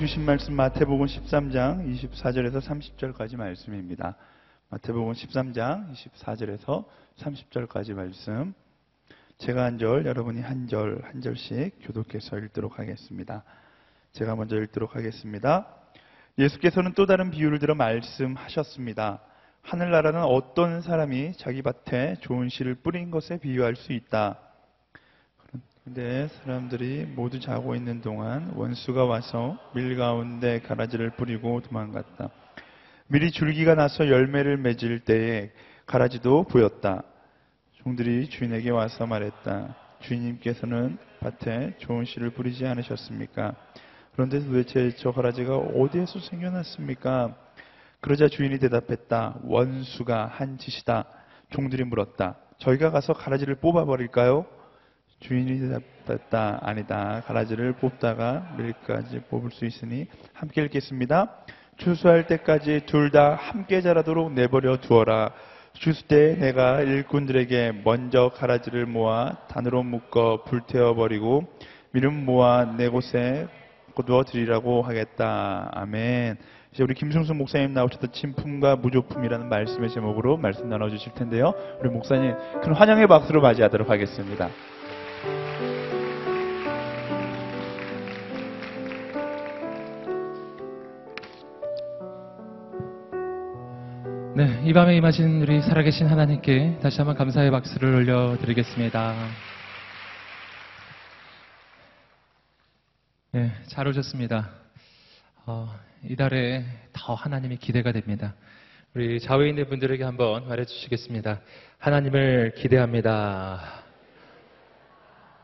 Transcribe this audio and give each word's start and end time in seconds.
주신 0.00 0.24
말씀 0.24 0.54
마태복음 0.54 1.04
13장 1.04 1.84
24절에서 1.86 2.62
30절까지 2.62 3.36
말씀입니다. 3.36 4.16
마태복음 4.70 5.12
13장 5.12 5.92
24절에서 5.92 6.86
30절까지 7.18 7.92
말씀. 7.92 8.54
제가 9.36 9.62
한 9.62 9.76
절, 9.76 10.06
여러분이 10.06 10.40
한 10.40 10.68
절, 10.68 11.02
한 11.04 11.20
절씩 11.20 11.80
교독해서 11.82 12.38
읽도록 12.38 12.78
하겠습니다. 12.78 13.44
제가 14.12 14.36
먼저 14.36 14.56
읽도록 14.56 14.96
하겠습니다. 14.96 15.66
예수께서는 16.38 16.94
또 16.94 17.04
다른 17.04 17.30
비유를 17.30 17.58
들어 17.58 17.74
말씀하셨습니다. 17.74 19.20
하늘나라는 19.60 20.22
어떤 20.22 20.80
사람이 20.80 21.34
자기 21.36 21.60
밭에 21.60 22.16
좋은 22.20 22.48
씨를 22.48 22.76
뿌린 22.76 23.10
것에 23.10 23.36
비유할 23.36 23.76
수 23.76 23.92
있다. 23.92 24.38
근데 25.92 26.28
사람들이 26.28 27.04
모두 27.16 27.40
자고 27.40 27.74
있는 27.74 28.00
동안 28.00 28.52
원수가 28.54 29.06
와서 29.06 29.58
밀 29.74 29.96
가운데 29.96 30.60
가라지를 30.60 31.10
뿌리고 31.10 31.60
도망갔다. 31.62 32.30
밀이 33.08 33.32
줄기가 33.32 33.74
나서 33.74 34.06
열매를 34.06 34.56
맺을 34.58 35.00
때에 35.00 35.50
가라지도 35.86 36.44
보였다. 36.44 37.02
종들이 37.72 38.28
주인에게 38.28 38.70
와서 38.70 39.04
말했다. 39.04 39.74
주인님께서는 39.98 40.96
밭에 41.18 41.74
좋은 41.78 42.04
씨를 42.04 42.30
뿌리지 42.30 42.68
않으셨습니까? 42.68 43.56
그런데 44.12 44.38
도대체 44.38 44.94
저 44.94 45.10
가라지가 45.10 45.56
어디에서 45.56 46.20
생겨났습니까? 46.20 47.34
그러자 48.00 48.28
주인이 48.28 48.60
대답했다. 48.60 49.40
원수가 49.42 50.26
한 50.26 50.56
짓이다. 50.56 51.06
종들이 51.50 51.82
물었다. 51.82 52.36
저희가 52.58 52.92
가서 52.92 53.12
가라지를 53.12 53.56
뽑아버릴까요? 53.56 54.59
주인이 55.20 55.60
대답했다. 55.60 56.60
아니다. 56.62 57.22
가라지를 57.26 57.74
뽑다가 57.74 58.54
밀까지 58.58 59.20
뽑을 59.30 59.50
수 59.50 59.64
있으니 59.66 60.06
함께 60.32 60.62
읽겠습니다. 60.64 61.36
추수할 61.76 62.26
때까지 62.26 62.82
둘 62.86 63.10
다 63.10 63.34
함께 63.34 63.80
자라도록 63.80 64.32
내버려 64.32 64.78
두어라. 64.78 65.32
추수 65.72 66.06
때 66.08 66.36
내가 66.36 66.80
일꾼들에게 66.82 67.82
먼저 67.84 68.30
가라지를 68.34 68.86
모아 68.86 69.36
단으로 69.48 69.82
묶어 69.82 70.44
불태워 70.44 70.94
버리고 70.94 71.44
미름 71.92 72.24
모아 72.24 72.64
내 72.76 72.88
곳에 72.88 73.46
거두어 73.94 74.24
드리라고 74.24 74.82
하겠다. 74.82 75.70
아멘. 75.72 76.36
이제 76.72 76.82
우리 76.82 76.94
김승수 76.94 77.34
목사님 77.34 77.72
나오셨던 77.72 78.12
진품과 78.12 78.76
무조품이라는 78.76 79.48
말씀의 79.48 79.90
제목으로 79.90 80.36
말씀 80.36 80.68
나눠주실 80.68 81.14
텐데요. 81.14 81.52
우리 81.80 81.88
목사님 81.88 82.34
큰 82.62 82.74
환영의 82.74 83.06
박수로 83.06 83.40
맞이하도록 83.40 83.90
하겠습니다. 83.90 84.48
네, 85.22 85.28
이 94.64 94.72
밤에 94.72 94.96
임하신 94.96 95.42
우리 95.42 95.60
살아계신 95.60 96.06
하나님께 96.06 96.78
다시 96.80 96.96
한번 96.98 97.16
감사의 97.16 97.50
박수를 97.50 97.96
올려드리겠습니다. 97.96 99.14
네, 103.32 103.52
잘 103.66 103.86
오셨습니다. 103.88 104.48
어, 105.44 105.78
이달에 106.04 106.64
더 106.94 107.12
하나님이 107.12 107.58
기대가 107.58 107.92
됩니다. 107.92 108.32
우리 108.94 109.20
있는 109.50 109.68
분들에게 109.68 110.02
한번 110.02 110.48
말해주시겠습니다. 110.48 111.42
하나님을 111.78 112.54
기대합니다. 112.56 113.79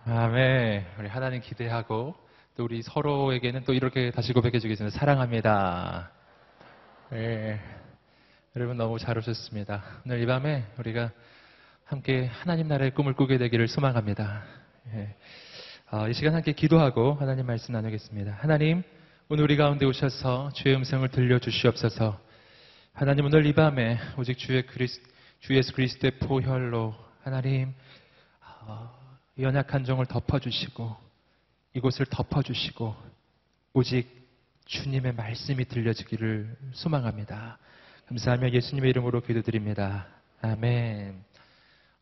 아멘. 0.09 0.87
우리 1.01 1.09
하나님 1.09 1.41
기대하고 1.41 2.15
또 2.57 2.63
우리 2.63 2.81
서로에게는 2.81 3.65
또 3.65 3.73
이렇게 3.73 4.13
다시 4.13 4.33
고백해 4.33 4.61
주겠습니다. 4.61 4.97
사랑합니다. 4.97 6.13
네. 7.11 7.59
여러분 8.55 8.77
너무 8.77 9.01
잘 9.01 9.19
오셨습니다. 9.19 9.83
오늘 10.05 10.23
이 10.23 10.27
밤에 10.27 10.65
우리가 10.79 11.11
함께 11.85 12.27
하나님 12.27 12.69
나라의 12.69 12.93
꿈을 12.95 13.15
꾸게 13.15 13.37
되기를 13.37 13.67
소망합니다. 13.67 14.45
예. 14.95 15.17
어, 15.91 16.07
이 16.07 16.15
시간 16.15 16.37
함께 16.37 16.53
기도하고 16.53 17.15
하나님 17.15 17.45
말씀 17.47 17.73
나누겠습니다. 17.75 18.39
하나님, 18.41 18.85
오늘 19.29 19.43
우리 19.43 19.57
가운데 19.57 19.87
오셔서 19.87 20.53
주의 20.55 20.77
음성을 20.77 21.09
들려주시옵소서. 21.09 22.17
하나님 22.93 23.25
오늘 23.25 23.45
이 23.45 23.53
밤에 23.53 23.99
오직 24.17 24.39
주의 24.39 24.65
그리스, 24.67 25.01
주 25.41 25.57
예수 25.57 25.73
그리스도의 25.73 26.21
보혈로 26.21 26.95
하나님 27.25 27.75
어, 28.41 28.96
연약한 29.39 29.85
종을 29.85 30.07
덮어주시고 30.07 30.97
이곳을 31.75 32.07
덮어주시고 32.07 32.97
오직 33.75 34.09
주님의 34.65 35.13
말씀이 35.15 35.65
들려지기를 35.67 36.57
소망합니다. 36.73 37.59
감사하며 38.09 38.51
예수님의 38.51 38.91
이름으로 38.91 39.21
기도드립니다. 39.21 40.07
아멘. 40.41 41.23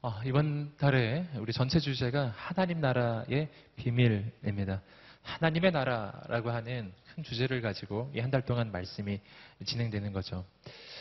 어, 0.02 0.20
이번 0.24 0.76
달에 0.76 1.26
우리 1.36 1.52
전체 1.52 1.80
주제가 1.80 2.32
하나님 2.36 2.80
나라의 2.80 3.48
비밀입니다. 3.76 4.82
하나님의 5.22 5.72
나라라고 5.72 6.50
하는 6.50 6.92
큰 7.14 7.24
주제를 7.24 7.62
가지고 7.62 8.12
이 8.14 8.20
한 8.20 8.30
달 8.30 8.42
동안 8.44 8.70
말씀이 8.70 9.18
진행되는 9.64 10.12
거죠. 10.12 10.44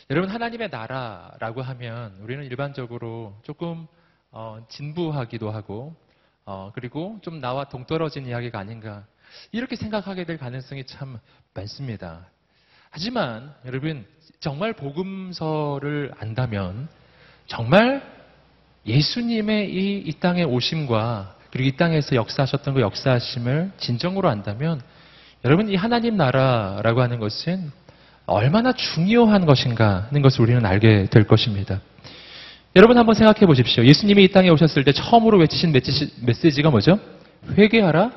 여러분 0.09 0.31
하나님의 0.31 0.69
나라라고 0.69 1.61
하면 1.61 2.17
우리는 2.21 2.43
일반적으로 2.45 3.39
조금 3.43 3.85
어, 4.31 4.65
진부하기도 4.69 5.51
하고 5.51 5.95
어, 6.45 6.71
그리고 6.73 7.19
좀 7.21 7.39
나와 7.39 7.65
동떨어진 7.65 8.27
이야기가 8.27 8.59
아닌가 8.59 9.05
이렇게 9.51 9.75
생각하게 9.75 10.25
될 10.25 10.37
가능성이 10.37 10.85
참 10.85 11.19
많습니다. 11.53 12.27
하지만 12.89 13.53
여러분 13.65 14.05
정말 14.39 14.73
복음서를 14.73 16.13
안다면 16.19 16.87
정말 17.47 18.03
예수님의 18.85 19.73
이, 19.73 20.03
이 20.05 20.13
땅에 20.19 20.43
오심과 20.43 21.35
그리고 21.51 21.69
이 21.69 21.77
땅에서 21.77 22.15
역사하셨던 22.15 22.73
그 22.75 22.81
역사하심을 22.81 23.71
진정으로 23.77 24.29
안다면 24.29 24.81
여러분 25.45 25.69
이 25.69 25.75
하나님 25.75 26.17
나라라고 26.17 27.01
하는 27.01 27.19
것은 27.19 27.71
얼마나 28.25 28.71
중요한 28.73 29.45
것인가 29.45 30.07
하는 30.09 30.21
것을 30.21 30.41
우리는 30.41 30.65
알게 30.65 31.07
될 31.11 31.25
것입니다. 31.25 31.81
여러분 32.75 32.97
한번 32.97 33.13
생각해 33.13 33.45
보십시오. 33.45 33.85
예수님이 33.85 34.23
이 34.23 34.27
땅에 34.29 34.49
오셨을 34.49 34.83
때 34.83 34.91
처음으로 34.91 35.37
외치신 35.37 35.71
메시지가 36.21 36.71
뭐죠? 36.71 36.99
회개하라. 37.55 38.11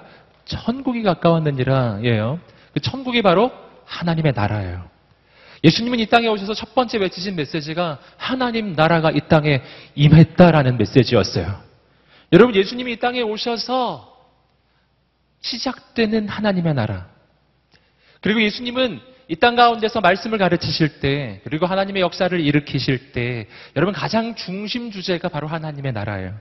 천국이 0.46 1.02
가까웠느니라. 1.02 2.00
예요. 2.04 2.40
그 2.72 2.80
천국이 2.80 3.20
바로 3.20 3.52
하나님의 3.84 4.32
나라예요. 4.34 4.88
예수님은 5.62 6.00
이 6.00 6.06
땅에 6.06 6.28
오셔서 6.28 6.54
첫 6.54 6.74
번째 6.74 6.98
외치신 6.98 7.36
메시지가 7.36 7.98
하나님 8.16 8.72
나라가 8.74 9.10
이 9.10 9.20
땅에 9.28 9.62
임했다라는 9.94 10.78
메시지였어요. 10.78 11.60
여러분, 12.32 12.54
예수님이 12.54 12.92
이 12.92 12.96
땅에 12.96 13.20
오셔서 13.20 14.14
시작되는 15.40 16.28
하나님의 16.28 16.74
나라. 16.74 17.08
그리고 18.20 18.42
예수님은 18.42 19.00
이 19.28 19.34
땅 19.36 19.56
가운데서 19.56 20.00
말씀을 20.00 20.38
가르치실 20.38 21.00
때, 21.00 21.40
그리고 21.44 21.66
하나님의 21.66 22.00
역사를 22.02 22.38
일으키실 22.38 23.12
때, 23.12 23.46
여러분 23.74 23.92
가장 23.92 24.34
중심 24.36 24.90
주제가 24.90 25.28
바로 25.28 25.48
하나님의 25.48 25.92
나라예요. 25.92 26.32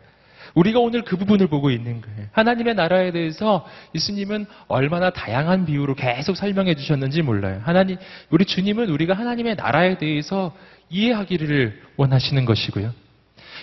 우리가 0.54 0.80
오늘 0.80 1.02
그 1.02 1.18
부분을 1.18 1.48
보고 1.48 1.70
있는 1.72 2.00
거예요. 2.02 2.28
하나님의 2.32 2.76
나라에 2.76 3.12
대해서 3.12 3.68
예수님은 3.94 4.46
얼마나 4.68 5.10
다양한 5.10 5.66
비유로 5.66 5.96
계속 5.96 6.38
설명해 6.38 6.76
주셨는지 6.76 7.24
몰라요. 7.24 7.62
하나님, 7.66 7.98
우리 8.30 8.46
주님은 8.46 8.90
우리가 8.90 9.16
하나님의 9.16 9.56
나라에 9.56 9.98
대해서 9.98 10.56
이해하기를 10.90 11.82
원하시는 11.98 12.46
것이고요. 12.46 12.94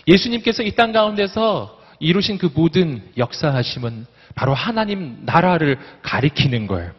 예수님께서 0.08 0.64
이 0.64 0.73
땅 0.73 0.93
가운데서 0.93 1.81
이루신 2.00 2.38
그 2.38 2.50
모든 2.52 3.00
역사하심은 3.17 4.06
바로 4.35 4.52
하나님 4.52 5.19
나라를 5.25 5.79
가리키는 6.02 6.67
거예요. 6.67 6.91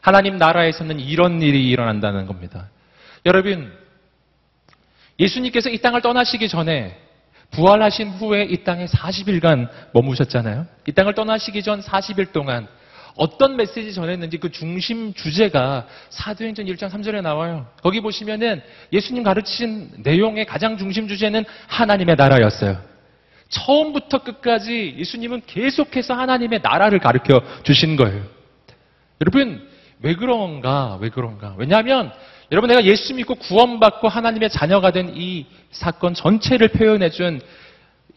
하나님 0.00 0.36
나라에서는 0.36 1.00
이런 1.00 1.42
일이 1.42 1.68
일어난다는 1.68 2.26
겁니다. 2.26 2.68
여러분, 3.26 3.72
예수님께서 5.18 5.70
이 5.70 5.78
땅을 5.78 6.00
떠나시기 6.00 6.48
전에 6.48 6.96
부활하신 7.50 8.10
후에 8.10 8.44
이 8.44 8.62
땅에 8.64 8.86
40일간 8.86 9.68
머무셨잖아요. 9.92 10.66
이 10.86 10.92
땅을 10.92 11.14
떠나시기 11.14 11.62
전 11.62 11.80
40일 11.80 12.32
동안 12.32 12.68
어떤 13.16 13.56
메시지 13.56 13.92
전했는지 13.92 14.38
그 14.38 14.50
중심 14.50 15.12
주제가 15.12 15.86
사도행전 16.10 16.66
1장 16.66 16.88
3절에 16.88 17.20
나와요. 17.20 17.66
거기 17.82 18.00
보시면은 18.00 18.62
예수님 18.92 19.24
가르치신 19.24 20.02
내용의 20.04 20.46
가장 20.46 20.78
중심 20.78 21.08
주제는 21.08 21.44
하나님의 21.66 22.14
나라였어요. 22.16 22.80
처음부터 23.48 24.22
끝까지 24.22 24.94
예수님은 24.98 25.42
계속해서 25.46 26.14
하나님의 26.14 26.60
나라를 26.62 27.00
가르쳐 27.00 27.40
주신 27.64 27.96
거예요. 27.96 28.22
여러분, 29.20 29.68
왜 30.02 30.14
그런가? 30.14 30.96
왜 31.00 31.08
그런가? 31.08 31.54
왜냐하면 31.58 32.12
여러분 32.50 32.68
내가 32.68 32.84
예수 32.84 33.14
믿고 33.14 33.34
구원받고 33.34 34.08
하나님의 34.08 34.50
자녀가 34.50 34.90
된 34.90 35.12
이 35.14 35.46
사건 35.70 36.14
전체를 36.14 36.68
표현해 36.68 37.10
준 37.10 37.40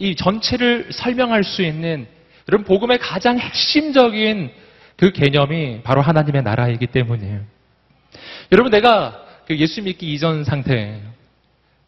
이 0.02 0.16
전체를 0.16 0.90
설명할 0.92 1.44
수 1.44 1.62
있는 1.62 2.08
여러분 2.50 2.66
복음의 2.66 2.98
가장 2.98 3.38
핵심적인 3.38 4.52
그 4.98 5.12
개념이 5.12 5.82
바로 5.84 6.02
하나님의 6.02 6.42
나라이기 6.42 6.88
때문이에요. 6.88 7.42
여러분 8.52 8.72
내가 8.72 9.24
그 9.46 9.56
예수 9.58 9.82
믿기 9.84 10.12
이전 10.14 10.44
상태 10.44 11.00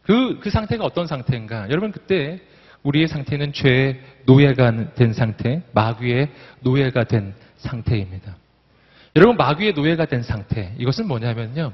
그, 0.02 0.38
그 0.40 0.48
상태가 0.48 0.84
어떤 0.84 1.08
상태인가? 1.08 1.66
여러분 1.70 1.90
그때 1.90 2.40
우리의 2.84 3.08
상태는 3.08 3.52
죄의 3.52 4.00
노예가 4.26 4.94
된 4.94 5.12
상태, 5.12 5.62
마귀의 5.72 6.28
노예가 6.60 7.04
된 7.04 7.34
상태입니다. 7.56 8.36
여러분 9.16 9.36
마귀의 9.36 9.74
노예가 9.74 10.06
된 10.06 10.22
상태 10.22 10.74
이것은 10.78 11.06
뭐냐면요. 11.06 11.72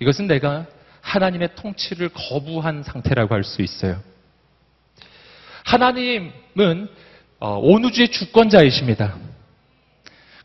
이것은 0.00 0.26
내가 0.26 0.66
하나님의 1.02 1.54
통치를 1.54 2.10
거부한 2.10 2.82
상태라고 2.82 3.34
할 3.34 3.44
수 3.44 3.62
있어요. 3.62 4.02
하나님은 5.64 6.88
어, 7.38 7.58
온 7.58 7.84
우주의 7.84 8.08
주권자이십니다. 8.10 9.16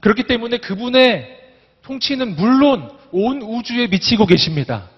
그렇기 0.01 0.23
때문에 0.23 0.59
그분의 0.59 1.35
통치는 1.81 2.35
물론 2.35 2.95
온 3.11 3.41
우주에 3.41 3.87
미치고 3.87 4.25
계십니다. 4.27 4.89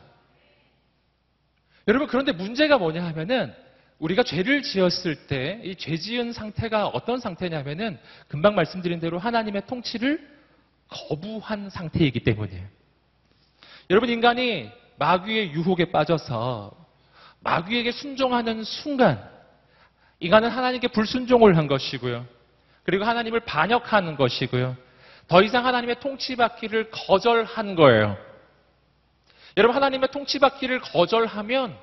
여러분 1.87 2.07
그런데 2.07 2.33
문제가 2.33 2.77
뭐냐 2.77 3.03
하면은 3.05 3.53
우리가 3.99 4.23
죄를 4.23 4.61
지었을 4.63 5.15
때 5.27 5.61
이 5.63 5.75
죄 5.75 5.97
지은 5.97 6.33
상태가 6.33 6.87
어떤 6.87 7.19
상태냐면은 7.19 7.97
금방 8.27 8.53
말씀드린 8.53 8.99
대로 8.99 9.17
하나님의 9.17 9.63
통치를 9.67 10.36
거부한 10.89 11.69
상태이기 11.69 12.21
때문이에요. 12.21 12.65
여러분 13.89 14.09
인간이 14.09 14.69
마귀의 14.97 15.51
유혹에 15.51 15.91
빠져서 15.91 16.71
마귀에게 17.41 17.91
순종하는 17.91 18.63
순간 18.63 19.23
인간은 20.19 20.49
하나님께 20.49 20.87
불순종을 20.89 21.57
한 21.57 21.67
것이고요. 21.67 22.25
그리고 22.83 23.05
하나님을 23.05 23.41
반역하는 23.41 24.15
것이고요. 24.15 24.75
더 25.27 25.43
이상 25.43 25.65
하나님의 25.65 25.99
통치받기를 25.99 26.89
거절한 26.91 27.75
거예요. 27.75 28.17
여러분 29.57 29.75
하나님의 29.75 30.09
통치받기를 30.11 30.81
거절하면 30.81 31.75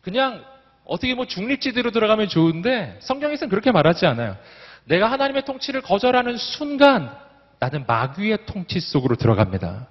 그냥 0.00 0.44
어떻게 0.84 1.14
뭐 1.14 1.26
중립지대로 1.26 1.90
들어가면 1.90 2.28
좋은데 2.28 2.98
성경에서는 3.00 3.48
그렇게 3.48 3.70
말하지 3.70 4.06
않아요. 4.06 4.36
내가 4.84 5.10
하나님의 5.10 5.44
통치를 5.44 5.82
거절하는 5.82 6.36
순간 6.36 7.16
나는 7.60 7.84
마귀의 7.86 8.46
통치 8.46 8.80
속으로 8.80 9.16
들어갑니다. 9.16 9.86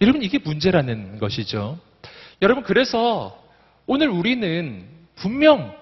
여러분 0.00 0.22
이게 0.22 0.38
문제라는 0.38 1.18
것이죠. 1.18 1.78
여러분 2.40 2.62
그래서 2.62 3.36
오늘 3.86 4.08
우리는 4.08 4.86
분명 5.16 5.76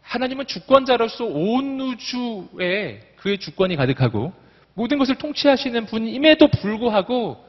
하나님은 0.00 0.46
주권자로서 0.46 1.24
온 1.26 1.80
우주에 1.80 3.14
그의 3.16 3.38
주권이 3.38 3.76
가득하고 3.76 4.32
모든 4.74 4.96
것을 4.98 5.16
통치하시는 5.16 5.86
분임에도 5.86 6.48
불구하고 6.48 7.44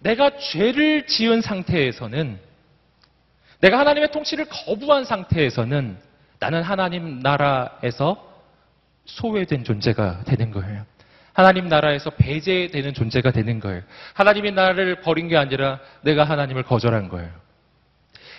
내가 0.00 0.36
죄를 0.36 1.06
지은 1.06 1.40
상태에서는 1.40 2.38
내가 3.60 3.78
하나님의 3.78 4.12
통치를 4.12 4.44
거부한 4.44 5.06
상태에서는 5.06 5.96
나는 6.38 6.62
하나님 6.62 7.20
나라에서 7.20 8.32
소외된 9.06 9.64
존재가 9.64 10.24
되는 10.24 10.50
거예요. 10.50 10.84
하나님 11.34 11.68
나라에서 11.68 12.10
배제되는 12.10 12.94
존재가 12.94 13.32
되는 13.32 13.60
거예요. 13.60 13.82
하나님이 14.14 14.52
나를 14.52 15.02
버린 15.02 15.28
게 15.28 15.36
아니라 15.36 15.80
내가 16.02 16.24
하나님을 16.24 16.62
거절한 16.62 17.08
거예요. 17.08 17.30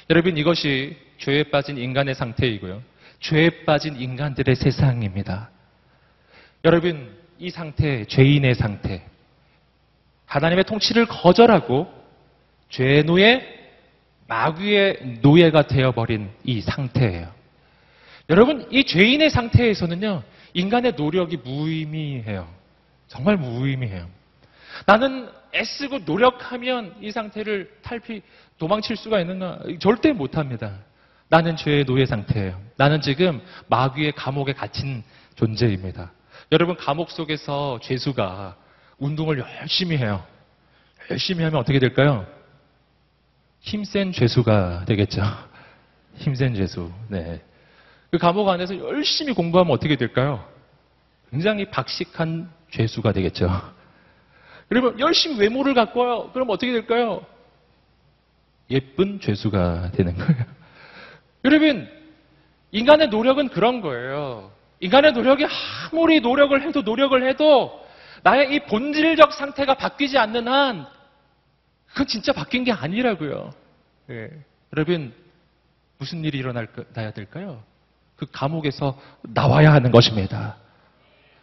여러분 0.09 0.37
이것이 0.37 0.97
죄에 1.19 1.43
빠진 1.43 1.77
인간의 1.77 2.15
상태이고요. 2.15 2.81
죄에 3.19 3.65
빠진 3.65 3.95
인간들의 3.95 4.55
세상입니다. 4.55 5.49
여러분 6.63 7.15
이 7.37 7.49
상태, 7.51 8.05
죄인의 8.05 8.55
상태, 8.55 9.03
하나님의 10.25 10.63
통치를 10.63 11.05
거절하고 11.05 11.87
죄의 12.69 13.03
노예, 13.03 13.55
마귀의 14.27 15.19
노예가 15.21 15.67
되어버린 15.67 16.29
이 16.43 16.61
상태예요. 16.61 17.31
여러분, 18.29 18.67
이 18.71 18.83
죄인의 18.83 19.29
상태에서는요, 19.29 20.23
인간의 20.53 20.93
노력이 20.93 21.37
무의미해요. 21.37 22.47
정말 23.07 23.37
무의미해요. 23.37 24.07
나는 24.85 25.29
애쓰고 25.53 25.99
노력하면 25.99 26.95
이 27.01 27.11
상태를 27.11 27.71
탈피, 27.81 28.21
도망칠 28.57 28.97
수가 28.97 29.19
있는가? 29.21 29.59
절대 29.79 30.11
못합니다. 30.11 30.79
나는 31.29 31.55
죄의 31.55 31.85
노예 31.85 32.05
상태예요. 32.05 32.61
나는 32.77 33.01
지금 33.01 33.41
마귀의 33.67 34.13
감옥에 34.13 34.53
갇힌 34.53 35.03
존재입니다. 35.35 36.11
여러분, 36.51 36.75
감옥 36.75 37.09
속에서 37.09 37.79
죄수가 37.81 38.55
운동을 38.97 39.39
열심히 39.39 39.97
해요. 39.97 40.23
열심히 41.09 41.43
하면 41.43 41.59
어떻게 41.59 41.79
될까요? 41.79 42.25
힘센 43.61 44.11
죄수가 44.11 44.85
되겠죠. 44.85 45.21
힘센 46.15 46.53
죄수. 46.53 46.91
네. 47.07 47.41
그 48.11 48.17
감옥 48.17 48.47
안에서 48.49 48.77
열심히 48.77 49.33
공부하면 49.33 49.73
어떻게 49.73 49.95
될까요? 49.95 50.47
굉장히 51.31 51.65
박식한 51.69 52.49
죄수가 52.71 53.11
되겠죠. 53.13 53.49
여러분, 54.71 54.99
열심히 54.99 55.37
외모를 55.39 55.73
가꿔요. 55.73 56.31
그럼 56.31 56.49
어떻게 56.49 56.71
될까요? 56.71 57.25
예쁜 58.69 59.19
죄수가 59.19 59.91
되는 59.91 60.15
거예요. 60.15 60.45
여러분, 61.45 61.87
인간의 62.71 63.09
노력은 63.09 63.49
그런 63.49 63.81
거예요. 63.81 64.51
인간의 64.79 65.13
노력이 65.13 65.45
아무리 65.91 66.19
노력을 66.19 66.59
해도 66.61 66.81
노력을 66.81 67.27
해도 67.27 67.85
나의 68.23 68.53
이 68.53 68.59
본질적 68.61 69.33
상태가 69.33 69.75
바뀌지 69.75 70.17
않는 70.17 70.47
한 70.47 70.85
그건 71.87 72.07
진짜 72.07 72.33
바뀐 72.33 72.63
게 72.63 72.71
아니라고요. 72.71 73.53
예. 74.09 74.29
여러분 74.75 75.13
무슨 75.97 76.23
일이 76.25 76.37
일어나야 76.37 77.11
될까요? 77.13 77.63
그 78.15 78.25
감옥에서 78.31 78.99
나와야 79.21 79.71
하는 79.71 79.91
것입니다. 79.91 80.57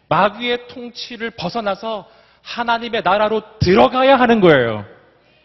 마귀의 0.09 0.67
통치를 0.67 1.31
벗어나서 1.31 2.09
하나님의 2.41 3.01
나라로 3.03 3.41
들어가야 3.59 4.17
하는 4.17 4.41
거예요. 4.41 4.85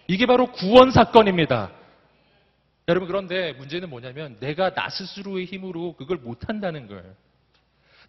이게 0.06 0.26
바로 0.26 0.50
구원 0.52 0.90
사건입니다. 0.90 1.70
여러분 2.88 3.06
그런데 3.06 3.52
문제는 3.52 3.90
뭐냐면 3.90 4.36
내가 4.40 4.72
나 4.74 4.88
스스로의 4.88 5.44
힘으로 5.44 5.94
그걸 5.94 6.16
못 6.16 6.48
한다는 6.48 6.86
거예요. 6.88 7.04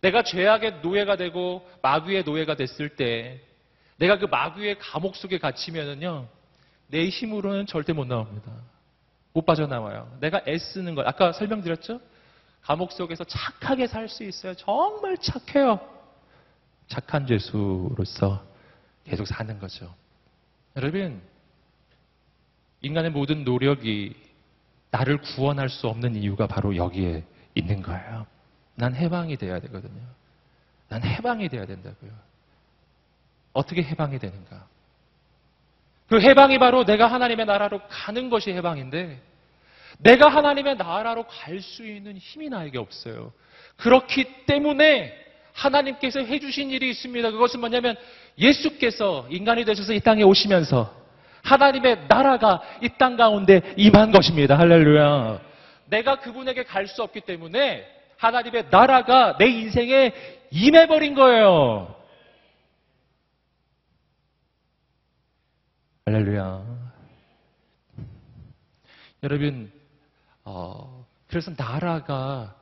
내가 0.01 0.24
죄악의 0.24 0.79
노예가 0.81 1.17
되고 1.17 1.69
마귀의 1.81 2.24
노예가 2.24 2.55
됐을 2.55 2.89
때 2.89 3.41
내가 3.97 4.17
그 4.17 4.25
마귀의 4.25 4.79
감옥 4.79 5.17
속에 5.17 5.38
갇히면은요 5.38 6.27
내 6.88 7.09
힘으로는 7.09 7.65
절대 7.65 7.91
못 7.91 8.07
나옵니다. 8.07 8.51
못 9.33 9.45
빠져나와요. 9.45 10.17
내가 10.21 10.41
애쓰는 10.47 10.95
것 10.95 11.05
아까 11.05 11.33
설명드렸죠? 11.33 12.00
감옥 12.62 12.93
속에서 12.93 13.24
착하게 13.25 13.88
살 13.88 14.07
수 14.07 14.24
있어요. 14.24 14.53
정말 14.55 15.17
착해요. 15.17 15.99
착한 16.89 17.25
죄수로서 17.25 18.43
계속 19.05 19.25
사는 19.25 19.58
거죠. 19.60 19.93
여러분 20.75 21.22
인간의 22.81 23.12
모든 23.12 23.43
노력이 23.43 24.15
나를 24.91 25.19
구원할 25.19 25.69
수 25.69 25.88
없는 25.88 26.15
이유가 26.15 26.48
바로 26.48 26.75
여기에 26.75 27.24
있는 27.55 27.81
거예요. 27.81 28.25
난 28.75 28.96
해방이 28.96 29.38
돼야 29.38 29.60
되거든요. 29.60 30.01
난 30.88 31.03
해방이 31.03 31.48
돼야 31.50 31.65
된다고요. 31.65 32.12
어떻게 33.53 33.84
해방이 33.84 34.17
되는가? 34.19 34.67
그 36.08 36.19
해방이 36.22 36.58
바로 36.58 36.86
내가 36.86 37.08
하나님의 37.08 37.46
나라로 37.46 37.81
가는 37.88 38.29
것이 38.29 38.51
해방인데, 38.51 39.22
내가 40.00 40.29
하나님의 40.29 40.77
나라로 40.77 41.27
갈 41.27 41.62
수 41.62 41.86
있는 41.86 42.17
힘이 42.17 42.50
나에게 42.50 42.79
없어요. 42.79 43.31
그렇기 43.77 44.46
때문에 44.46 45.13
하나님께서 45.59 46.19
해주신 46.21 46.71
일이 46.71 46.89
있습니다. 46.89 47.31
그것은 47.31 47.59
뭐냐면 47.59 47.95
예수께서 48.37 49.27
인간이 49.29 49.65
되셔서 49.65 49.93
이 49.93 49.99
땅에 49.99 50.23
오시면서 50.23 50.93
하나님의 51.43 52.05
나라가 52.07 52.61
이 52.81 52.89
땅 52.97 53.15
가운데 53.17 53.61
임한 53.77 54.11
것입니다. 54.11 54.57
할렐루야. 54.57 55.41
내가 55.87 56.19
그분에게 56.19 56.63
갈 56.63 56.87
수 56.87 57.03
없기 57.03 57.21
때문에 57.21 57.85
하나님의 58.17 58.65
나라가 58.69 59.37
내 59.37 59.47
인생에 59.47 60.13
임해버린 60.51 61.15
거예요. 61.15 61.95
할렐루야. 66.05 66.63
여러분, 69.23 69.71
어, 70.45 71.05
그래서 71.27 71.51
나라가, 71.55 72.55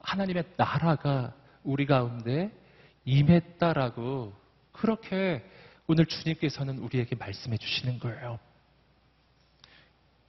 하나님의 0.00 0.44
나라가 0.56 1.32
우리 1.68 1.84
가운데 1.84 2.50
임했다라고 3.04 4.32
그렇게 4.72 5.44
오늘 5.86 6.06
주님께서는 6.06 6.78
우리에게 6.78 7.14
말씀해 7.14 7.58
주시는 7.58 7.98
거예요. 7.98 8.38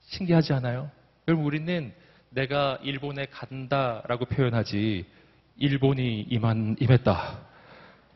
신기하지 0.02 0.52
않아요? 0.52 0.90
여러분, 1.26 1.46
우리는 1.46 1.94
내가 2.28 2.78
일본에 2.82 3.24
간다라고 3.24 4.26
표현하지, 4.26 5.06
일본이 5.56 6.20
임한, 6.28 6.76
임했다. 6.78 7.38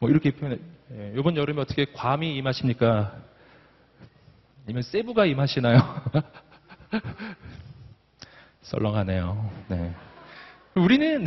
뭐 0.01 0.11
이렇게 0.11 0.31
표현해. 0.31 0.59
예, 0.93 1.15
이번 1.17 1.39
여름에 1.39 1.63
어떻게 1.63 1.87
괌이 1.87 2.37
임하십니까? 2.37 3.17
아니면 4.65 4.83
세부가 4.83 5.25
임하시나요? 5.25 5.79
썰렁하네요. 8.61 9.51
네. 9.69 9.95
우리는 10.75 11.27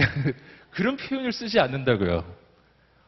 그런 0.77 0.95
표현을 0.95 1.33
쓰지 1.33 1.59
않는다고요. 1.59 2.23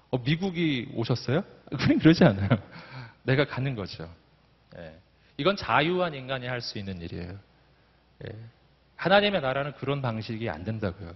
어, 0.10 0.18
미국이 0.24 0.90
오셨어요? 0.96 1.44
그러지 2.02 2.24
않아요. 2.24 2.50
내가 3.22 3.46
가는 3.46 3.76
거죠. 3.76 4.10
예. 4.76 5.00
이건 5.38 5.56
자유한 5.56 6.16
인간이 6.16 6.48
할 6.48 6.62
수 6.62 6.80
있는 6.80 7.00
일이에요. 7.00 7.38
예. 8.26 8.36
하나님의 8.96 9.42
나라는 9.42 9.74
그런 9.74 10.02
방식이 10.02 10.50
안 10.50 10.64
된다고요. 10.64 11.14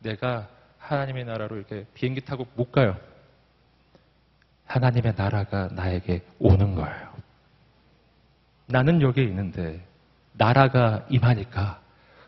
내가 0.00 0.46
하나님의 0.76 1.24
나라로 1.24 1.56
이렇게 1.56 1.86
비행기 1.94 2.20
타고 2.20 2.46
못 2.54 2.70
가요. 2.70 2.98
하나님의 4.66 5.14
나라가 5.16 5.68
나에게 5.72 6.20
오는 6.38 6.74
거예요. 6.74 7.14
나는 8.66 9.00
여기에 9.00 9.24
있는데 9.24 9.82
나라가 10.32 11.06
임하니까 11.08 11.80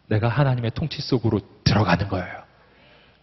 내가 0.06 0.28
하나님의 0.28 0.70
통치 0.70 1.02
속으로 1.02 1.40
들어가는 1.62 2.08
거예요. 2.08 2.45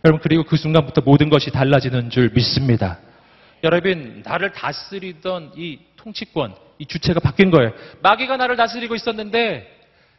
여러분 0.03 0.21
그리고 0.21 0.43
그 0.43 0.57
순간부터 0.57 1.01
모든 1.01 1.29
것이 1.29 1.49
달라지는 1.51 2.09
줄 2.09 2.29
믿습니다. 2.33 2.99
여러분 3.63 4.21
나를 4.25 4.51
다스리던 4.51 5.53
이 5.55 5.79
통치권, 5.95 6.55
이 6.79 6.85
주체가 6.85 7.21
바뀐 7.21 7.49
거예요. 7.51 7.71
마귀가 8.01 8.35
나를 8.35 8.57
다스리고 8.57 8.95
있었는데 8.95 9.69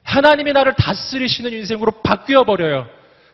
하나님이 0.02 0.52
나를 0.52 0.74
다스리시는 0.74 1.52
인생으로 1.52 1.92
바뀌어 2.02 2.44
버려요. 2.44 2.88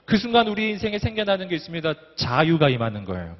그 0.04 0.16
순간 0.16 0.48
우리 0.48 0.70
인생에 0.70 0.98
생겨나는 0.98 1.46
게 1.48 1.54
있습니다. 1.54 1.94
자유가 2.16 2.68
임하는 2.68 3.04
거예요. 3.04 3.36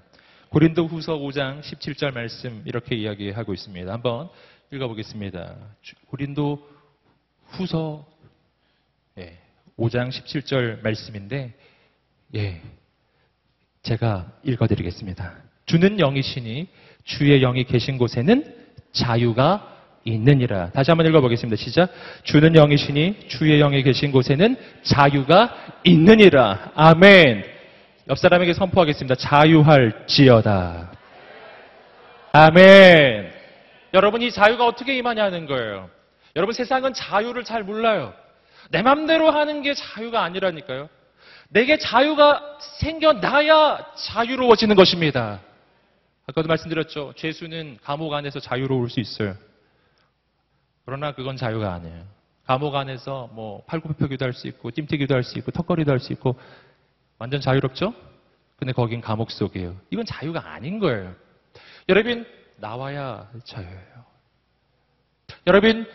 고린도 0.50 0.86
후서 0.86 1.16
5장 1.16 1.60
17절 1.62 2.12
말씀 2.14 2.62
이렇게 2.64 2.94
이야기하고 2.94 3.52
있습니다. 3.54 3.92
한번 3.92 4.28
읽어보겠습니다. 4.72 5.56
주- 5.82 5.94
고린도 6.06 6.68
후서 7.48 8.06
예, 9.18 9.36
5장 9.76 10.10
17절 10.10 10.82
말씀인데 10.82 11.52
예, 12.36 12.60
제가 13.82 14.26
읽어드리겠습니다. 14.44 15.32
주는 15.66 15.98
영이시니 15.98 16.68
주의 17.04 17.40
영이 17.40 17.64
계신 17.64 17.98
곳에는 17.98 18.44
자유가 18.92 19.66
있느니라. 20.04 20.70
다시 20.70 20.90
한번 20.90 21.06
읽어보겠습니다. 21.06 21.56
시작. 21.56 21.90
주는 22.22 22.54
영이시니 22.54 23.28
주의 23.28 23.58
영이 23.58 23.82
계신 23.82 24.12
곳에는 24.12 24.56
자유가 24.82 25.54
있느니라. 25.84 26.72
아멘. 26.74 27.44
옆 28.08 28.18
사람에게 28.18 28.54
선포하겠습니다. 28.54 29.14
자유할 29.14 30.04
지어다. 30.06 30.92
아멘. 32.32 33.32
여러분 33.94 34.22
이 34.22 34.30
자유가 34.30 34.66
어떻게 34.66 34.96
임하냐는 34.96 35.46
거예요. 35.46 35.90
여러분 36.36 36.54
세상은 36.54 36.92
자유를 36.92 37.44
잘 37.44 37.62
몰라요. 37.62 38.14
내 38.70 38.82
맘대로 38.82 39.30
하는 39.30 39.62
게 39.62 39.74
자유가 39.74 40.22
아니라니까요. 40.22 40.88
내게 41.50 41.78
자유가 41.78 42.58
생겨나야 42.78 43.94
자유로워지는 43.96 44.76
것입니다. 44.76 45.40
아까도 46.26 46.46
말씀드렸죠. 46.48 47.12
죄수는 47.16 47.78
감옥 47.82 48.14
안에서 48.14 48.38
자유로울 48.38 48.88
수 48.88 49.00
있어요. 49.00 49.34
그러나 50.84 51.12
그건 51.12 51.36
자유가 51.36 51.74
아니에요. 51.74 52.04
감옥 52.46 52.74
안에서 52.76 53.28
뭐 53.32 53.62
팔굽혀펴기도 53.66 54.24
할 54.24 54.32
수 54.32 54.46
있고 54.48 54.70
찜튀기도 54.70 55.14
할 55.14 55.22
수 55.24 55.38
있고 55.38 55.50
턱걸이도 55.50 55.90
할 55.90 55.98
수 55.98 56.12
있고 56.12 56.36
완전 57.18 57.40
자유롭죠? 57.40 57.94
근데 58.56 58.72
거긴 58.72 59.00
감옥 59.00 59.30
속이에요. 59.30 59.76
이건 59.90 60.04
자유가 60.04 60.52
아닌 60.52 60.78
거예요. 60.78 61.14
여러분 61.88 62.24
나와야 62.56 63.28
자유예요. 63.44 64.04
여러분 65.46 65.86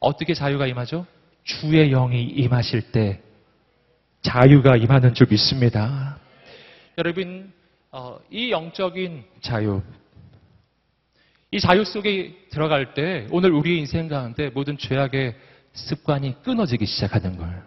어떻게 0.00 0.34
자유가 0.34 0.66
임하죠? 0.66 1.06
주의 1.44 1.90
영이 1.90 2.22
임하실 2.24 2.90
때 2.90 3.22
자유가 4.26 4.76
임하는 4.76 5.14
줄 5.14 5.28
믿습니다. 5.30 6.18
여러분 6.98 7.52
어, 7.92 8.18
이 8.28 8.50
영적인 8.50 9.24
자유 9.40 9.80
이 11.52 11.60
자유 11.60 11.84
속에 11.84 12.48
들어갈 12.50 12.92
때 12.94 13.28
오늘 13.30 13.52
우리의 13.52 13.78
인생 13.78 14.08
가운데 14.08 14.50
모든 14.50 14.76
죄악의 14.76 15.36
습관이 15.74 16.42
끊어지기 16.42 16.86
시작하는 16.86 17.36
거예요. 17.36 17.62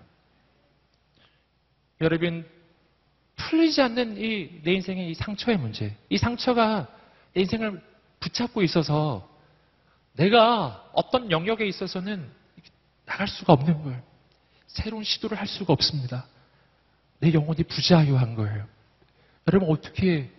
여러분 2.01 2.45
풀리지 3.37 3.81
않는 3.83 4.17
이 4.17 4.61
내 4.63 4.73
인생의 4.73 5.11
이 5.11 5.13
상처의 5.13 5.57
문제, 5.57 5.95
이 6.09 6.17
상처가 6.17 6.87
내 7.33 7.41
인생을 7.41 7.81
붙잡고 8.19 8.63
있어서 8.63 9.29
내가 10.13 10.89
어떤 10.91 11.31
영역에 11.31 11.65
있어서는 11.65 12.29
나갈 13.05 13.29
수가 13.29 13.53
없는 13.53 13.81
거예요. 13.81 14.01
새로운 14.67 15.05
시도를 15.05 15.39
할 15.39 15.47
수가 15.47 15.71
없습니다. 15.71 16.25
내 17.19 17.33
영혼이 17.33 17.63
부자유한 17.63 18.35
거예요. 18.35 18.65
여러분 19.47 19.69
어떻게 19.69 20.29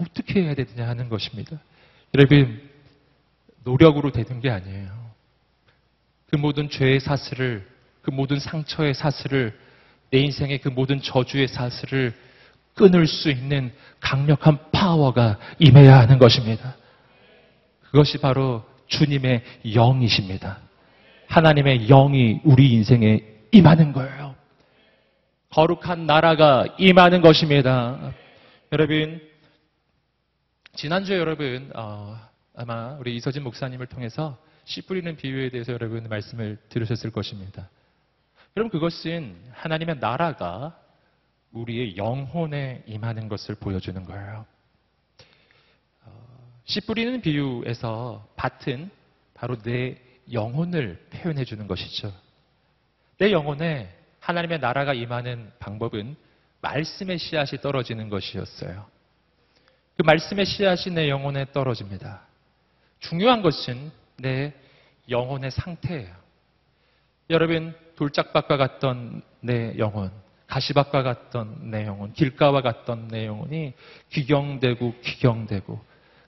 어떻게 0.00 0.42
해야 0.42 0.54
되느냐 0.54 0.88
하는 0.88 1.08
것입니다. 1.08 1.60
여러분 2.14 2.60
노력으로 3.62 4.10
되는 4.10 4.40
게 4.40 4.50
아니에요. 4.50 4.90
그 6.26 6.36
모든 6.36 6.68
죄의 6.68 7.00
사슬을 7.00 7.66
그 8.02 8.10
모든 8.10 8.38
상처의 8.38 8.94
사슬을 8.94 9.58
내 10.10 10.18
인생의 10.18 10.60
그 10.60 10.68
모든 10.68 11.00
저주의 11.00 11.48
사슬을 11.48 12.14
끊을 12.74 13.06
수 13.06 13.30
있는 13.30 13.72
강력한 14.00 14.58
파워가 14.72 15.38
임해야 15.58 15.98
하는 16.00 16.18
것입니다. 16.18 16.76
그것이 17.82 18.18
바로 18.18 18.64
주님의 18.88 19.42
영이십니다. 19.74 20.58
하나님의 21.28 21.86
영이 21.86 22.40
우리 22.44 22.72
인생에 22.72 23.22
임하는 23.52 23.92
거예요. 23.92 24.23
거룩한 25.54 26.06
나라가 26.06 26.66
임하는 26.78 27.22
것입니다. 27.22 28.12
여러분, 28.72 29.20
지난주에 30.74 31.16
여러분, 31.16 31.70
어, 31.76 32.18
아마 32.56 32.94
우리 32.94 33.14
이서진 33.14 33.44
목사님을 33.44 33.86
통해서 33.86 34.36
씨 34.64 34.82
뿌리는 34.82 35.14
비유에 35.14 35.50
대해서 35.50 35.72
여러분 35.72 36.08
말씀을 36.08 36.58
들으셨을 36.70 37.12
것입니다. 37.12 37.70
여러분, 38.56 38.68
그것은 38.72 39.36
하나님의 39.52 40.00
나라가 40.00 40.76
우리의 41.52 41.96
영혼에 41.96 42.82
임하는 42.86 43.28
것을 43.28 43.54
보여주는 43.54 44.02
거예요. 44.02 44.46
어, 46.04 46.52
씨 46.64 46.80
뿌리는 46.80 47.20
비유에서 47.20 48.26
밭은 48.34 48.90
바로 49.34 49.56
내 49.58 50.00
영혼을 50.32 50.96
표현해 51.10 51.44
주는 51.44 51.68
것이죠. 51.68 52.12
내 53.18 53.30
영혼에 53.30 54.03
하나님의 54.24 54.58
나라가 54.58 54.94
임하는 54.94 55.52
방법은 55.58 56.16
말씀의 56.62 57.18
씨앗이 57.18 57.60
떨어지는 57.60 58.08
것이었어요. 58.08 58.86
그 59.98 60.02
말씀의 60.02 60.46
씨앗이 60.46 60.94
내 60.94 61.10
영혼에 61.10 61.44
떨어집니다. 61.52 62.22
중요한 63.00 63.42
것은 63.42 63.92
내 64.16 64.54
영혼의 65.10 65.50
상태예요. 65.50 66.10
여러분, 67.28 67.74
돌짝밭과 67.96 68.56
같던 68.56 69.22
내 69.40 69.76
영혼, 69.76 70.10
가시밭과 70.46 71.02
같던 71.02 71.70
내 71.70 71.84
영혼, 71.84 72.14
길가와 72.14 72.62
같던 72.62 73.08
내 73.08 73.26
영혼이 73.26 73.74
귀경되고 74.10 74.94
귀경되고 75.02 75.78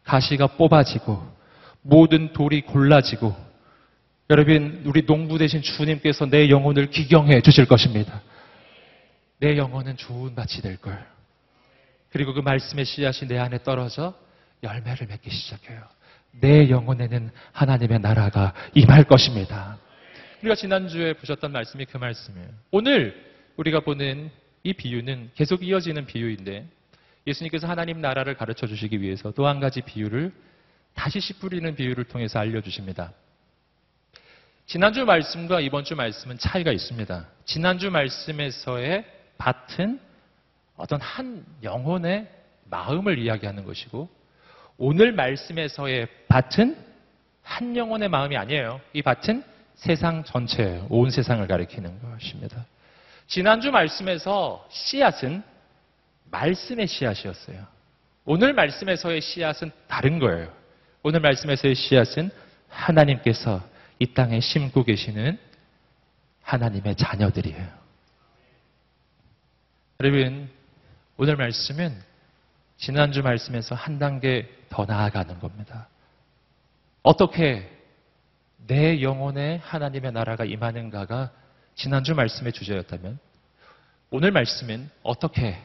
가시가 0.05 0.49
뽑아지고 0.49 1.35
모든 1.81 2.35
돌이 2.35 2.61
골라지고 2.61 3.35
여러분, 4.29 4.83
우리 4.85 5.07
농부 5.07 5.39
되신 5.39 5.63
주님께서 5.63 6.27
내 6.27 6.51
영혼을 6.51 6.91
기경해 6.91 7.43
주실 7.43 7.67
것입니다. 7.67 8.23
내 9.39 9.57
영혼은 9.57 9.97
좋은 9.97 10.35
밭이 10.35 10.63
될 10.63 10.77
거예요. 10.79 10.99
그리고 12.11 12.33
그 12.35 12.41
말씀의 12.41 12.85
씨앗이 12.87 13.29
내 13.29 13.39
안에 13.39 13.63
떨어져 13.63 14.15
열매를 14.63 15.07
맺기 15.07 15.31
시작해요. 15.31 15.83
내 16.41 16.69
영혼에는 16.71 17.31
하나님의 17.53 18.01
나라가 18.01 18.53
임할 18.75 19.05
것입니다. 19.05 19.79
우리가 20.41 20.55
지난주에 20.55 21.13
보셨던 21.15 21.53
말씀이 21.53 21.85
그 21.85 21.97
말씀이에요. 21.97 22.49
오늘 22.73 23.15
우리가 23.57 23.81
보는 23.81 24.31
이 24.65 24.73
비유는 24.73 25.31
계속 25.35 25.63
이어지는 25.63 26.07
비유인데 26.07 26.67
예수님께서 27.27 27.69
하나님 27.69 28.01
나라를 28.01 28.35
가르쳐 28.35 28.67
주시기 28.67 29.01
위해서 29.01 29.31
또 29.33 29.47
한 29.47 29.61
가지 29.61 29.83
비유를 29.83 30.33
다시 30.95 31.21
씨 31.21 31.35
뿌리는 31.35 31.75
비유를 31.75 32.05
통해서 32.05 32.39
알려주십니다. 32.39 33.13
지난주 34.67 35.05
말씀과 35.05 35.61
이번 35.61 35.85
주 35.85 35.95
말씀은 35.95 36.39
차이가 36.39 36.73
있습니다. 36.73 37.25
지난주 37.45 37.89
말씀에서의 37.93 39.05
밭은 39.39 40.01
어떤 40.77 41.01
한 41.01 41.47
영혼의 41.63 42.29
마음을 42.65 43.17
이야기하는 43.17 43.65
것이고 43.65 44.09
오늘 44.77 45.13
말씀에서의 45.13 46.09
밭은 46.27 46.77
한 47.43 47.77
영혼의 47.77 48.09
마음이 48.09 48.37
아니에요. 48.37 48.81
이 48.93 49.03
밭은 49.03 49.45
세상 49.77 50.25
전체예요. 50.25 50.89
온 50.91 51.11
세상을 51.11 51.47
가리키는 51.47 52.01
것입니다. 52.03 52.67
지난주 53.29 53.71
말씀에서 53.71 54.67
씨앗은 54.73 55.45
말씀의 56.33 56.89
씨앗이었어요. 56.89 57.65
오늘 58.25 58.53
말씀에서의 58.53 59.21
씨앗은 59.21 59.71
다른 59.87 60.19
거예요. 60.19 60.53
오늘 61.05 61.21
말씀에서의 61.21 61.77
씨앗은 61.77 62.31
하나님께서 62.69 63.63
이 63.99 64.07
땅에 64.13 64.41
심고 64.41 64.85
계시는 64.85 65.39
하나님의 66.43 66.97
자녀들이에요. 66.97 67.69
여러분, 70.01 70.51
오늘 71.17 71.37
말씀은 71.37 71.99
지난주 72.77 73.23
말씀에서 73.23 73.75
한 73.75 73.99
단계 73.99 74.49
더 74.69 74.85
나아가는 74.85 75.39
겁니다. 75.41 75.89
어떻게 77.03 77.71
내 78.67 79.01
영혼에 79.01 79.57
하나님의 79.63 80.13
나라가 80.13 80.45
임하는가가 80.45 81.31
지난주 81.75 82.15
말씀의 82.15 82.53
주제였다면 82.53 83.19
오늘 84.11 84.31
말씀은 84.33 84.91
어떻게 85.03 85.59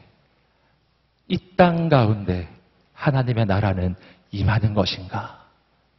이 1.28 1.38
땅 1.56 1.88
가운데 1.88 2.48
하나님의 2.94 3.46
나라는 3.46 3.94
임하는 4.30 4.74
것인가 4.74 5.46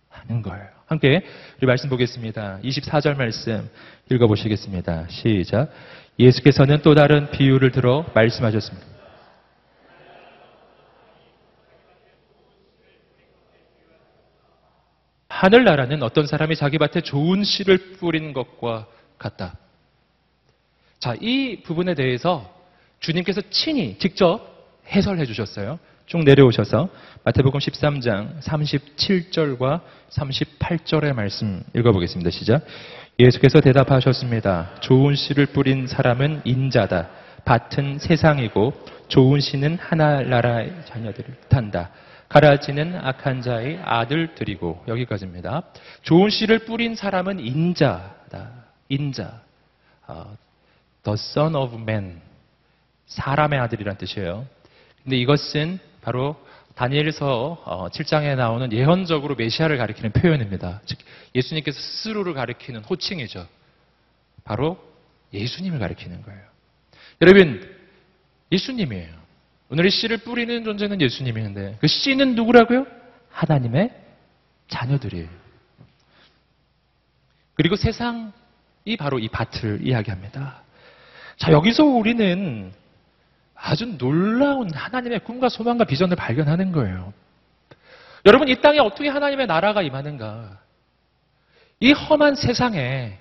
하는 0.09 0.41
거예요. 0.41 0.67
함께 0.93 1.23
우리 1.57 1.65
말씀 1.65 1.89
보겠습니다. 1.89 2.59
24절 2.63 3.17
말씀 3.17 3.67
읽어보시겠습니다. 4.11 5.07
시작. 5.09 5.71
예수께서는 6.19 6.83
또 6.83 6.93
다른 6.93 7.31
비유를 7.31 7.71
들어 7.71 8.05
말씀하셨습니다. 8.13 8.85
하늘나라는 15.29 16.03
어떤 16.03 16.27
사람이 16.27 16.55
자기 16.55 16.77
밭에 16.77 17.01
좋은 17.01 17.43
씨를 17.43 17.93
뿌린 17.93 18.31
것과 18.31 18.85
같다. 19.17 19.57
자, 20.99 21.15
이 21.19 21.63
부분에 21.63 21.95
대해서 21.95 22.53
주님께서 22.99 23.41
친히 23.49 23.97
직접 23.97 24.69
해설해 24.89 25.25
주셨어요. 25.25 25.79
쭉 26.05 26.23
내려오셔서 26.23 26.89
마태복음 27.23 27.59
13장 27.59 28.41
37절과 28.41 29.81
38절의 30.09 31.13
말씀 31.13 31.63
읽어보겠습니다. 31.73 32.29
시작. 32.29 32.65
예수께서 33.17 33.61
대답하셨습니다. 33.61 34.75
좋은 34.81 35.15
씨를 35.15 35.45
뿌린 35.47 35.87
사람은 35.87 36.41
인자다. 36.43 37.09
밭은 37.45 37.99
세상이고 37.99 38.73
좋은 39.07 39.39
씨는 39.39 39.77
하늘나라의 39.79 40.73
자녀들을 40.85 41.35
탄다. 41.47 41.91
가라지는 42.27 42.95
악한 42.95 43.41
자의 43.41 43.79
아들들이고 43.81 44.83
여기까지입니다. 44.87 45.63
좋은 46.01 46.29
씨를 46.29 46.59
뿌린 46.65 46.95
사람은 46.95 47.39
인자다. 47.39 48.51
인자. 48.89 49.41
어, 50.07 50.35
the 51.03 51.13
son 51.13 51.55
of 51.55 51.75
man. 51.75 52.19
사람의 53.05 53.59
아들이란 53.59 53.97
뜻이에요. 53.97 54.45
근데 55.03 55.17
이것은 55.17 55.79
바로 56.03 56.35
다니엘서 56.75 57.89
7장에 57.93 58.35
나오는 58.35 58.71
예언적으로 58.71 59.35
메시아를 59.35 59.77
가리키는 59.77 60.11
표현입니다. 60.11 60.81
즉 60.85 60.99
예수님께서 61.33 61.79
스스로를 61.79 62.33
가리키는 62.33 62.83
호칭이죠. 62.83 63.47
바로 64.43 64.77
예수님을 65.33 65.79
가리키는 65.79 66.21
거예요. 66.23 66.41
여러분, 67.21 67.75
예수님이에요. 68.51 69.23
오늘 69.69 69.85
이 69.85 69.89
씨를 69.89 70.17
뿌리는 70.17 70.63
존재는 70.63 70.99
예수님이는데 71.01 71.77
그 71.79 71.87
씨는 71.87 72.35
누구라고요? 72.35 72.85
하나님의 73.31 73.91
자녀들이에요. 74.67 75.29
그리고 77.55 77.75
세상이 77.75 78.97
바로 78.99 79.19
이 79.19 79.29
밭을 79.29 79.87
이야기합니다. 79.87 80.61
자, 81.37 81.51
여기서 81.51 81.85
우리는 81.85 82.73
아주 83.65 83.97
놀라운 83.97 84.69
하나님의 84.73 85.19
꿈과 85.19 85.47
소망과 85.47 85.85
비전을 85.85 86.17
발견하는 86.17 86.73
거예요. 86.73 87.13
여러분, 88.25 88.49
이 88.49 88.55
땅에 88.59 88.79
어떻게 88.79 89.07
하나님의 89.07 89.47
나라가 89.47 89.81
임하는가? 89.81 90.59
이 91.79 91.93
험한 91.93 92.35
세상에, 92.35 93.17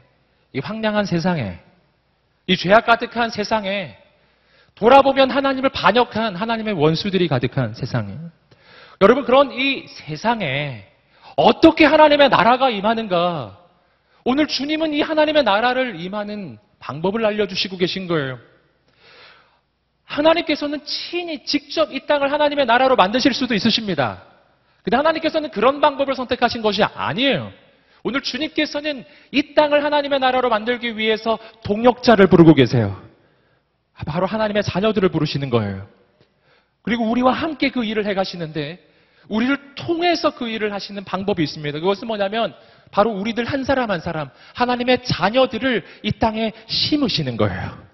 이 0.52 0.58
황량한 0.58 1.06
세상에, 1.06 1.60
이 2.48 2.56
죄악 2.56 2.86
가득한 2.86 3.30
세상에 3.30 3.96
돌아보면 4.74 5.30
하나님을 5.30 5.70
반역한 5.70 6.34
하나님의 6.34 6.74
원수들이 6.74 7.28
가득한 7.28 7.74
세상에 7.74 8.16
여러분 9.00 9.24
그런 9.24 9.52
이 9.52 9.86
세상에 9.86 10.84
어떻게 11.36 11.84
하나님의 11.84 12.30
나라가 12.30 12.68
임하는가? 12.68 13.58
오늘 14.24 14.48
주님은 14.48 14.92
이 14.92 15.02
하나님의 15.02 15.44
나라를 15.44 16.00
임하는 16.00 16.58
방법을 16.80 17.24
알려주시고 17.24 17.76
계신 17.76 18.08
거예요. 18.08 18.38
하나님께서는 20.12 20.84
친히 20.84 21.44
직접 21.44 21.92
이 21.92 22.06
땅을 22.06 22.30
하나님의 22.32 22.66
나라로 22.66 22.96
만드실 22.96 23.32
수도 23.32 23.54
있으십니다. 23.54 24.22
근데 24.82 24.96
하나님께서는 24.96 25.50
그런 25.50 25.80
방법을 25.80 26.14
선택하신 26.14 26.60
것이 26.60 26.82
아니에요. 26.82 27.52
오늘 28.02 28.20
주님께서는 28.20 29.04
이 29.30 29.54
땅을 29.54 29.84
하나님의 29.84 30.18
나라로 30.18 30.48
만들기 30.48 30.98
위해서 30.98 31.38
동역자를 31.64 32.26
부르고 32.26 32.54
계세요. 32.54 33.00
바로 34.06 34.26
하나님의 34.26 34.64
자녀들을 34.64 35.08
부르시는 35.10 35.50
거예요. 35.50 35.86
그리고 36.82 37.08
우리와 37.08 37.32
함께 37.32 37.70
그 37.70 37.84
일을 37.84 38.06
해 38.06 38.14
가시는데 38.14 38.80
우리를 39.28 39.56
통해서 39.76 40.34
그 40.34 40.48
일을 40.48 40.72
하시는 40.72 41.04
방법이 41.04 41.42
있습니다. 41.44 41.78
그것은 41.78 42.08
뭐냐면 42.08 42.54
바로 42.90 43.10
우리들 43.12 43.44
한 43.44 43.62
사람 43.62 43.90
한 43.90 44.00
사람 44.00 44.30
하나님의 44.54 45.04
자녀들을 45.04 45.84
이 46.02 46.12
땅에 46.12 46.52
심으시는 46.66 47.36
거예요. 47.36 47.91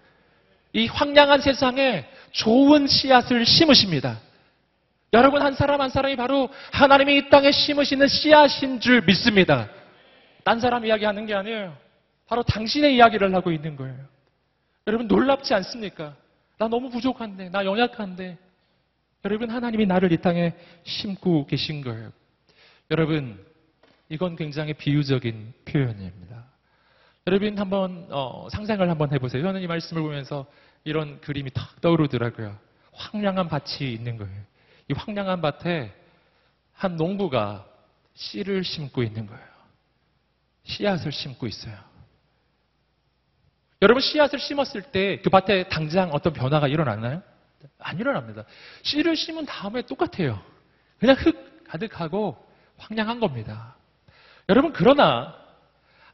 이 0.78 0.86
황량한 0.86 1.40
세상에 1.40 2.04
좋은 2.30 2.86
씨앗을 2.86 3.44
심으십니다. 3.44 4.20
여러분 5.12 5.42
한 5.42 5.54
사람 5.54 5.80
한 5.80 5.90
사람이 5.90 6.16
바로 6.16 6.48
하나님이 6.72 7.18
이 7.18 7.28
땅에 7.30 7.50
심으시는 7.50 8.06
씨앗인 8.08 8.80
줄 8.80 9.02
믿습니다. 9.02 9.68
딴 10.44 10.60
사람 10.60 10.84
이야기하는 10.84 11.26
게 11.26 11.34
아니에요. 11.34 11.76
바로 12.26 12.42
당신의 12.42 12.94
이야기를 12.96 13.34
하고 13.34 13.50
있는 13.50 13.74
거예요. 13.76 13.96
여러분 14.86 15.08
놀랍지 15.08 15.52
않습니까? 15.54 16.14
나 16.58 16.68
너무 16.68 16.90
부족한데, 16.90 17.50
나 17.50 17.64
연약한데. 17.64 18.36
여러분 19.24 19.50
하나님이 19.50 19.86
나를 19.86 20.12
이 20.12 20.16
땅에 20.18 20.52
심고 20.84 21.46
계신 21.46 21.82
거예요. 21.82 22.12
여러분 22.90 23.44
이건 24.08 24.36
굉장히 24.36 24.74
비유적인 24.74 25.54
표현입니다. 25.64 26.44
여러분 27.26 27.58
한번 27.58 28.06
어, 28.10 28.48
상상을 28.50 28.88
한번 28.88 29.12
해보세요. 29.12 29.42
저는 29.42 29.60
이 29.60 29.66
말씀을 29.66 30.02
보면서 30.02 30.46
이런 30.84 31.20
그림이 31.20 31.50
탁 31.50 31.80
떠오르더라고요. 31.80 32.58
황량한 32.92 33.48
밭이 33.48 33.92
있는 33.92 34.16
거예요. 34.16 34.42
이 34.90 34.94
황량한 34.94 35.40
밭에 35.40 35.92
한 36.72 36.96
농부가 36.96 37.66
씨를 38.14 38.64
심고 38.64 39.02
있는 39.02 39.26
거예요. 39.26 39.48
씨앗을 40.64 41.12
심고 41.12 41.46
있어요. 41.46 41.76
여러분 43.80 44.00
씨앗을 44.00 44.38
심었을 44.38 44.82
때 44.82 45.20
그 45.22 45.30
밭에 45.30 45.68
당장 45.68 46.10
어떤 46.12 46.32
변화가 46.32 46.68
일어났나요? 46.68 47.22
안 47.78 47.98
일어납니다. 47.98 48.44
씨를 48.82 49.16
심은 49.16 49.46
다음에 49.46 49.82
똑같아요. 49.82 50.42
그냥 50.98 51.16
흙 51.18 51.64
가득하고 51.68 52.36
황량한 52.76 53.20
겁니다. 53.20 53.76
여러분 54.48 54.72
그러나 54.72 55.34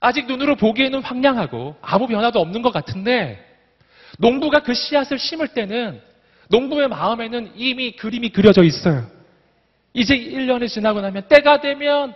아직 0.00 0.26
눈으로 0.26 0.56
보기에는 0.56 1.02
황량하고 1.02 1.76
아무 1.80 2.06
변화도 2.06 2.40
없는 2.40 2.62
것 2.62 2.72
같은데 2.72 3.53
농부가 4.18 4.60
그 4.60 4.74
씨앗을 4.74 5.18
심을 5.18 5.48
때는 5.48 6.00
농부의 6.48 6.88
마음에는 6.88 7.52
이미 7.56 7.92
그림이 7.96 8.30
그려져 8.30 8.62
있어요. 8.62 9.06
이제 9.92 10.16
1년이 10.16 10.68
지나고 10.68 11.00
나면 11.00 11.28
때가 11.28 11.60
되면 11.60 12.14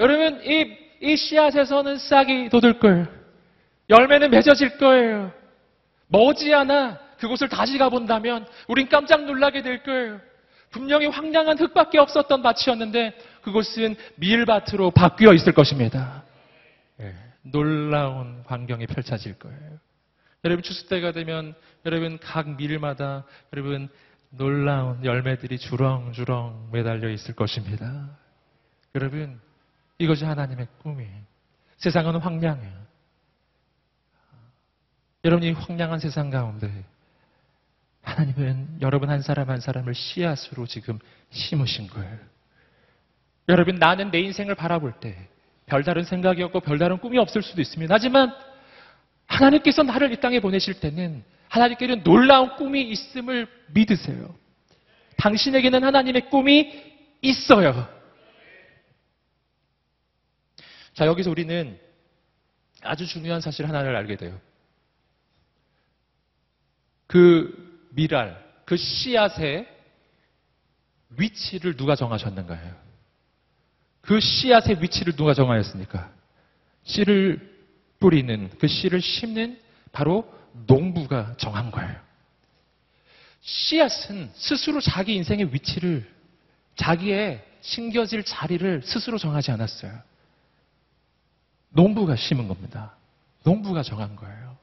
여러분 0.00 0.42
이, 0.44 0.76
이 1.00 1.16
씨앗에서는 1.16 1.96
싹이 1.98 2.48
돋을 2.50 2.78
거예요. 2.78 3.06
열매는 3.88 4.30
맺어질 4.30 4.78
거예요. 4.78 5.32
머지않아 6.08 6.98
그곳을 7.18 7.48
다시 7.48 7.78
가본다면 7.78 8.46
우린 8.68 8.88
깜짝 8.88 9.24
놀라게 9.24 9.62
될 9.62 9.82
거예요. 9.82 10.20
분명히 10.70 11.06
황량한 11.06 11.58
흙밖에 11.58 11.98
없었던 11.98 12.42
밭이었는데 12.42 13.12
그곳은 13.42 13.94
밀밭으로 14.16 14.90
바뀌어 14.90 15.32
있을 15.34 15.52
것입니다. 15.52 16.24
예, 17.00 17.14
놀라운 17.42 18.42
광경이 18.44 18.86
펼쳐질 18.86 19.38
거예요. 19.38 19.78
여러분 20.44 20.62
추수 20.62 20.88
때가 20.88 21.12
되면 21.12 21.54
여러분 21.86 22.18
각 22.18 22.56
밀마다 22.56 23.24
여러분 23.52 23.88
놀라운 24.30 25.04
열매들이 25.04 25.58
주렁주렁 25.58 26.70
매달려 26.72 27.10
있을 27.10 27.34
것입니다. 27.34 28.16
여러분 28.94 29.40
이것이 29.98 30.24
하나님의 30.24 30.66
꿈이에요. 30.82 31.22
세상은 31.76 32.16
황량해요. 32.16 32.82
여러분 35.24 35.46
이 35.46 35.52
황량한 35.52 36.00
세상 36.00 36.30
가운데 36.30 36.84
하나님은 38.02 38.78
여러분 38.80 39.10
한 39.10 39.22
사람 39.22 39.48
한 39.48 39.60
사람을 39.60 39.94
씨앗으로 39.94 40.66
지금 40.66 40.98
심으신 41.30 41.86
거예요. 41.86 42.18
여러분 43.48 43.76
나는 43.76 44.10
내 44.10 44.20
인생을 44.20 44.56
바라볼 44.56 44.94
때 44.98 45.28
별다른 45.66 46.02
생각이 46.04 46.42
없고 46.42 46.60
별다른 46.60 46.98
꿈이 46.98 47.18
없을 47.18 47.42
수도 47.42 47.60
있습니다. 47.60 47.94
하지만 47.94 48.34
하나님께서 49.26 49.82
나를 49.82 50.12
이 50.12 50.20
땅에 50.20 50.40
보내실 50.40 50.80
때는 50.80 51.24
하나님께는 51.48 52.02
놀라운 52.02 52.56
꿈이 52.56 52.82
있음을 52.82 53.46
믿으세요. 53.68 54.34
당신에게는 55.18 55.84
하나님의 55.84 56.30
꿈이 56.30 56.82
있어요. 57.20 57.88
자, 60.94 61.06
여기서 61.06 61.30
우리는 61.30 61.78
아주 62.82 63.06
중요한 63.06 63.40
사실 63.40 63.68
하나를 63.68 63.94
알게 63.96 64.16
돼요. 64.16 64.38
그 67.06 67.88
미랄, 67.90 68.42
그 68.64 68.76
씨앗의 68.76 69.68
위치를 71.10 71.76
누가 71.76 71.94
정하셨는가요? 71.94 72.74
그 74.00 74.18
씨앗의 74.18 74.82
위치를 74.82 75.14
누가 75.14 75.34
정하였습니까? 75.34 76.10
씨를 76.84 77.51
뿌리는, 78.02 78.50
그 78.58 78.66
씨를 78.66 79.00
심는 79.00 79.60
바로 79.92 80.28
농부가 80.66 81.34
정한 81.36 81.70
거예요. 81.70 81.94
씨앗은 83.42 84.30
스스로 84.34 84.80
자기 84.80 85.14
인생의 85.14 85.54
위치를, 85.54 86.10
자기의 86.74 87.44
심겨질 87.60 88.24
자리를 88.24 88.82
스스로 88.84 89.18
정하지 89.18 89.52
않았어요. 89.52 89.92
농부가 91.68 92.16
심은 92.16 92.48
겁니다. 92.48 92.96
농부가 93.44 93.84
정한 93.84 94.16
거예요. 94.16 94.56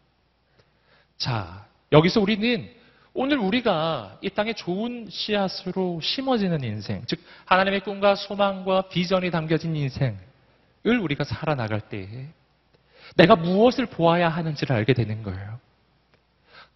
자, 1.17 1.65
여기서 1.93 2.19
우리는 2.19 2.69
오늘 3.13 3.38
우리가 3.38 4.17
이 4.21 4.30
땅에 4.30 4.54
좋은 4.54 5.08
씨앗으로 5.10 6.02
심어지는 6.02 6.63
인생, 6.63 7.04
즉 7.08 7.21
하나님의 7.45 7.82
꿈과 7.82 8.15
소망과 8.15 8.89
비전이 8.89 9.32
담겨진 9.32 9.75
인생을 9.75 10.17
우리가 10.84 11.23
살아나갈 11.23 11.80
때 11.82 12.30
내가 13.15 13.36
무엇을 13.36 13.86
보아야 13.88 14.30
하는지를 14.30 14.76
알게 14.76 14.93
되는 14.93 15.24
거예요. 15.24 15.60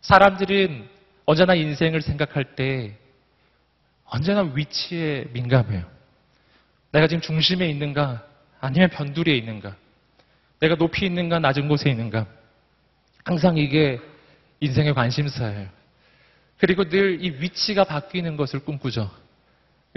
사람들은 0.02 0.90
언제나 1.26 1.54
인생을 1.56 2.02
생각할 2.02 2.56
때 2.56 2.98
언제나 4.06 4.42
위치에 4.42 5.26
민감해요. 5.32 5.84
내가 6.92 7.08
지금 7.08 7.22
중심에 7.22 7.68
있는가 7.70 8.24
아니면 8.60 8.90
변두리에 8.90 9.36
있는가 9.36 9.76
내가 10.60 10.76
높이 10.76 11.06
있는가 11.06 11.40
낮은 11.40 11.68
곳에 11.68 11.90
있는가 11.90 12.28
항상 13.24 13.58
이게 13.58 14.00
인생의 14.60 14.94
관심사예요. 14.94 15.70
그리고 16.58 16.86
늘 16.86 17.20
이 17.22 17.30
위치가 17.42 17.84
바뀌는 17.84 18.38
것을 18.38 18.60
꿈꾸죠. 18.60 19.10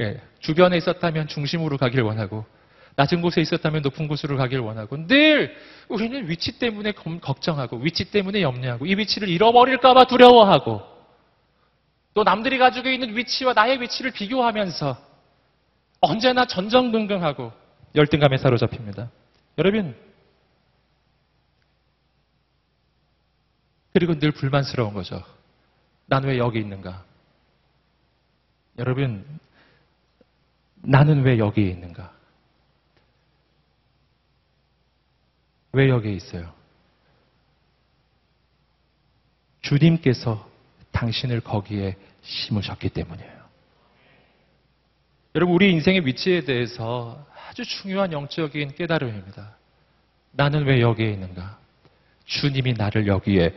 예, 0.01 0.21
주변에 0.41 0.77
있었다면 0.77 1.29
중심으로 1.29 1.79
가길 1.79 2.03
원하고 2.03 2.45
낮은 2.97 3.21
곳에 3.21 3.41
있었다면 3.43 3.83
높은 3.83 4.09
곳으로 4.09 4.37
가길 4.39 4.59
원하고 4.61 5.07
늘 5.07 5.55
우리는 5.89 6.29
위치 6.29 6.59
때문에 6.59 6.93
검- 6.93 7.21
걱정하고 7.21 7.77
위치 7.79 8.11
때문에 8.11 8.41
염려하고 8.43 8.87
이 8.87 8.95
위치를 8.95 9.29
잃어버릴까봐 9.29 10.07
두려워하고 10.07 10.83
또 12.15 12.25
남들이 12.25 12.57
가지고 12.59 12.89
있는 12.89 13.15
위치와 13.15 13.53
나의 13.53 13.81
위치를 13.83 14.13
비교하면서 14.13 14.97
언제나 16.01 16.47
전전긍긍하고 16.47 17.53
열등감에 17.95 18.39
사로잡힙니다. 18.39 19.11
여러분 19.59 19.95
그리고 23.93 24.19
늘 24.19 24.31
불만스러운 24.31 24.93
거죠. 24.95 25.23
난 26.07 26.25
왜 26.25 26.39
여기 26.39 26.59
있는가? 26.61 27.05
여러분, 28.79 29.25
나는 30.83 31.23
왜 31.23 31.39
여기에 31.39 31.71
있는가? 31.71 32.13
왜 35.77 35.91
여기에 35.91 36.15
있어요? 36.15 36.51
주님께서 39.61 40.49
당신을 40.91 41.41
거기에 41.41 41.97
심으셨기 42.23 42.89
때문이에요. 42.89 43.37
여러분, 45.35 45.55
우리 45.55 45.71
인생의 45.73 46.07
위치에 46.07 46.47
대해서 46.47 47.27
아주 47.51 47.63
중요한 47.63 48.11
영적인 48.11 48.75
깨달음입니다. 48.75 49.55
나는 50.33 50.65
왜 50.65 50.81
여기에 50.81 51.11
있는가? 51.11 51.59
주님이 52.25 52.73
나를 52.73 53.07
여기에 53.07 53.55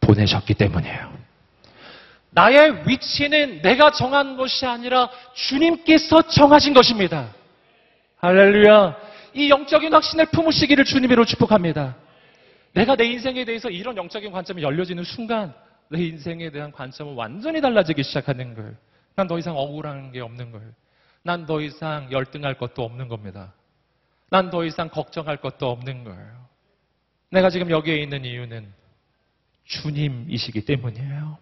보내셨기 0.00 0.52
때문이에요. 0.52 1.16
나의 2.32 2.86
위치는 2.86 3.62
내가 3.62 3.92
정한 3.92 4.36
것이 4.36 4.66
아니라 4.66 5.08
주님께서 5.32 6.20
정하신 6.28 6.74
것입니다. 6.74 7.30
할렐루야. 8.18 9.06
이 9.36 9.50
영적인 9.50 9.92
확신을 9.92 10.26
품으시기를 10.26 10.84
주님으로 10.84 11.26
축복합니다. 11.26 11.94
내가 12.72 12.96
내 12.96 13.04
인생에 13.04 13.44
대해서 13.44 13.68
이런 13.68 13.96
영적인 13.96 14.32
관점이 14.32 14.62
열려지는 14.62 15.04
순간 15.04 15.54
내 15.90 16.02
인생에 16.02 16.50
대한 16.50 16.72
관점은 16.72 17.14
완전히 17.14 17.60
달라지기 17.60 18.02
시작하는 18.02 18.54
거예요. 18.54 18.74
난 19.14 19.28
더 19.28 19.38
이상 19.38 19.56
억울한 19.56 20.12
게 20.12 20.20
없는 20.20 20.52
거예요. 20.52 20.70
난 21.22 21.44
더 21.46 21.60
이상 21.60 22.10
열등할 22.10 22.54
것도 22.54 22.82
없는 22.82 23.08
겁니다. 23.08 23.52
난 24.30 24.50
더 24.50 24.64
이상 24.64 24.88
걱정할 24.88 25.36
것도 25.36 25.68
없는 25.70 26.04
거예요. 26.04 26.46
내가 27.30 27.50
지금 27.50 27.70
여기에 27.70 27.96
있는 27.96 28.24
이유는 28.24 28.72
주님이시기 29.64 30.64
때문이에요. 30.64 31.38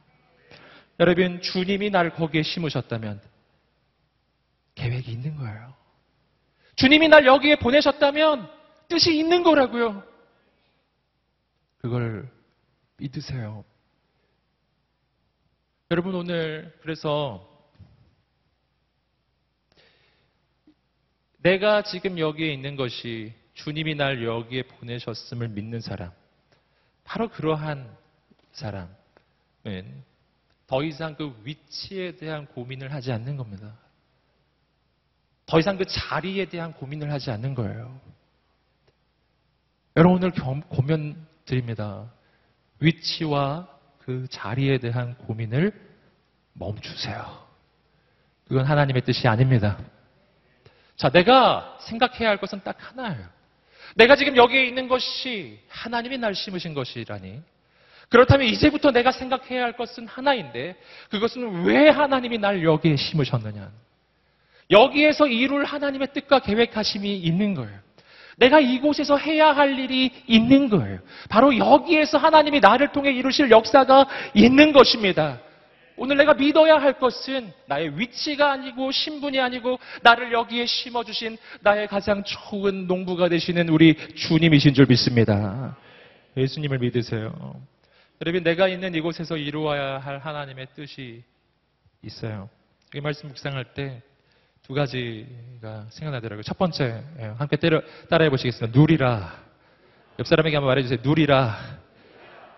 여러분, 0.98 1.40
주님이 1.40 1.90
나를 1.90 2.10
거기에 2.10 2.42
심으셨다면 2.42 3.20
계획이 4.74 5.12
있는 5.12 5.36
거예요. 5.36 5.74
주님이 6.76 7.08
날 7.08 7.26
여기에 7.26 7.56
보내셨다면 7.56 8.50
뜻이 8.88 9.16
있는 9.16 9.42
거라고요. 9.42 10.02
그걸 11.78 12.28
믿으세요. 12.96 13.64
여러분, 15.90 16.14
오늘 16.14 16.76
그래서 16.82 17.50
내가 21.38 21.82
지금 21.82 22.18
여기에 22.18 22.52
있는 22.52 22.74
것이 22.74 23.34
주님이 23.52 23.94
날 23.94 24.24
여기에 24.24 24.62
보내셨음을 24.62 25.48
믿는 25.48 25.80
사람, 25.80 26.10
바로 27.04 27.28
그러한 27.28 27.94
사람은 28.52 28.88
더 30.66 30.82
이상 30.82 31.14
그 31.14 31.38
위치에 31.44 32.16
대한 32.16 32.46
고민을 32.46 32.92
하지 32.92 33.12
않는 33.12 33.36
겁니다. 33.36 33.78
더 35.46 35.58
이상 35.58 35.76
그 35.76 35.84
자리에 35.84 36.46
대한 36.46 36.72
고민을 36.72 37.12
하지 37.12 37.30
않는 37.30 37.54
거예요. 37.54 38.00
여러분 39.96 40.16
오늘 40.18 40.30
겸- 40.32 40.62
고면 40.68 41.26
드립니다. 41.44 42.10
위치와 42.80 43.68
그 43.98 44.26
자리에 44.30 44.78
대한 44.78 45.16
고민을 45.18 45.72
멈추세요. 46.54 47.44
그건 48.48 48.64
하나님의 48.64 49.02
뜻이 49.02 49.26
아닙니다. 49.28 49.78
자, 50.96 51.08
내가 51.10 51.78
생각해야 51.80 52.28
할 52.28 52.38
것은 52.38 52.60
딱 52.62 52.76
하나예요. 52.78 53.26
내가 53.96 54.16
지금 54.16 54.36
여기에 54.36 54.66
있는 54.66 54.88
것이 54.88 55.60
하나님이 55.68 56.18
날 56.18 56.34
심으신 56.34 56.74
것이라니. 56.74 57.40
그렇다면 58.08 58.46
이제부터 58.48 58.90
내가 58.90 59.12
생각해야 59.12 59.62
할 59.62 59.76
것은 59.76 60.06
하나인데 60.06 60.76
그것은 61.10 61.64
왜 61.64 61.88
하나님이 61.88 62.38
날 62.38 62.62
여기에 62.62 62.96
심으셨느냐. 62.96 63.70
여기에서 64.70 65.26
이룰 65.26 65.64
하나님의 65.64 66.08
뜻과 66.12 66.40
계획하심이 66.40 67.16
있는 67.16 67.54
거예요. 67.54 67.84
내가 68.36 68.60
이곳에서 68.60 69.16
해야 69.16 69.52
할 69.52 69.78
일이 69.78 70.10
있는 70.26 70.68
거예요. 70.68 70.98
바로 71.28 71.56
여기에서 71.56 72.18
하나님이 72.18 72.60
나를 72.60 72.92
통해 72.92 73.12
이루실 73.12 73.50
역사가 73.50 74.06
있는 74.34 74.72
것입니다. 74.72 75.40
오늘 75.96 76.16
내가 76.16 76.34
믿어야 76.34 76.78
할 76.78 76.94
것은 76.98 77.52
나의 77.66 77.98
위치가 77.98 78.50
아니고 78.50 78.90
신분이 78.90 79.38
아니고 79.38 79.78
나를 80.02 80.32
여기에 80.32 80.66
심어주신 80.66 81.38
나의 81.60 81.86
가장 81.86 82.24
좋은 82.24 82.88
농부가 82.88 83.28
되시는 83.28 83.68
우리 83.68 83.94
주님이신 84.14 84.74
줄 84.74 84.86
믿습니다. 84.86 85.76
예수님을 86.36 86.78
믿으세요. 86.80 87.62
여러분, 88.20 88.42
내가 88.42 88.66
있는 88.68 88.94
이곳에서 88.94 89.36
이루어야 89.36 89.98
할 89.98 90.18
하나님의 90.18 90.66
뜻이 90.74 91.22
있어요. 92.02 92.48
이 92.92 93.00
말씀 93.00 93.28
묵상할 93.28 93.74
때 93.74 94.02
두 94.64 94.72
가지가 94.72 95.86
생각나더라고요. 95.90 96.42
첫 96.42 96.56
번째, 96.56 97.02
예, 97.20 97.24
함께 97.36 97.56
따라해 98.08 98.30
보시겠습니다. 98.30 98.78
누리라. 98.78 99.34
옆 100.18 100.26
사람에게 100.26 100.56
한번 100.56 100.68
말해주세요. 100.70 101.00
누리라. 101.02 101.54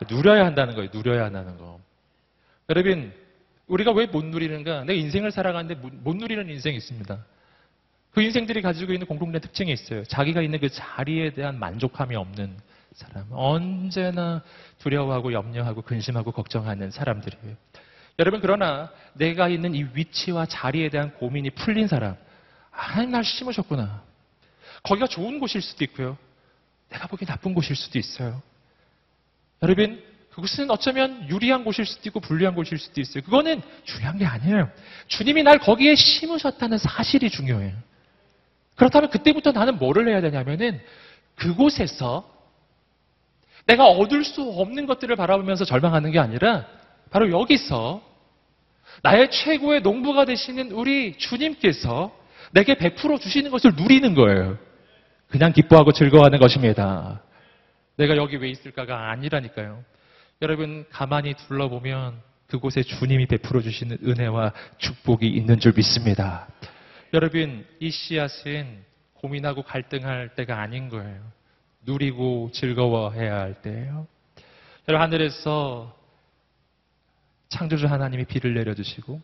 누려야 0.09 0.47
한다는 0.47 0.75
거예요. 0.77 0.91
누려야 0.95 1.25
한다는 1.25 1.59
거. 1.59 1.81
여러분, 2.69 3.13
우리가 3.67 3.91
왜 3.93 4.07
못 4.07 4.25
누리는가? 4.25 4.85
내 4.85 4.95
인생을 4.95 5.33
살아가는데 5.33 5.75
못, 5.75 5.93
못 5.95 6.15
누리는 6.17 6.49
인생이 6.49 6.77
있습니다. 6.77 7.25
그 8.13 8.23
인생들이 8.23 8.63
가지고 8.63 8.93
있는 8.93 9.07
공통된 9.07 9.41
특징이 9.41 9.73
있어요. 9.73 10.05
자기가 10.05 10.43
있는 10.43 10.61
그 10.61 10.69
자리에 10.69 11.31
대한 11.31 11.59
만족함이 11.59 12.15
없는 12.15 12.57
사람. 12.95 13.27
언제나 13.33 14.43
두려워하고 14.79 15.33
염려하고 15.33 15.83
근심하고 15.83 16.31
걱정하는 16.31 16.93
사람들이에요. 16.93 17.57
여러분, 18.19 18.41
그러나 18.41 18.91
내가 19.13 19.49
있는 19.49 19.75
이 19.75 19.87
위치와 19.93 20.47
자리에 20.47 20.89
대한 20.89 21.13
고민이 21.15 21.51
풀린 21.51 21.87
사람. 21.87 22.17
하나님 22.71 23.11
날 23.11 23.25
심으셨구나. 23.25 24.03
거기가 24.83 25.07
좋은 25.07 25.39
곳일 25.39 25.63
수도 25.63 25.85
있고요. 25.85 26.17
내가 26.91 27.07
보기엔 27.09 27.27
나쁜 27.27 27.55
곳일 27.55 27.77
수도 27.77 27.99
있어요. 27.99 28.41
여러분, 29.63 30.03
그것은 30.31 30.71
어쩌면 30.71 31.29
유리한 31.31 31.65
곳일 31.65 31.87
수도 31.87 32.09
있고 32.09 32.21
불리한 32.21 32.55
곳일 32.55 32.79
수도 32.79 33.01
있어요. 33.01 33.23
그거는 33.25 33.63
중요한 33.85 34.19
게 34.19 34.27
아니에요. 34.27 34.71
주님이 35.09 35.43
날 35.43 35.59
거기에 35.59 35.95
심으셨다는 35.95 36.77
사실이 36.79 37.31
중요해요. 37.31 37.75
그렇다면 38.77 39.09
그때부터 39.11 39.53
나는 39.53 39.79
뭐를 39.79 40.09
해야 40.09 40.21
되냐면은 40.21 40.81
그곳에서 41.37 42.31
내가 43.67 43.87
얻을 43.87 44.25
수 44.25 44.43
없는 44.43 44.87
것들을 44.87 45.17
바라보면서 45.17 45.65
절망하는 45.65 46.13
게 46.13 46.19
아니라 46.19 46.67
바로 47.11 47.31
여기서 47.31 48.03
나의 49.03 49.31
최고의 49.31 49.83
농부가 49.83 50.25
되시는 50.25 50.73
우리 50.73 51.17
주님께서 51.19 52.17
내게 52.53 52.77
베풀어 52.77 53.19
주시는 53.19 53.51
것을 53.51 53.73
누리는 53.77 54.15
거예요. 54.15 54.59
그냥 55.29 55.53
기뻐하고 55.53 55.93
즐거워하는 55.93 56.39
것입니다. 56.39 57.23
내가 57.97 58.17
여기 58.17 58.37
왜 58.37 58.49
있을까가 58.51 59.11
아니라니까요. 59.11 59.83
여러분 60.43 60.85
가만히 60.91 61.35
둘러보면 61.35 62.21
그곳에 62.47 62.83
주님이 62.83 63.27
베풀어 63.27 63.61
주시는 63.61 63.99
은혜와 64.05 64.53
축복이 64.79 65.27
있는 65.27 65.59
줄 65.59 65.73
믿습니다. 65.75 66.47
여러분 67.15 67.67
이 67.81 67.91
씨앗은 67.91 68.85
고민하고 69.15 69.63
갈등할 69.63 70.35
때가 70.35 70.61
아닌 70.61 70.89
거예요. 70.89 71.21
누리고 71.85 72.51
즐거워해야 72.53 73.37
할 73.37 73.55
때예요. 73.63 74.07
여러분 74.89 75.03
하늘에서 75.03 75.96
창조주 77.49 77.87
하나님이 77.87 78.25
비를 78.25 78.55
내려주시고 78.55 79.21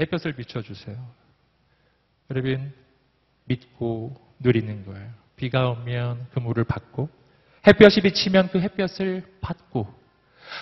햇볕을 0.00 0.34
비춰주세요. 0.34 0.96
여러분 2.30 2.72
믿고 3.44 4.16
누리는 4.40 4.86
거예요. 4.86 5.10
비가 5.36 5.70
오면 5.70 6.28
그 6.32 6.40
물을 6.40 6.64
받고 6.64 7.08
햇볕이 7.66 8.00
비치면 8.00 8.48
그 8.48 8.60
햇볕을 8.60 9.24
받고 9.40 9.92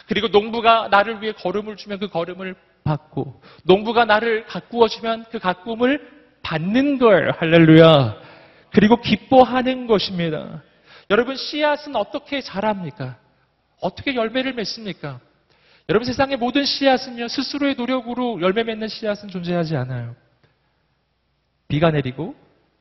그리고 0.09 0.29
농부가 0.29 0.89
나를 0.89 1.23
위해 1.23 1.33
걸음을 1.33 1.77
주면 1.77 1.99
그 1.99 2.09
걸음을 2.09 2.55
받고 2.85 3.41
농부가 3.65 4.05
나를 4.05 4.47
가꾸어 4.47 4.89
주면 4.89 5.25
그 5.31 5.39
가꾸음을 5.39 6.23
받는 6.43 6.99
걸 6.99 7.33
할렐루야. 7.33 8.17
그리고 8.73 9.01
기뻐하는 9.01 9.87
것입니다. 9.87 10.63
여러분 11.11 11.37
씨앗은 11.37 11.95
어떻게 11.95 12.41
자랍니까? 12.41 13.17
어떻게 13.81 14.15
열매를 14.15 14.55
맺습니까? 14.55 15.21
여러분 15.89 16.07
세상의 16.07 16.37
모든 16.37 16.65
씨앗은요 16.65 17.29
스스로의 17.29 17.75
노력으로 17.75 18.41
열매 18.41 18.63
맺는 18.63 18.89
씨앗은 18.89 19.29
존재하지 19.29 19.77
않아요. 19.77 20.15
비가 21.69 21.91
내리고 21.91 22.35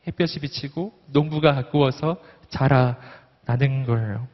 햇볕이 0.07 0.39
비치고 0.39 0.93
농부가 1.07 1.53
가꾸어서 1.53 2.21
자라나는 2.49 3.85
거예요. 3.85 4.27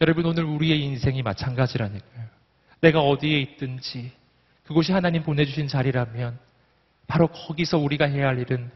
여러분 0.00 0.26
오늘 0.26 0.44
우리의 0.44 0.82
인생이 0.82 1.22
마찬가지라니까요. 1.22 2.26
내가 2.80 3.00
어디에 3.00 3.40
있든지 3.40 4.12
그곳이 4.64 4.92
하나님 4.92 5.22
보내주신 5.22 5.68
자리라면 5.68 6.38
바로 7.06 7.28
거기서 7.28 7.78
우리가 7.78 8.06
해야 8.06 8.28
할 8.28 8.38
일은 8.38 8.70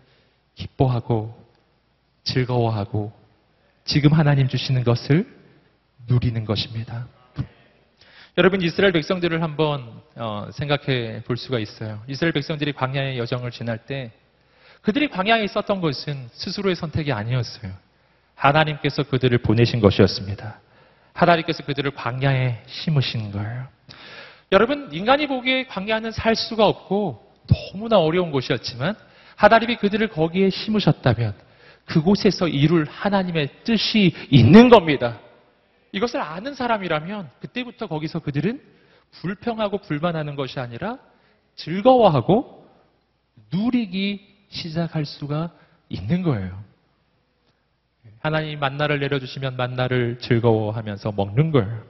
기뻐하고 0.54 1.34
즐거워하고 2.24 3.12
지금 3.84 4.12
하나님 4.12 4.46
주시는 4.48 4.84
것을 4.84 5.26
누리는 6.06 6.44
것입니다. 6.44 7.08
여러분 8.40 8.62
이스라엘 8.62 8.90
백성들을 8.92 9.42
한번 9.42 10.00
어, 10.16 10.48
생각해 10.50 11.24
볼 11.26 11.36
수가 11.36 11.58
있어요. 11.58 12.00
이스라엘 12.08 12.32
백성들이 12.32 12.72
광야의 12.72 13.18
여정을 13.18 13.50
지날 13.50 13.76
때 13.76 14.12
그들이 14.80 15.10
광야에 15.10 15.44
있었던 15.44 15.82
것은 15.82 16.26
스스로의 16.32 16.74
선택이 16.74 17.12
아니었어요. 17.12 17.70
하나님께서 18.34 19.02
그들을 19.02 19.36
보내신 19.42 19.80
것이었습니다. 19.80 20.58
하나님께서 21.12 21.64
그들을 21.64 21.90
광야에 21.90 22.62
심으신 22.64 23.30
거예요. 23.30 23.68
여러분 24.52 24.88
인간이 24.90 25.26
보기에 25.26 25.66
광야는 25.66 26.10
살 26.12 26.34
수가 26.34 26.66
없고 26.66 27.22
너무나 27.46 27.98
어려운 27.98 28.30
곳이었지만 28.30 28.94
하나님이 29.36 29.76
그들을 29.76 30.08
거기에 30.08 30.48
심으셨다면 30.48 31.34
그곳에서 31.84 32.48
이룰 32.48 32.86
하나님의 32.88 33.50
뜻이 33.64 34.14
있는 34.30 34.70
겁니다. 34.70 35.18
이것을 35.92 36.20
아는 36.20 36.54
사람이라면 36.54 37.30
그때부터 37.40 37.86
거기서 37.86 38.20
그들은 38.20 38.60
불평하고 39.12 39.78
불만하는 39.78 40.36
것이 40.36 40.60
아니라 40.60 40.98
즐거워하고 41.56 42.66
누리기 43.52 44.26
시작할 44.48 45.04
수가 45.04 45.50
있는 45.88 46.22
거예요. 46.22 46.62
하나님이 48.20 48.56
만나를 48.56 49.00
내려주시면 49.00 49.56
만나를 49.56 50.18
즐거워하면서 50.20 51.12
먹는 51.12 51.50
거예요. 51.50 51.82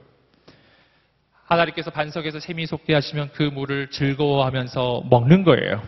하나님께서 1.45 1.91
반석에서 1.91 2.39
샘이 2.39 2.65
솟게 2.65 2.93
하시면 2.93 3.31
그 3.33 3.43
물을 3.43 3.89
즐거워하면서 3.89 5.03
먹는 5.09 5.43
거예요. 5.43 5.81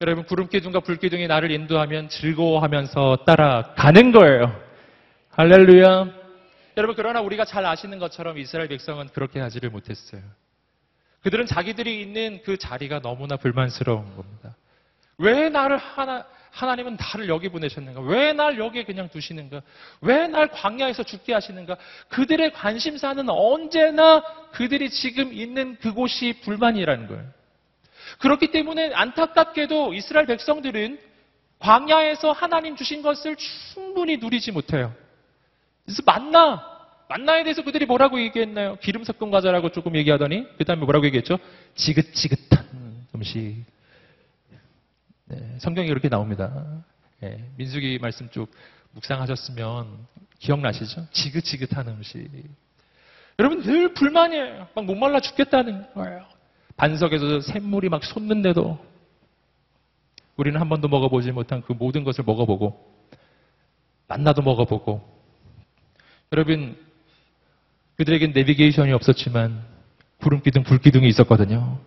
여러분 0.00 0.24
구름 0.24 0.48
기둥과 0.48 0.80
불 0.80 0.96
기둥이 0.96 1.28
나를 1.28 1.50
인도하면 1.50 2.08
즐거워하면서 2.08 3.18
따라가는 3.26 4.12
거예요. 4.12 4.60
할렐루야. 5.30 6.19
여러분 6.80 6.96
그러나 6.96 7.20
우리가 7.20 7.44
잘 7.44 7.66
아시는 7.66 7.98
것처럼 7.98 8.38
이스라엘 8.38 8.68
백성은 8.68 9.10
그렇게 9.10 9.38
하지를 9.38 9.68
못했어요. 9.68 10.22
그들은 11.22 11.44
자기들이 11.44 12.00
있는 12.00 12.40
그 12.42 12.56
자리가 12.56 13.00
너무나 13.00 13.36
불만스러운 13.36 14.16
겁니다. 14.16 14.56
왜 15.18 15.50
나를 15.50 15.76
하나 15.76 16.24
하나님은 16.52 16.96
나를 16.96 17.28
여기 17.28 17.50
보내셨는가? 17.50 18.00
왜 18.00 18.32
날 18.32 18.58
여기에 18.58 18.84
그냥 18.84 19.10
두시는가? 19.10 19.60
왜 20.00 20.26
날 20.26 20.48
광야에서 20.48 21.02
죽게 21.02 21.34
하시는가? 21.34 21.76
그들의 22.08 22.54
관심사는 22.54 23.28
언제나 23.28 24.22
그들이 24.52 24.88
지금 24.88 25.34
있는 25.34 25.76
그곳이 25.76 26.40
불만이라는 26.42 27.08
거예요. 27.08 27.24
그렇기 28.20 28.52
때문에 28.52 28.94
안타깝게도 28.94 29.92
이스라엘 29.92 30.24
백성들은 30.24 30.98
광야에서 31.58 32.32
하나님 32.32 32.74
주신 32.74 33.02
것을 33.02 33.36
충분히 33.36 34.16
누리지 34.16 34.50
못해요. 34.50 34.94
그래서 35.84 36.02
만나, 36.06 36.69
만나에 37.10 37.42
대해서 37.42 37.62
그들이 37.62 37.86
뭐라고 37.86 38.20
얘기했나요? 38.20 38.76
기름 38.76 39.02
섞은 39.02 39.32
과자라고 39.32 39.70
조금 39.70 39.96
얘기하더니 39.96 40.46
그 40.56 40.64
다음에 40.64 40.84
뭐라고 40.84 41.04
얘기했죠? 41.06 41.40
지긋지긋한 41.74 43.08
음식. 43.16 43.64
네, 45.24 45.58
성경이 45.58 45.88
그렇게 45.88 46.08
나옵니다. 46.08 46.84
네, 47.18 47.44
민수기 47.56 47.98
말씀 48.00 48.30
쭉 48.30 48.48
묵상하셨으면 48.92 50.06
기억나시죠? 50.38 51.08
지긋지긋한 51.10 51.88
음식. 51.88 52.28
여러분 53.40 53.60
늘 53.62 53.92
불만이에요. 53.92 54.68
막 54.72 54.84
목말라 54.84 55.18
죽겠다는 55.18 55.92
거예요. 55.94 56.24
반석에서 56.76 57.40
샘물이 57.40 57.88
막 57.88 58.04
솟는데도 58.04 58.78
우리는 60.36 60.60
한 60.60 60.68
번도 60.68 60.86
먹어보지 60.86 61.32
못한 61.32 61.60
그 61.62 61.72
모든 61.72 62.04
것을 62.04 62.22
먹어보고 62.22 62.88
만나도 64.06 64.42
먹어보고 64.42 65.20
여러분 66.32 66.76
그들에겐 68.00 68.32
내비게이션이 68.32 68.92
없었지만 68.92 69.62
구름기둥 70.22 70.62
불기둥이 70.62 71.06
있었거든요. 71.08 71.78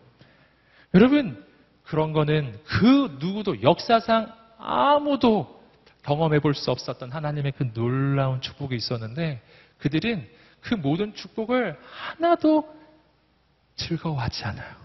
여러분 0.93 1.43
그런 1.81 2.13
거는 2.13 2.55
그 2.65 3.17
누구도 3.19 3.63
역사상 3.63 4.31
아무도 4.59 5.63
경험해 6.03 6.39
볼 6.39 6.53
수 6.53 6.69
없었던 6.69 7.11
하나님의 7.11 7.53
그 7.57 7.73
놀라운 7.73 8.41
축복이 8.41 8.75
있었는데 8.75 9.41
그들은 9.79 10.29
그 10.61 10.75
모든 10.75 11.15
축복을 11.15 11.79
하나도 11.81 12.71
즐거워하지 13.75 14.43
않아요. 14.45 14.75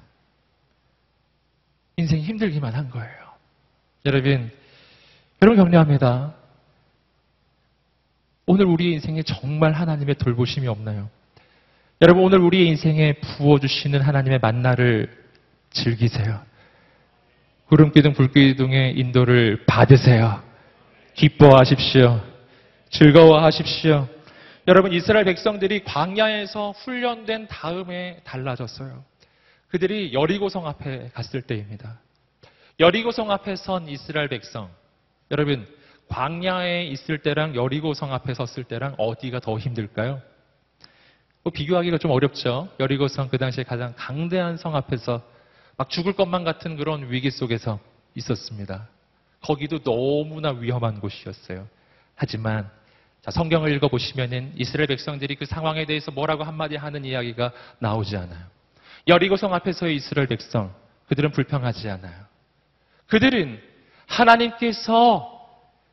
인생이 1.97 2.23
힘들기만 2.23 2.73
한 2.73 2.89
거예요. 2.89 3.35
여러분, 4.07 4.51
여러분 5.43 5.63
격려합니다. 5.63 6.35
오늘 8.47 8.65
우리의 8.65 8.95
인생에 8.95 9.23
정말 9.25 9.73
하나님의 9.73 10.15
돌보심이 10.15 10.67
없나요? 10.69 11.11
여러분, 12.01 12.23
오늘 12.23 12.39
우리의 12.39 12.69
인생에 12.69 13.15
부어주시는 13.15 14.01
하나님의 14.01 14.39
만나를 14.41 15.11
즐기세요. 15.71 16.41
구름기둥, 17.67 18.13
불기둥의 18.13 18.97
인도를 18.97 19.65
받으세요. 19.67 20.41
기뻐하십시오. 21.15 22.21
즐거워하십시오. 22.91 24.07
여러분, 24.69 24.93
이스라엘 24.93 25.25
백성들이 25.25 25.83
광야에서 25.83 26.71
훈련된 26.71 27.49
다음에 27.49 28.21
달라졌어요. 28.23 29.05
그들이 29.67 30.13
여리고성 30.13 30.69
앞에 30.69 31.11
갔을 31.15 31.43
때입니다. 31.43 31.99
여리고성 32.79 33.33
앞에 33.33 33.57
선 33.57 33.89
이스라엘 33.89 34.29
백성. 34.29 34.71
여러분, 35.33 35.67
광야에 36.07 36.85
있을 36.85 37.19
때랑 37.19 37.57
여리고성 37.57 38.15
앞에 38.15 38.35
섰을 38.35 38.63
때랑 38.69 38.95
어디가 38.99 39.41
더 39.41 39.59
힘들까요? 39.59 40.23
뭐 41.43 41.53
비교하기가 41.53 41.99
좀 41.99 42.11
어렵죠. 42.11 42.69
여리고성 42.81 43.29
그 43.29 43.39
당시에 43.39 43.65
가장 43.65 43.95
강대한 43.97 44.57
성 44.57 44.77
앞에서 44.77 45.23
막 45.77 45.91
죽을 45.91 46.15
것만 46.15 46.45
같은 46.45 46.77
그런 46.77 47.11
위기 47.11 47.31
속에서 47.31 47.79
있었습니다. 48.15 48.89
거기도 49.41 49.79
너무나 49.79 50.51
위험한 50.51 51.01
곳이었어요. 51.01 51.69
하지만 52.15 52.69
자, 53.23 53.31
성경을 53.31 53.73
읽어보시면은 53.75 54.53
이스라엘 54.57 54.87
백성들이 54.89 55.37
그 55.37 55.45
상황에 55.45 55.87
대해서 55.87 56.11
뭐라고 56.11 56.45
한마디 56.45 56.77
하는 56.77 57.05
이야기가 57.05 57.53
나오지 57.79 58.17
않아요. 58.17 58.45
여리고성 59.07 59.55
앞에서의 59.55 59.97
이스라엘 59.97 60.29
백성, 60.29 60.75
그들은 61.09 61.31
불평하지 61.33 61.89
않아요. 61.91 62.25
그들은 63.07 63.61
하나님께서 64.07 65.35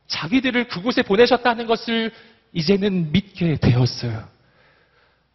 자기들을 0.06 0.68
그곳에 0.68 1.02
보내셨다는 1.02 1.66
것을 1.66 2.12
이제는 2.52 3.12
믿게 3.12 3.56
되었어요. 3.56 4.28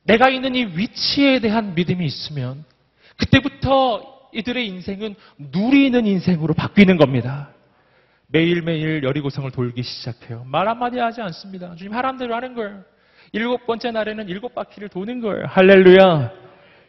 내가 0.04 0.30
있는 0.30 0.56
이 0.56 0.66
위치에 0.66 1.40
대한 1.40 1.76
믿음이 1.76 2.06
있으면 2.06 2.64
그때부터 3.18 4.30
이들의 4.34 4.68
인생은 4.68 5.16
누리는 5.38 6.06
인생으로 6.06 6.54
바뀌는 6.54 6.98
겁니다. 6.98 7.50
매일매일 8.28 9.04
여리고성을 9.04 9.52
돌기 9.52 9.84
시작해요. 9.84 10.46
말 10.46 10.68
한마디 10.68 10.98
하지 10.98 11.22
않습니다. 11.22 11.76
주님 11.76 11.94
하란 11.94 12.18
대로 12.18 12.34
하는 12.34 12.56
거예요. 12.56 12.84
일곱 13.34 13.66
번째 13.66 13.92
날에는 13.92 14.30
일곱 14.30 14.56
바퀴를 14.56 14.90
도는 14.90 15.22
거예요. 15.22 15.46
할렐루야. 15.48 16.32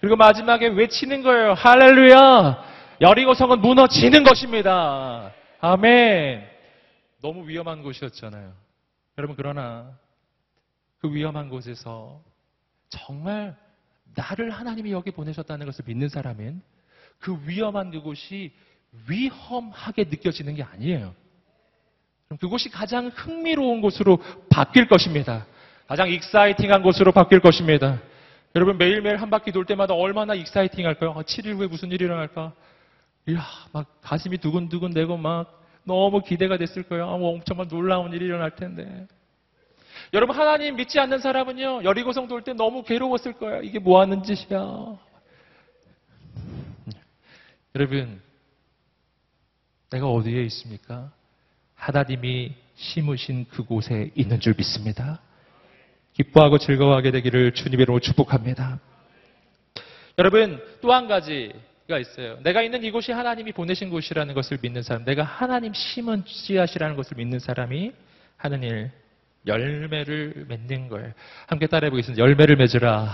그리고 0.01 0.17
마지막에 0.17 0.69
외치는 0.69 1.23
거예요. 1.23 1.55
할렐루야. 1.55 2.65
여리고성은 3.01 3.61
무너지는 3.61 4.23
것입니다. 4.23 5.33
아멘. 5.61 6.45
너무 7.21 7.49
위험한 7.49 7.83
곳이었잖아요. 7.83 8.53
여러분 9.19 9.37
그러나 9.37 9.91
그 11.01 11.13
위험한 11.13 11.49
곳에서 11.49 12.21
정말 12.93 13.57
나를 14.15 14.51
하나님이 14.51 14.93
여기 14.93 15.11
보내셨다는 15.11 15.65
것을 15.67 15.85
믿는 15.87 16.09
사람은 16.09 16.61
그 17.19 17.39
위험한 17.47 17.91
그곳이 17.91 18.53
위험하게 19.09 20.05
느껴지는 20.05 20.55
게 20.55 20.63
아니에요. 20.63 21.15
그럼 22.27 22.39
그곳이 22.39 22.69
가장 22.69 23.11
흥미로운 23.15 23.81
곳으로 23.81 24.19
바뀔 24.51 24.89
것입니다. 24.89 25.47
가장 25.87 26.11
exciting한 26.11 26.83
곳으로 26.83 27.13
바뀔 27.13 27.41
것입니다. 27.41 28.01
여러분 28.55 28.77
매일매일 28.77 29.17
한 29.17 29.31
바퀴 29.31 29.51
돌 29.51 29.65
때마다 29.65 29.95
얼마나 29.95 30.35
exciting 30.35 30.87
할까요? 30.87 31.15
아, 31.17 31.23
7일 31.23 31.57
후에 31.57 31.67
무슨 31.69 31.91
일이 31.91 32.05
일어날까? 32.05 32.53
이야, 33.29 33.43
막 33.73 33.87
가슴이 34.03 34.37
두근두근 34.39 34.93
되고 34.93 35.17
막 35.17 35.63
너무 35.85 36.21
기대가 36.23 36.59
됐을 36.59 36.83
거예요. 36.83 37.09
아, 37.09 37.17
뭐 37.17 37.33
엄청 37.33 37.67
놀라운 37.69 38.13
일이 38.13 38.27
일어날 38.27 38.55
텐데. 38.55 39.07
여러분 40.13 40.37
하나님 40.37 40.77
믿지 40.77 40.99
않는 41.01 41.19
사람은요 41.21 41.85
여리고성 41.85 42.29
돌 42.29 42.43
때 42.43 42.53
너무 42.53 42.83
괴로웠을 42.83 43.33
거예요. 43.35 43.63
이게 43.63 43.79
뭐 43.79 44.01
하는 44.01 44.23
짓이야. 44.23 44.99
여러분 47.75 48.21
내가 49.91 50.09
어디에 50.11 50.43
있습니까? 50.45 51.11
하나님이 51.75 52.53
심으신 52.77 53.47
그곳에 53.49 54.11
있는 54.15 54.41
줄 54.41 54.55
믿습니다. 54.57 55.21
기뻐하고 56.15 56.59
즐거워하게 56.59 57.11
되기를 57.11 57.53
주님의 57.55 57.85
이름으로 57.85 58.01
축복합니다. 58.01 58.81
여러분 60.19 60.61
또 60.83 60.93
한 60.93 61.09
가지가 61.09 61.99
있어요. 61.99 62.39
내가 62.43 62.61
있는 62.63 62.85
이곳이 62.85 63.13
하나님이 63.13 63.53
보내신 63.53 63.89
곳이라는 63.89 64.35
것을 64.35 64.59
믿는 64.61 64.83
사람, 64.83 65.05
내가 65.07 65.23
하나님 65.23 65.73
심은 65.73 66.25
씨앗이라는 66.27 66.97
것을 66.97 67.17
믿는 67.17 67.39
사람이 67.39 67.93
하는 68.37 68.63
일 68.63 68.91
열매를 69.47 70.47
맺는 70.49 70.89
거예요. 70.89 71.13
함께 71.47 71.67
따라해 71.67 71.91
보겠습니다. 71.91 72.23
열매를 72.23 72.57
맺으라. 72.57 73.13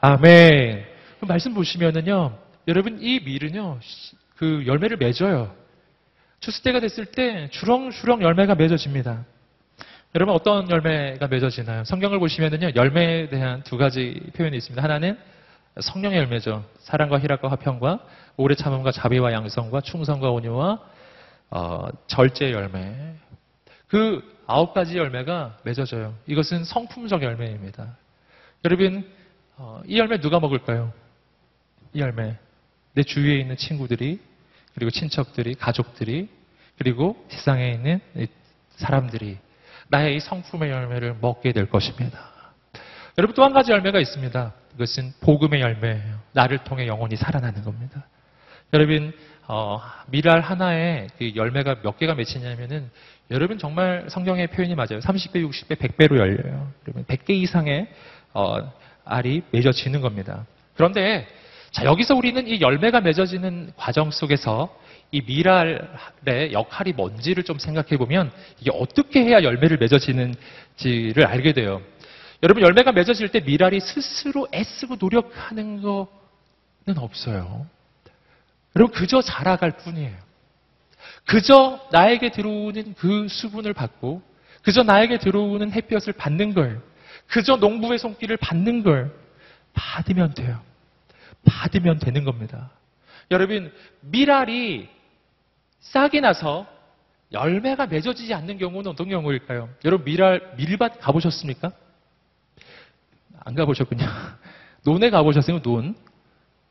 아멘. 0.00 0.84
그 1.20 1.24
말씀 1.24 1.54
보시면은요, 1.54 2.38
여러분 2.68 2.98
이 3.00 3.20
밀은요, 3.20 3.80
그 4.36 4.64
열매를 4.66 4.96
맺어요. 4.98 5.54
추수 6.40 6.62
때가 6.62 6.80
됐을 6.80 7.06
때 7.06 7.48
주렁주렁 7.50 8.22
열매가 8.22 8.54
맺어집니다. 8.54 9.24
여러분 10.14 10.34
어떤 10.34 10.70
열매가 10.70 11.26
맺어지나요? 11.26 11.84
성경을 11.84 12.18
보시면은요, 12.18 12.72
열매에 12.76 13.28
대한 13.28 13.62
두 13.62 13.76
가지 13.76 14.20
표현이 14.36 14.56
있습니다. 14.56 14.82
하나는 14.82 15.18
성령의 15.80 16.18
열매죠. 16.18 16.64
사랑과 16.78 17.18
희락과 17.18 17.50
화평과 17.50 18.00
오래 18.36 18.54
참음과 18.54 18.92
자비와 18.92 19.32
양성과 19.32 19.80
충성과 19.82 20.30
온유와 20.30 20.80
어, 21.50 21.88
절제 22.06 22.52
열매. 22.52 23.14
그 23.88 24.22
아홉 24.46 24.74
가지 24.74 24.96
열매가 24.96 25.58
맺어져요. 25.64 26.14
이것은 26.26 26.64
성품적 26.64 27.22
열매입니다. 27.22 27.96
여러분, 28.64 29.08
어, 29.56 29.82
이 29.86 29.98
열매 29.98 30.18
누가 30.18 30.40
먹을까요? 30.40 30.92
이 31.92 32.00
열매. 32.00 32.36
내 32.94 33.02
주위에 33.02 33.38
있는 33.38 33.56
친구들이, 33.56 34.20
그리고 34.74 34.90
친척들이, 34.90 35.54
가족들이, 35.54 36.28
그리고 36.78 37.16
세상에 37.28 37.70
있는 37.70 38.00
이 38.16 38.26
사람들이 38.76 39.38
나의 39.88 40.16
이 40.16 40.20
성품의 40.20 40.70
열매를 40.70 41.16
먹게 41.20 41.52
될 41.52 41.68
것입니다. 41.68 42.18
여러분 43.18 43.34
또 43.34 43.44
한 43.44 43.52
가지 43.52 43.72
열매가 43.72 43.98
있습니다. 44.00 44.52
그것은 44.72 45.14
복음의 45.20 45.60
열매예요. 45.62 46.20
나를 46.32 46.58
통해 46.64 46.86
영혼이 46.86 47.16
살아나는 47.16 47.62
겁니다. 47.62 48.04
여러분 48.72 49.12
어, 49.48 49.80
미랄 50.08 50.40
하나에 50.40 51.06
그 51.18 51.32
열매가 51.36 51.82
몇 51.82 51.98
개가 51.98 52.14
맺히냐면은 52.14 52.90
여러분 53.30 53.58
정말 53.58 54.06
성경의 54.08 54.48
표현이 54.48 54.74
맞아요. 54.74 54.98
30배, 55.00 55.36
60배, 55.48 55.76
100배로 55.76 56.16
열려요. 56.18 56.72
여러분 56.86 57.04
100개 57.04 57.30
이상의 57.30 57.88
어, 58.34 58.72
알이 59.04 59.42
맺어지는 59.52 60.00
겁니다. 60.00 60.46
그런데 60.74 61.26
자 61.70 61.84
여기서 61.84 62.16
우리는 62.16 62.46
이 62.46 62.60
열매가 62.60 63.00
맺어지는 63.00 63.72
과정 63.76 64.10
속에서 64.10 64.76
이 65.12 65.22
미랄의 65.22 66.52
역할이 66.52 66.92
뭔지를 66.92 67.44
좀 67.44 67.58
생각해 67.58 67.96
보면 67.96 68.32
이게 68.60 68.70
어떻게 68.74 69.22
해야 69.22 69.42
열매를 69.42 69.76
맺어지는지를 69.78 71.24
알게 71.24 71.52
돼요. 71.52 71.80
여러분 72.42 72.64
열매가 72.64 72.92
맺어질 72.92 73.28
때 73.28 73.40
미랄이 73.40 73.80
스스로 73.80 74.48
애쓰고 74.52 74.96
노력하는 74.98 75.80
거는 75.80 76.98
없어요. 76.98 77.66
여러분 78.76 78.94
그저 78.94 79.22
자라갈 79.22 79.72
뿐이에요. 79.78 80.14
그저 81.24 81.80
나에게 81.90 82.30
들어오는 82.30 82.94
그 82.94 83.26
수분을 83.28 83.72
받고 83.72 84.22
그저 84.62 84.82
나에게 84.82 85.18
들어오는 85.18 85.72
햇볕을 85.72 86.12
받는 86.12 86.54
걸 86.54 86.82
그저 87.26 87.56
농부의 87.56 87.98
손길을 87.98 88.36
받는 88.36 88.82
걸 88.82 89.12
받으면 89.72 90.34
돼요. 90.34 90.60
받으면 91.44 91.98
되는 91.98 92.24
겁니다. 92.24 92.70
여러분 93.30 93.72
미랄이 94.02 94.88
싹이 95.80 96.20
나서 96.20 96.66
열매가 97.32 97.86
맺어지지 97.86 98.34
않는 98.34 98.58
경우는 98.58 98.90
어떤 98.90 99.08
경우일까요? 99.08 99.70
여러분 99.84 100.04
미랄 100.04 100.54
밀밭 100.56 101.00
가보셨습니까? 101.00 101.72
안 103.40 103.54
가보셨군요. 103.54 104.04
논에 104.84 105.10
가보셨어요? 105.10 105.62
논. 105.62 105.94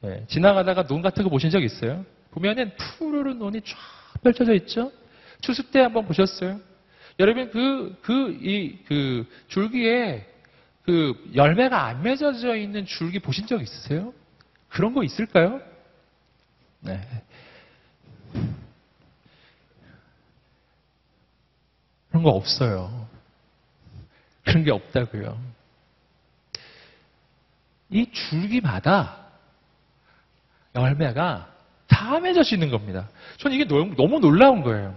네, 0.05 0.23
지나가다가 0.27 0.85
논 0.85 1.01
같은 1.01 1.23
거 1.23 1.31
보신 1.31 1.49
적 1.49 1.63
있어요? 1.63 2.05
보면은 2.29 2.71
푸르른 2.77 3.39
논이 3.39 3.61
쫙 3.61 3.75
펼쳐져 4.21 4.53
있죠? 4.53 4.91
추수 5.41 5.71
때 5.71 5.79
한번 5.79 6.05
보셨어요? 6.05 6.59
여러분 7.19 7.49
그, 7.49 7.97
그, 8.03 8.37
이, 8.39 8.77
그 8.85 9.25
줄기에 9.47 10.27
그 10.83 11.31
열매가 11.33 11.85
안 11.85 12.03
맺어져 12.03 12.55
있는 12.55 12.85
줄기 12.85 13.17
보신 13.17 13.47
적 13.47 13.63
있으세요? 13.63 14.13
그런 14.69 14.93
거 14.93 15.03
있을까요? 15.03 15.59
네. 16.81 17.01
그런 22.09 22.21
거 22.21 22.29
없어요. 22.29 23.09
그런 24.43 24.63
게 24.63 24.69
없다고요. 24.69 25.35
이 27.89 28.11
줄기마다 28.11 29.24
열매가 30.75 31.47
다 31.87 32.19
맺어지는 32.19 32.69
겁니다. 32.69 33.07
저는 33.37 33.55
이게 33.55 33.67
너무, 33.67 34.19
놀라운 34.19 34.61
거예요. 34.61 34.95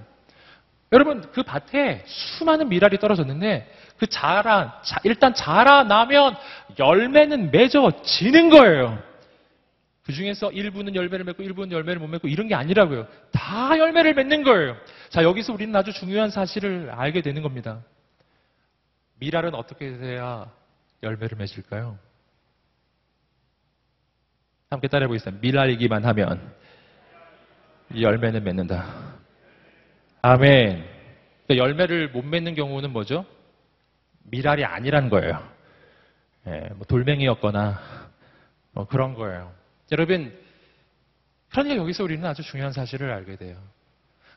여러분, 0.93 1.23
그 1.33 1.43
밭에 1.43 2.03
수많은 2.07 2.69
미랄이 2.69 2.99
떨어졌는데, 2.99 3.71
그 3.99 4.07
자라, 4.07 4.81
자- 4.83 5.01
일단 5.05 5.35
자라나면 5.35 6.35
열매는 6.79 7.51
맺어지는 7.51 8.49
거예요. 8.51 9.03
그 10.05 10.13
중에서 10.15 10.51
일부는 10.51 10.95
열매를 10.95 11.27
맺고 11.27 11.43
일부는 11.43 11.71
열매를 11.73 12.01
못 12.01 12.07
맺고 12.07 12.29
이런 12.29 12.49
게 12.49 12.55
아니라고요. 12.55 13.07
다 13.31 13.77
열매를 13.79 14.15
맺는 14.15 14.43
거예요. 14.43 14.75
자, 15.11 15.23
여기서 15.23 15.53
우리는 15.53 15.75
아주 15.77 15.93
중요한 15.93 16.31
사실을 16.31 16.91
알게 16.91 17.21
되는 17.21 17.43
겁니다. 17.43 17.81
미랄은 19.21 19.55
어떻게 19.55 19.87
해야 19.87 20.51
열매를 21.03 21.37
맺을까요? 21.37 21.99
함께 24.71 24.87
따라해 24.87 25.07
보겠습니다. 25.09 25.41
미랄이기만 25.41 26.05
하면 26.05 26.53
이 27.95 28.03
열매는 28.03 28.45
맺는다. 28.45 28.85
아멘. 30.21 30.85
그러니까 31.47 31.65
열매를 31.65 32.11
못 32.11 32.23
맺는 32.23 32.55
경우는 32.55 32.93
뭐죠? 32.93 33.25
미랄이 34.25 34.65
아니란 34.65 35.09
거예요. 35.09 35.43
예, 36.49 36.69
뭐 36.75 36.85
돌멩이였거나 36.87 37.81
뭐 38.73 38.87
그런 38.87 39.15
거예요. 39.15 39.51
여러분, 39.91 40.39
그러니까 41.49 41.77
여기서 41.77 42.05
우리는 42.05 42.27
아주 42.27 42.43
중요한 42.43 42.73
사실을 42.73 43.11
알게 43.11 43.37
돼요. 43.37 43.57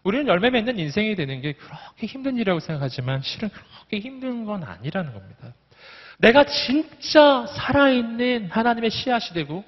우리는 0.04 0.28
열매 0.28 0.50
맺는 0.50 0.80
인생이 0.80 1.16
되는 1.16 1.42
게 1.42 1.54
그렇게 1.54 2.08
힘든 2.08 2.36
일이라고 2.36 2.62
생각하지만 2.62 3.22
실은 3.22 3.50
그렇게 3.50 4.00
힘든 4.00 4.46
건 4.46 4.64
아니라는 4.64 5.12
겁니다. 5.12 5.54
내가 6.20 6.46
진짜 6.46 7.46
살아있는 7.48 8.50
하나님의 8.50 8.92
씨앗이 8.92 9.34
되고 9.34 9.66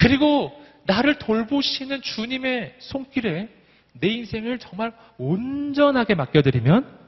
그리고 0.00 0.50
나를 0.84 1.18
돌보시는 1.18 2.02
주님의 2.02 2.76
손길에 2.78 3.48
내 3.92 4.08
인생을 4.08 4.58
정말 4.58 4.92
온전하게 5.18 6.14
맡겨드리면 6.14 6.98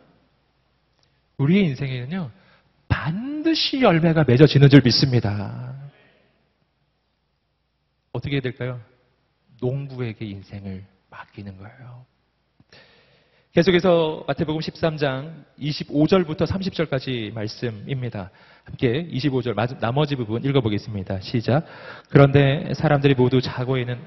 우리의 1.39 1.65
인생에는요 1.65 2.31
반드시 2.89 3.81
열매가 3.81 4.25
맺어지는 4.25 4.69
줄 4.69 4.83
믿습니다. 4.83 5.75
어떻게 8.13 8.35
해야 8.35 8.43
될까요? 8.43 8.81
농부에게 9.61 10.27
인생을 10.27 10.85
맡기는 11.09 11.57
거예요. 11.57 12.05
계속해서 13.53 14.25
마태복음 14.27 14.61
13장 14.63 15.45
25절부터 15.61 16.47
30절까지 16.47 17.35
말씀입니다. 17.35 18.31
함께 18.65 19.07
25절 19.13 19.53
마지- 19.53 19.77
나머지 19.79 20.17
부분 20.17 20.43
읽어보겠습니다. 20.43 21.21
시작. 21.21 21.67
그런데 22.09 22.73
사람들이 22.75 23.13
모두 23.15 23.43
자고 23.43 23.77
있는 23.77 23.99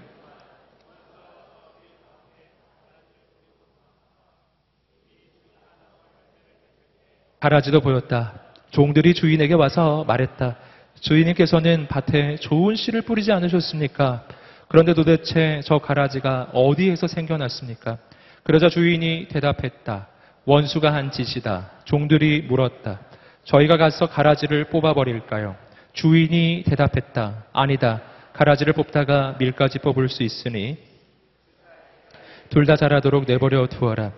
가라지도 7.39 7.81
보였다. 7.81 8.33
종들이 8.71 9.13
주인에게 9.13 9.53
와서 9.53 10.03
말했다. 10.07 10.57
주인님께서는 11.01 11.87
밭에 11.87 12.37
좋은 12.37 12.75
씨를 12.75 13.03
뿌리지 13.03 13.31
않으셨습니까? 13.31 14.27
그런데 14.69 14.95
도대체 14.95 15.61
저 15.63 15.77
가라지가 15.77 16.49
어디에서 16.53 17.05
생겨났습니까? 17.05 17.99
그러자 18.45 18.69
주인이 18.69 19.27
대답했다. 19.29 20.07
원수가 20.45 20.93
한 20.93 21.09
짓이다. 21.09 21.71
종들이 21.85 22.43
물었다. 22.43 22.99
저희가 23.43 23.77
가서 23.77 24.05
가라지를 24.05 24.65
뽑아버릴까요? 24.65 25.55
주인이 25.93 26.63
대답했다. 26.67 27.45
아니다. 27.53 28.03
가라지를 28.33 28.73
뽑다가 28.73 29.35
밀까지 29.39 29.79
뽑을 29.79 30.09
수 30.09 30.21
있으니 30.21 30.77
둘 32.49 32.67
다 32.67 32.75
자라도록 32.75 33.25
내버려 33.27 33.65
두어라. 33.65 34.11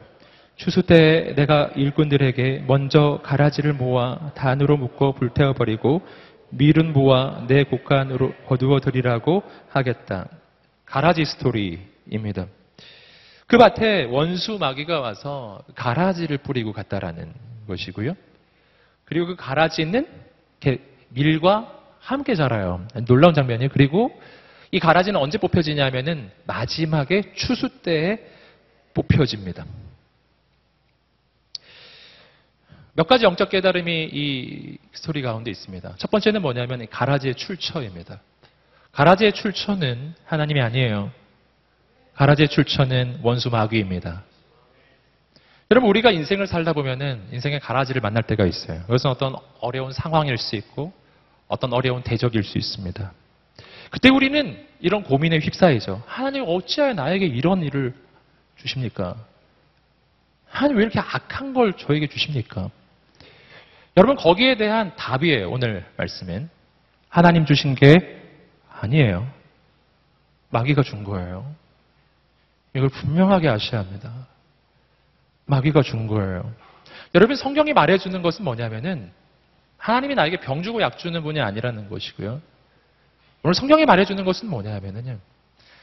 추수 0.58 0.82
때 0.84 1.34
내가 1.38 1.72
일꾼들에게 1.78 2.66
먼저 2.68 3.22
가라지를 3.24 3.72
모아 3.74 4.32
단으로 4.36 4.76
묶어 4.76 5.14
불태워버리고 5.14 6.02
밀은 6.50 6.92
모아 6.92 7.46
내 7.48 7.64
곡간으로 7.64 8.34
거두어 8.48 8.82
들이라고 8.82 9.44
하겠다. 9.70 10.28
가라지 10.86 11.24
스토리입니다. 11.24 12.48
그 13.48 13.58
밭에 13.58 14.04
원수 14.04 14.58
마귀가 14.60 15.00
와서 15.00 15.64
가라지를 15.76 16.38
뿌리고 16.38 16.74
갔다라는 16.74 17.34
것이고요. 17.68 18.14
그리고 19.06 19.28
그 19.28 19.36
가라지는 19.38 20.06
밀과 21.10 21.74
함께 22.00 22.36
자라요. 22.36 22.86
놀라운 23.06 23.34
장면이에요. 23.34 23.70
그리고 23.72 24.12
이 24.72 24.80
가라지는 24.80 25.18
언제 25.20 25.38
뽑혀지냐면은 25.38 26.30
마지막에 26.46 27.34
추수 27.36 27.70
때에 27.82 28.20
뽑혀집니다. 28.94 29.66
몇 32.96 33.08
가지 33.08 33.24
영적 33.24 33.50
깨달음이 33.50 34.10
이 34.12 34.78
스토리 34.92 35.22
가운데 35.22 35.52
있습니다. 35.52 35.96
첫 35.98 36.12
번째는 36.12 36.42
뭐냐면 36.42 36.82
이 36.82 36.88
가라지의 36.88 37.36
출처입니다. 37.36 38.20
가라지의 38.92 39.32
출처는 39.34 40.16
하나님이 40.26 40.60
아니에요. 40.60 41.12
가라지의 42.18 42.50
출처는 42.50 43.20
원수 43.22 43.50
마귀입니다. 43.52 44.24
여러분 45.70 45.90
우리가 45.90 46.12
인생을 46.12 46.48
살다 46.48 46.74
보면은 46.74 47.22
인생의 47.32 47.60
가라지를 47.60 48.02
만날 48.02 48.24
때가 48.24 48.46
있어요. 48.46 48.82
그것은 48.82 49.12
어떤 49.12 49.36
어려운 49.60 49.92
상황일 49.92 50.38
수 50.38 50.56
있고 50.56 50.92
어떤 51.48 51.74
어려운 51.74 52.02
대적일 52.02 52.44
수 52.44 52.58
있습니다. 52.58 53.14
그때 53.92 54.10
우리는 54.10 54.66
이런 54.80 55.04
고민에 55.04 55.38
휩싸이죠. 55.38 56.02
하나님 56.08 56.44
어찌하여 56.48 56.94
나에게 56.94 57.26
이런 57.28 57.62
일을 57.62 57.94
주십니까? 58.56 59.16
하나님 60.50 60.78
왜 60.78 60.84
이렇게 60.84 61.00
악한 61.00 61.54
걸 61.54 61.74
저에게 61.74 62.08
주십니까? 62.08 62.72
여러분 63.96 64.16
거기에 64.16 64.58
대한 64.58 64.96
답이에요. 64.96 65.52
오늘 65.52 65.86
말씀은 65.98 66.50
하나님 67.10 67.46
주신 67.46 67.76
게 67.76 68.20
아니에요. 68.72 69.32
마귀가 70.50 70.82
준 70.82 71.04
거예요. 71.04 71.46
이걸 72.78 72.90
분명하게 72.90 73.50
아셔야 73.50 73.82
합니다. 73.82 74.14
마귀가 75.46 75.82
준 75.82 76.06
거예요. 76.06 76.54
여러분 77.16 77.36
성경이 77.36 77.74
말해주는 77.74 78.22
것은 78.22 78.46
뭐냐면은 78.46 79.12
하나님이 79.78 80.14
나에게 80.14 80.38
병 80.42 80.62
주고 80.62 80.80
약 80.82 81.00
주는 81.00 81.24
분이 81.24 81.42
아니라는 81.42 81.90
것이고요. 81.90 82.40
오늘 83.42 83.54
성경이 83.56 83.86
말해주는 83.86 84.24
것은 84.24 84.50
뭐냐면은요. 84.50 85.18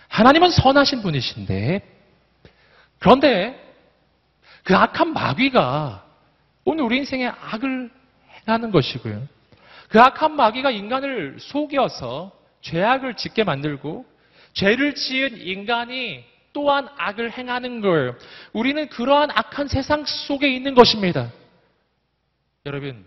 하나님은 0.08 0.50
선하신 0.50 1.02
분이신데 1.02 1.82
그런데 3.00 3.60
그 4.62 4.76
악한 4.76 5.12
마귀가 5.12 6.04
오늘 6.64 6.84
우리 6.84 6.98
인생에 6.98 7.26
악을 7.26 7.90
행하는 8.46 8.70
것이고요. 8.70 9.26
그 9.88 10.00
악한 10.00 10.36
마귀가 10.36 10.70
인간을 10.70 11.38
속여서 11.40 12.30
죄악을 12.60 13.14
짓게 13.14 13.42
만들고 13.42 14.06
죄를 14.52 14.94
지은 14.94 15.38
인간이 15.40 16.33
또한 16.54 16.88
악을 16.96 17.32
행하는 17.32 17.82
걸 17.82 18.18
우리는 18.54 18.88
그러한 18.88 19.30
악한 19.30 19.68
세상 19.68 20.04
속에 20.06 20.48
있는 20.48 20.74
것입니다. 20.74 21.30
여러분, 22.64 23.06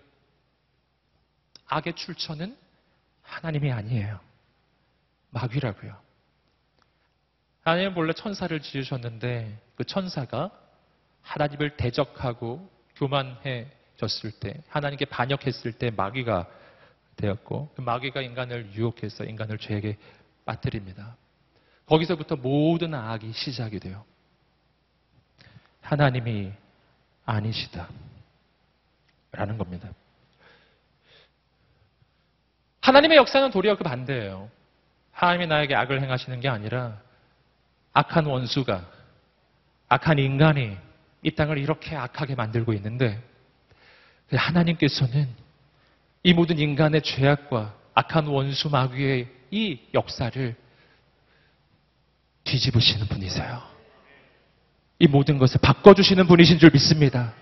악의 1.66 1.94
출처는 1.94 2.56
하나님이 3.24 3.72
아니에요. 3.72 4.20
마귀라고요. 5.32 5.96
하나님은 7.62 7.94
본래 7.96 8.14
천사를 8.14 8.60
지으셨는데 8.60 9.60
그 9.76 9.84
천사가 9.86 10.52
하나님을 11.22 11.78
대적하고 11.78 12.70
교만해졌을 12.96 14.32
때 14.40 14.62
하나님께 14.68 15.06
반역했을 15.06 15.74
때 15.74 15.90
마귀가 15.90 16.48
되었고 17.16 17.72
그 17.76 17.82
마귀가 17.82 18.22
인간을 18.22 18.74
유혹해서 18.74 19.24
인간을 19.24 19.58
죄에게 19.58 19.98
빠뜨립니다. 20.46 21.16
거기서부터 21.88 22.36
모든 22.36 22.94
악이 22.94 23.32
시작이 23.34 23.80
돼요. 23.80 24.06
하나님이 25.82 26.52
아니시다. 27.26 27.88
라는 29.32 29.58
겁니다. 29.58 29.90
하나님의 32.82 33.18
역사는 33.18 33.52
도리어 33.52 33.78
그 33.78 33.84
반대예요. 33.84 34.50
하나님이 35.12 35.48
나에게 35.48 35.76
악을 35.76 36.02
행하시는 36.02 36.40
게 36.40 36.48
아니라 36.48 37.02
악한 37.94 38.26
원수가, 38.26 38.86
악한 39.90 40.20
인간이 40.20 40.78
이 41.24 41.32
땅을 41.32 41.58
이렇게 41.58 41.96
악하게 41.96 42.36
만들고 42.36 42.74
있는데 42.74 43.22
하나님께서는 44.32 45.28
이 46.24 46.34
모든 46.34 46.60
인간의 46.60 47.02
죄악과 47.02 47.76
악한 47.94 48.28
원수 48.28 48.70
마귀의 48.70 49.28
이 49.52 49.80
역사를 49.94 50.56
뒤집으시는 52.48 53.08
분이세요. 53.08 53.62
이 55.00 55.08
모든 55.08 55.38
것을 55.38 55.60
바꿔주시는 55.62 56.26
분이신 56.28 56.58
줄 56.58 56.72
믿습니다. 56.72 57.34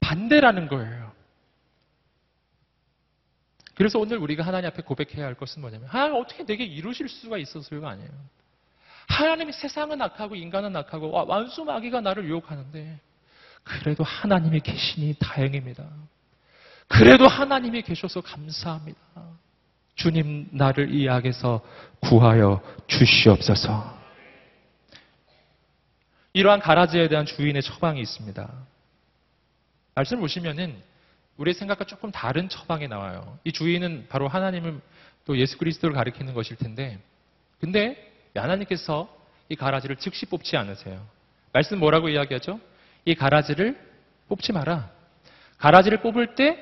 반대라는 0.00 0.68
거예요. 0.68 1.12
그래서 3.74 3.98
오늘 3.98 4.18
우리가 4.18 4.44
하나님 4.44 4.68
앞에 4.68 4.82
고백해야 4.82 5.24
할 5.24 5.34
것은 5.34 5.62
뭐냐면, 5.62 5.88
하나님 5.88 6.16
어떻게 6.16 6.44
내게 6.44 6.64
이루실 6.64 7.08
수가 7.08 7.38
있었어요가 7.38 7.90
아니에요. 7.90 8.10
하나님이 9.06 9.52
세상은 9.52 10.02
악하고 10.02 10.34
인간은 10.34 10.74
악하고 10.76 11.10
완수 11.10 11.64
마귀가 11.64 12.00
나를 12.00 12.28
유혹하는데, 12.28 13.00
그래도 13.62 14.02
하나님이 14.02 14.60
계시니 14.60 15.14
다행입니다. 15.20 15.88
그래도 16.88 17.28
하나님이 17.28 17.82
계셔서 17.82 18.20
감사합니다. 18.20 18.98
주님 19.98 20.48
나를 20.52 20.94
이 20.94 21.08
악에서 21.10 21.60
구하여 22.00 22.62
주시옵소서. 22.86 23.98
이러한 26.32 26.60
가라지에 26.60 27.08
대한 27.08 27.26
주인의 27.26 27.62
처방이 27.62 28.00
있습니다. 28.00 28.48
말씀을 29.96 30.20
보시면은 30.20 30.80
우리의 31.36 31.54
생각과 31.54 31.84
조금 31.84 32.12
다른 32.12 32.48
처방이 32.48 32.86
나와요. 32.86 33.38
이 33.42 33.50
주인은 33.50 34.06
바로 34.08 34.28
하나님을 34.28 34.80
또 35.26 35.36
예수 35.36 35.58
그리스도를 35.58 35.96
가리키는 35.96 36.32
것일 36.32 36.56
텐데, 36.56 37.00
근데 37.60 38.12
하나님께서 38.36 39.12
이 39.48 39.56
가라지를 39.56 39.96
즉시 39.96 40.26
뽑지 40.26 40.56
않으세요. 40.56 41.04
말씀 41.52 41.80
뭐라고 41.80 42.08
이야기하죠? 42.08 42.60
이 43.04 43.16
가라지를 43.16 43.76
뽑지 44.28 44.52
마라. 44.52 44.90
가라지를 45.56 46.02
뽑을 46.02 46.36
때 46.36 46.56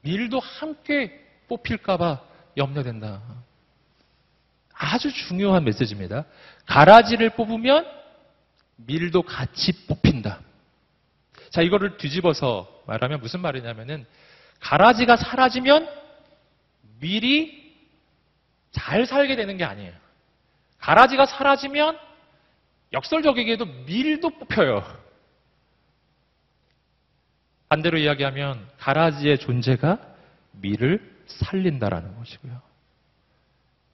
밀도 0.00 0.40
함께 0.40 1.24
뽑힐까봐 1.46 2.27
염려된다. 2.58 3.22
아주 4.74 5.12
중요한 5.12 5.64
메시지입니다. 5.64 6.24
가라지를 6.66 7.30
뽑으면 7.30 7.86
밀도 8.76 9.22
같이 9.22 9.86
뽑힌다. 9.86 10.40
자, 11.50 11.62
이거를 11.62 11.96
뒤집어서 11.96 12.68
말하면 12.86 13.20
무슨 13.20 13.40
말이냐면은 13.40 14.06
가라지가 14.60 15.16
사라지면 15.16 15.88
밀이 17.00 17.76
잘 18.70 19.06
살게 19.06 19.36
되는 19.36 19.56
게 19.56 19.64
아니에요. 19.64 19.92
가라지가 20.78 21.26
사라지면 21.26 21.98
역설적이게도 22.92 23.64
밀도 23.86 24.30
뽑혀요. 24.30 24.84
반대로 27.68 27.98
이야기하면 27.98 28.66
가라지의 28.78 29.38
존재가 29.38 29.98
밀을 30.52 31.17
살린다라는 31.28 32.16
것이고요. 32.16 32.60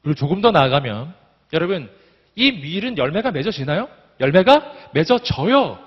그리고 0.03 0.15
조금 0.15 0.41
더 0.41 0.51
나아가면 0.51 1.15
여러분 1.53 1.91
이 2.35 2.53
밀은 2.53 2.99
열매가 2.99 3.31
맺어지나요? 3.31 3.89
열매가 4.21 4.91
맺어져요. 4.93 5.79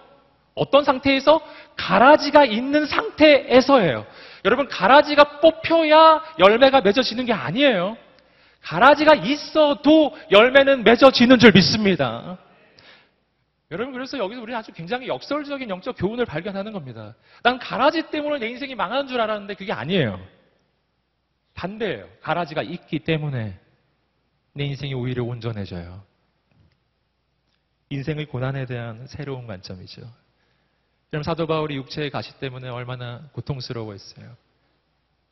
어떤 0.55 0.83
상태에서 0.83 1.41
가라지가 1.75 2.45
있는 2.45 2.85
상태에서예요. 2.85 4.05
여러분 4.45 4.67
가라지가 4.67 5.39
뽑혀야 5.39 6.23
열매가 6.39 6.81
맺어지는 6.81 7.25
게 7.25 7.33
아니에요. 7.33 7.97
가라지가 8.61 9.15
있어도 9.15 10.15
열매는 10.31 10.83
맺어지는 10.83 11.39
줄 11.39 11.51
믿습니다. 11.53 12.37
여러분 13.69 13.93
그래서 13.93 14.17
여기서 14.17 14.41
우리 14.41 14.55
아주 14.55 14.71
굉장히 14.71 15.07
역설적인 15.07 15.69
영적 15.69 15.97
교훈을 15.97 16.25
발견하는 16.25 16.71
겁니다. 16.71 17.13
난 17.43 17.59
가라지 17.59 18.03
때문에 18.03 18.39
내 18.39 18.47
인생이 18.47 18.75
망하는 18.75 19.07
줄 19.07 19.19
알았는데 19.19 19.55
그게 19.55 19.73
아니에요. 19.73 20.19
반대예요. 21.58 22.08
가라지가 22.22 22.62
있기 22.62 22.99
때문에 22.99 23.60
내 24.53 24.64
인생이 24.64 24.93
오히려 24.93 25.24
온전해져요. 25.24 26.03
인생의 27.89 28.28
고난에 28.28 28.66
대한 28.66 29.08
새로운 29.08 29.47
관점이죠. 29.47 30.01
여러분 31.14 31.24
사도 31.24 31.47
바울이 31.47 31.76
육체의 31.78 32.12
가시 32.12 32.38
때문에 32.39 32.70
얼마나 32.70 33.30
고통스러워했어요. 33.34 34.36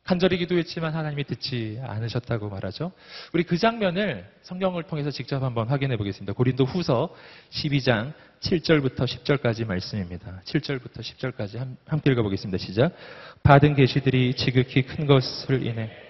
간절히 0.02 0.38
기도했지만 0.38 0.94
하나님이 0.94 1.24
듣지 1.24 1.80
않으셨다고 1.82 2.48
말하죠. 2.48 2.92
우리 3.32 3.42
그 3.42 3.56
장면을 3.58 4.28
성경을 4.42 4.84
통해서 4.84 5.10
직접 5.10 5.42
한번 5.42 5.68
확인해 5.68 5.96
보겠습니다. 5.96 6.32
고린도 6.32 6.64
후서 6.64 7.14
12장 7.50 8.14
7절부터 8.40 9.04
10절까지 9.04 9.66
말씀입니다. 9.66 10.40
7절부터 10.44 11.00
10절까지 11.00 11.76
함께 11.86 12.12
읽어보겠습니다. 12.12 12.58
시작. 12.58 12.94
받은 13.42 13.74
계시들이 13.74 14.34
지극히 14.34 14.82
큰 14.82 15.06
것을 15.06 15.66
인해 15.66 16.05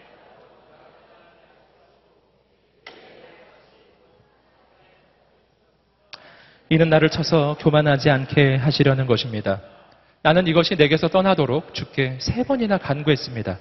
이는 6.69 6.89
나를 6.89 7.11
쳐서 7.11 7.57
교만하지 7.61 8.11
않게 8.11 8.57
하시려는 8.57 9.07
것입니다. 9.07 9.61
나는 10.23 10.49
이것이 10.49 10.75
내게서 10.75 11.09
떠나도록 11.09 11.73
주께 11.75 12.17
세 12.19 12.43
번이나 12.43 12.79
간구했습니다. 12.79 13.59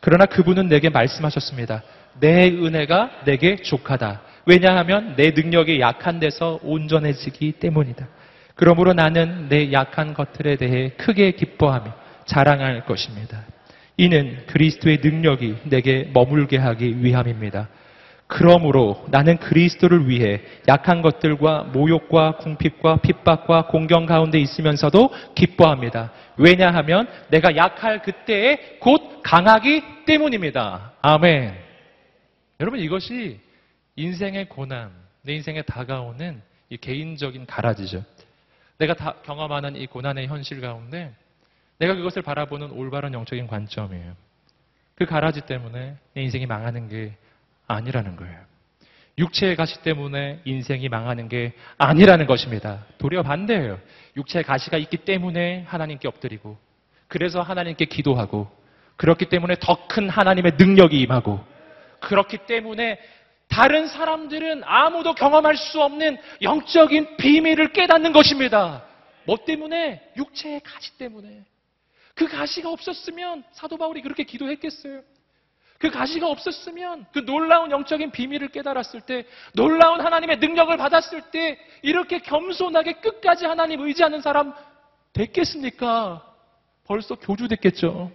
그러나 0.00 0.26
그분은 0.26 0.68
내게 0.68 0.88
말씀하셨습니다. 0.88 1.82
내 2.20 2.46
은혜가 2.48 3.22
내게 3.24 3.56
족하다. 3.56 4.20
왜냐하면 4.46 5.14
내 5.16 5.30
능력이 5.30 5.80
약한 5.80 6.20
데서 6.20 6.60
온전해지기 6.62 7.52
때문이다. 7.52 8.06
그러므로 8.54 8.92
나는 8.92 9.48
내 9.48 9.72
약한 9.72 10.14
것들에 10.14 10.56
대해 10.56 10.90
크게 10.90 11.32
기뻐하며 11.32 11.92
자랑할 12.26 12.84
것입니다. 12.84 13.42
이는 13.96 14.44
그리스도의 14.46 15.00
능력이 15.02 15.56
내게 15.64 16.10
머물게 16.12 16.58
하기 16.58 17.02
위함입니다. 17.02 17.68
그러므로 18.26 19.04
나는 19.10 19.36
그리스도를 19.36 20.08
위해 20.08 20.40
약한 20.66 21.02
것들과 21.02 21.64
모욕과 21.64 22.38
궁핍과 22.38 22.96
핍박과 22.96 23.66
공경 23.66 24.06
가운데 24.06 24.40
있으면서도 24.40 25.10
기뻐합니다. 25.34 26.10
왜냐하면 26.36 27.06
내가 27.28 27.54
약할 27.56 28.02
그때에 28.02 28.78
곧 28.80 29.22
강하기 29.22 30.04
때문입니다. 30.06 30.92
아멘. 31.02 31.54
여러분 32.60 32.80
이것이 32.80 33.40
인생의 33.96 34.48
고난, 34.48 34.90
내 35.22 35.34
인생에 35.34 35.62
다가오는 35.62 36.40
이 36.70 36.76
개인적인 36.76 37.46
가라지죠. 37.46 38.04
내가 38.78 38.94
다 38.94 39.14
경험하는 39.24 39.76
이 39.76 39.86
고난의 39.86 40.26
현실 40.26 40.60
가운데 40.60 41.12
내가 41.78 41.94
그것을 41.94 42.22
바라보는 42.22 42.70
올바른 42.72 43.12
영적인 43.12 43.46
관점이에요. 43.46 44.14
그 44.94 45.04
가라지 45.04 45.42
때문에 45.42 45.96
내 46.14 46.22
인생이 46.22 46.46
망하는 46.46 46.88
게 46.88 47.12
아니라는 47.66 48.16
거예요. 48.16 48.38
육체의 49.18 49.54
가시 49.56 49.80
때문에 49.82 50.40
인생이 50.44 50.88
망하는 50.88 51.28
게 51.28 51.52
아니라는 51.78 52.26
것입니다. 52.26 52.84
도리어 52.98 53.22
반대예요. 53.22 53.78
육체의 54.16 54.44
가시가 54.44 54.76
있기 54.78 54.98
때문에 54.98 55.64
하나님께 55.68 56.08
엎드리고, 56.08 56.58
그래서 57.06 57.40
하나님께 57.40 57.84
기도하고, 57.84 58.50
그렇기 58.96 59.26
때문에 59.26 59.56
더 59.60 59.86
큰 59.88 60.08
하나님의 60.08 60.54
능력이 60.58 60.98
임하고, 61.00 61.44
그렇기 62.00 62.38
때문에 62.46 62.98
다른 63.48 63.86
사람들은 63.86 64.62
아무도 64.64 65.14
경험할 65.14 65.56
수 65.56 65.80
없는 65.80 66.18
영적인 66.42 67.16
비밀을 67.18 67.72
깨닫는 67.72 68.12
것입니다. 68.12 68.84
뭐 69.26 69.36
때문에? 69.44 70.02
육체의 70.16 70.60
가시 70.64 70.96
때문에. 70.98 71.44
그 72.14 72.26
가시가 72.26 72.70
없었으면 72.70 73.44
사도 73.52 73.76
바울이 73.76 74.02
그렇게 74.02 74.24
기도했겠어요? 74.24 75.02
그 75.78 75.90
가시가 75.90 76.28
없었으면 76.28 77.06
그 77.12 77.24
놀라운 77.24 77.70
영적인 77.70 78.10
비밀을 78.10 78.48
깨달았을 78.48 79.02
때 79.02 79.26
놀라운 79.54 80.00
하나님의 80.00 80.38
능력을 80.38 80.74
받았을 80.76 81.30
때 81.30 81.58
이렇게 81.82 82.20
겸손하게 82.20 83.00
끝까지 83.00 83.44
하나님 83.44 83.80
의지하는 83.80 84.20
사람 84.20 84.54
됐겠습니까? 85.12 86.34
벌써 86.84 87.14
교주 87.16 87.48
됐겠죠. 87.48 88.12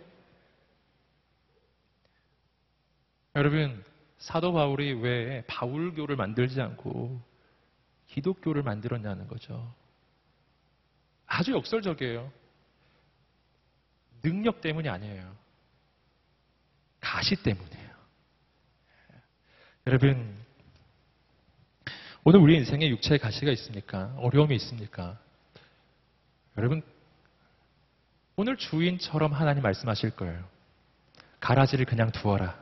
여러분 3.35 3.83
사도 4.17 4.51
바울이 4.51 4.93
왜 4.93 5.43
바울교를 5.47 6.15
만들지 6.15 6.59
않고 6.61 7.21
기독교를 8.07 8.63
만들었냐는 8.63 9.27
거죠. 9.27 9.73
아주 11.25 11.53
역설적이에요. 11.53 12.31
능력 14.21 14.61
때문이 14.61 14.89
아니에요. 14.89 15.38
가시 16.99 17.35
때문이에요. 17.35 17.89
여러분, 19.87 20.37
오늘 22.23 22.39
우리 22.39 22.55
인생에 22.57 22.87
육체에 22.89 23.17
가시가 23.17 23.51
있습니까? 23.51 24.13
어려움이 24.17 24.55
있습니까? 24.57 25.17
여러분, 26.57 26.81
오늘 28.35 28.57
주인처럼 28.57 29.33
하나님 29.33 29.63
말씀하실 29.63 30.11
거예요. 30.11 30.43
가라지를 31.39 31.85
그냥 31.85 32.11
두어라. 32.11 32.57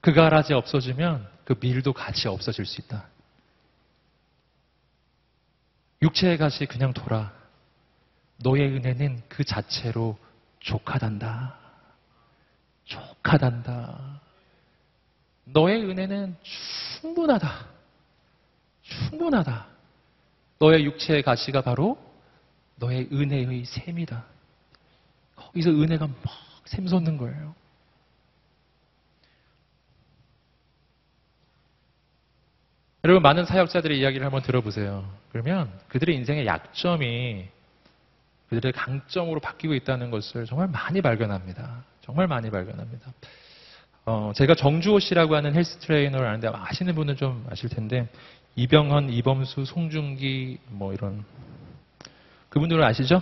그 0.00 0.12
가라지 0.12 0.54
없어지면 0.54 1.28
그 1.44 1.54
밀도 1.60 1.92
같이 1.92 2.28
없어질 2.28 2.64
수 2.66 2.80
있다. 2.80 3.08
육체의 6.02 6.38
가시 6.38 6.66
그냥 6.66 6.92
둬라. 6.92 7.32
너의 8.38 8.68
은혜는 8.68 9.22
그 9.28 9.44
자체로 9.44 10.18
족하단다. 10.60 11.67
족하단다. 12.88 14.20
너의 15.44 15.84
은혜는 15.84 16.36
충분하다. 16.42 17.66
충분하다. 18.82 19.66
너의 20.58 20.84
육체의 20.84 21.22
가시가 21.22 21.62
바로 21.62 21.98
너의 22.76 23.08
은혜의 23.12 23.64
셈이다. 23.64 24.24
거기서 25.36 25.70
은혜가 25.70 26.06
막 26.06 26.16
샘솟는 26.64 27.16
거예요. 27.16 27.54
여러분, 33.04 33.22
많은 33.22 33.44
사역자들의 33.44 33.98
이야기를 33.98 34.24
한번 34.24 34.42
들어보세요. 34.42 35.08
그러면 35.30 35.72
그들의 35.88 36.14
인생의 36.16 36.46
약점이 36.46 37.48
그들의 38.48 38.72
강점으로 38.72 39.40
바뀌고 39.40 39.74
있다는 39.74 40.10
것을 40.10 40.46
정말 40.46 40.68
많이 40.68 41.00
발견합니다. 41.00 41.84
정말 42.08 42.26
많이 42.26 42.50
발견합니다. 42.50 43.12
어, 44.06 44.32
제가 44.34 44.54
정주호 44.54 44.98
씨라고 44.98 45.36
하는 45.36 45.54
헬스 45.54 45.76
트레이너를 45.80 46.26
아는데 46.26 46.48
아시는 46.50 46.94
분은 46.94 47.16
좀 47.16 47.46
아실 47.50 47.68
텐데 47.68 48.08
이병헌, 48.56 49.10
이범수, 49.10 49.66
송중기 49.66 50.58
뭐 50.68 50.94
이런 50.94 51.22
그분들은 52.48 52.82
아시죠? 52.82 53.20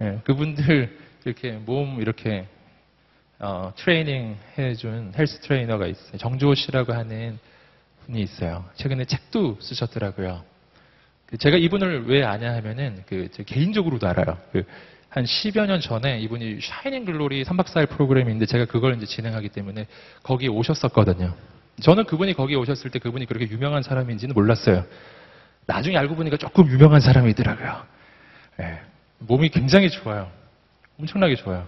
예, 0.00 0.22
그분들 0.24 0.98
이렇게 1.26 1.52
몸 1.52 2.00
이렇게 2.00 2.48
어, 3.40 3.70
트레이닝 3.76 4.38
해준 4.56 5.12
헬스 5.14 5.40
트레이너가 5.40 5.86
있어요. 5.86 6.16
정주호 6.16 6.54
씨라고 6.54 6.94
하는 6.94 7.38
분이 8.06 8.22
있어요. 8.22 8.64
최근에 8.76 9.04
책도 9.04 9.58
쓰셨더라고요. 9.60 10.42
그 11.26 11.36
제가 11.36 11.58
이분을 11.58 12.06
왜 12.06 12.24
아냐 12.24 12.54
하면은 12.54 13.02
그 13.04 13.28
개인적으로도 13.44 14.08
알아요. 14.08 14.38
그 14.50 14.64
한 15.16 15.24
10여 15.24 15.64
년 15.64 15.80
전에 15.80 16.20
이분이 16.20 16.58
샤이닝 16.60 17.06
글로리 17.06 17.42
3박 17.44 17.64
4일 17.64 17.88
프로그램인데 17.88 18.44
제가 18.44 18.66
그걸 18.66 18.96
이제 18.96 19.06
진행하기 19.06 19.48
때문에 19.48 19.86
거기에 20.22 20.48
오셨었거든요. 20.48 21.34
저는 21.80 22.04
그분이 22.04 22.34
거기에 22.34 22.56
오셨을 22.56 22.90
때 22.90 22.98
그분이 22.98 23.24
그렇게 23.24 23.48
유명한 23.48 23.82
사람인지는 23.82 24.34
몰랐어요. 24.34 24.84
나중에 25.64 25.96
알고 25.96 26.16
보니까 26.16 26.36
조금 26.36 26.68
유명한 26.68 27.00
사람이더라고요. 27.00 27.86
예, 28.60 28.80
몸이 29.20 29.48
굉장히 29.48 29.88
좋아요. 29.88 30.30
엄청나게 30.98 31.36
좋아요. 31.36 31.66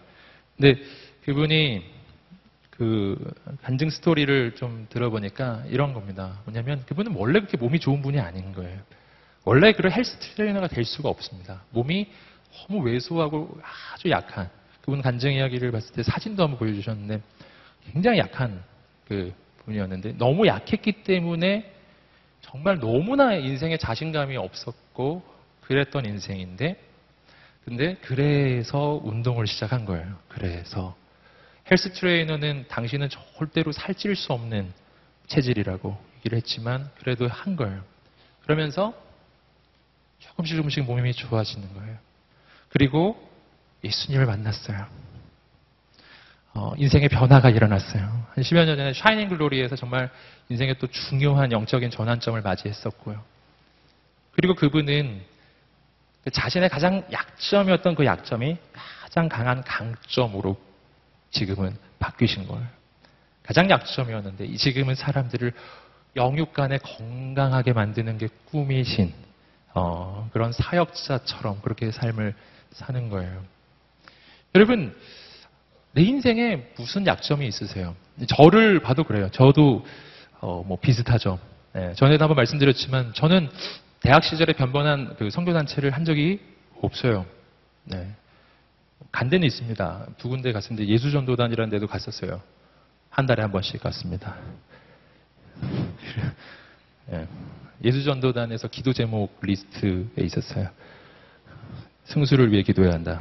근데 0.58 0.82
그분이 1.24 1.84
그 2.68 3.16
간증 3.62 3.88
스토리를 3.88 4.56
좀 4.56 4.86
들어보니까 4.90 5.62
이런 5.68 5.94
겁니다. 5.94 6.38
뭐냐면 6.44 6.84
그분은 6.84 7.14
원래 7.14 7.40
그렇게 7.40 7.56
몸이 7.56 7.80
좋은 7.80 8.02
분이 8.02 8.20
아닌 8.20 8.52
거예요. 8.52 8.78
원래 9.46 9.72
그런 9.72 9.90
헬스 9.90 10.18
트레이너가 10.18 10.68
될 10.68 10.84
수가 10.84 11.08
없습니다. 11.08 11.62
몸이 11.70 12.08
너무 12.52 12.84
왜소하고 12.84 13.58
아주 13.92 14.10
약한 14.10 14.50
그분 14.80 15.02
간증 15.02 15.34
이야기를 15.34 15.70
봤을 15.70 15.92
때 15.92 16.02
사진도 16.02 16.42
한번 16.42 16.58
보여주셨는데 16.58 17.20
굉장히 17.92 18.18
약한 18.18 18.62
그 19.06 19.32
분이었는데 19.64 20.16
너무 20.18 20.46
약했기 20.46 21.04
때문에 21.04 21.72
정말 22.40 22.78
너무나 22.78 23.34
인생에 23.34 23.76
자신감이 23.76 24.36
없었고 24.36 25.22
그랬던 25.62 26.06
인생인데 26.06 26.82
근데 27.64 27.96
그래서 28.00 28.98
운동을 29.04 29.46
시작한 29.46 29.84
거예요. 29.84 30.16
그래서 30.28 30.96
헬스 31.70 31.92
트레이너는 31.92 32.64
당신은 32.68 33.10
절대로 33.10 33.72
살찔 33.72 34.16
수 34.16 34.32
없는 34.32 34.72
체질이라고 35.26 35.98
얘기를 36.16 36.38
했지만 36.38 36.90
그래도 36.98 37.28
한 37.28 37.56
거예요. 37.56 37.84
그러면서 38.42 38.94
조금씩 40.20 40.56
조금씩 40.56 40.84
몸이 40.84 41.12
좋아지는 41.12 41.74
거예요. 41.74 42.07
그리고 42.68 43.16
예수님을 43.84 44.26
만났어요. 44.26 44.86
어, 46.54 46.72
인생의 46.76 47.08
변화가 47.08 47.50
일어났어요. 47.50 48.02
한 48.02 48.44
10여 48.44 48.64
년 48.64 48.76
전에 48.76 48.92
샤이닝 48.92 49.28
글로리에서 49.28 49.76
정말 49.76 50.10
인생의 50.48 50.78
또 50.78 50.86
중요한 50.88 51.52
영적인 51.52 51.90
전환점을 51.90 52.40
맞이했었고요. 52.40 53.22
그리고 54.32 54.54
그분은 54.54 55.22
그 56.24 56.30
자신의 56.30 56.68
가장 56.68 57.04
약점이었던 57.12 57.94
그 57.94 58.04
약점이 58.04 58.56
가장 59.02 59.28
강한 59.28 59.62
강점으로 59.62 60.58
지금은 61.30 61.76
바뀌신 61.98 62.46
거예요. 62.48 62.66
가장 63.42 63.70
약점이었는데 63.70 64.56
지금은 64.56 64.94
사람들을 64.94 65.52
영육간에 66.16 66.78
건강하게 66.78 67.72
만드는 67.72 68.18
게 68.18 68.28
꿈이신 68.50 69.12
어, 69.74 70.28
그런 70.32 70.52
사역자처럼 70.52 71.60
그렇게 71.62 71.90
삶을 71.90 72.34
사는 72.72 73.08
거예요. 73.08 73.44
여러분 74.54 74.94
내 75.92 76.02
인생에 76.02 76.72
무슨 76.76 77.06
약점이 77.06 77.46
있으세요? 77.46 77.94
저를 78.28 78.80
봐도 78.80 79.04
그래요. 79.04 79.30
저도 79.30 79.84
어, 80.40 80.62
뭐 80.66 80.78
비슷하죠. 80.78 81.38
예, 81.76 81.92
전에도 81.94 82.24
한번 82.24 82.36
말씀드렸지만 82.36 83.12
저는 83.14 83.48
대학 84.00 84.24
시절에 84.24 84.52
변변한 84.52 85.16
그 85.18 85.30
선교단체를 85.30 85.90
한 85.90 86.04
적이 86.04 86.40
없어요. 86.80 87.26
네. 87.84 88.14
간 89.10 89.28
데는 89.28 89.46
있습니다. 89.46 90.06
두 90.18 90.28
군데 90.28 90.52
갔었는데 90.52 90.88
예수전도단이라는 90.88 91.70
데도 91.70 91.86
갔었어요. 91.86 92.40
한 93.10 93.26
달에 93.26 93.42
한 93.42 93.50
번씩 93.50 93.80
갔습니다. 93.80 94.36
예. 97.12 97.26
예수전도단에서 97.82 98.68
기도 98.68 98.92
제목 98.92 99.38
리스트에 99.40 100.22
있었어요. 100.22 100.68
승수를 102.08 102.50
위해 102.52 102.62
기도해야 102.62 102.94
한다. 102.94 103.20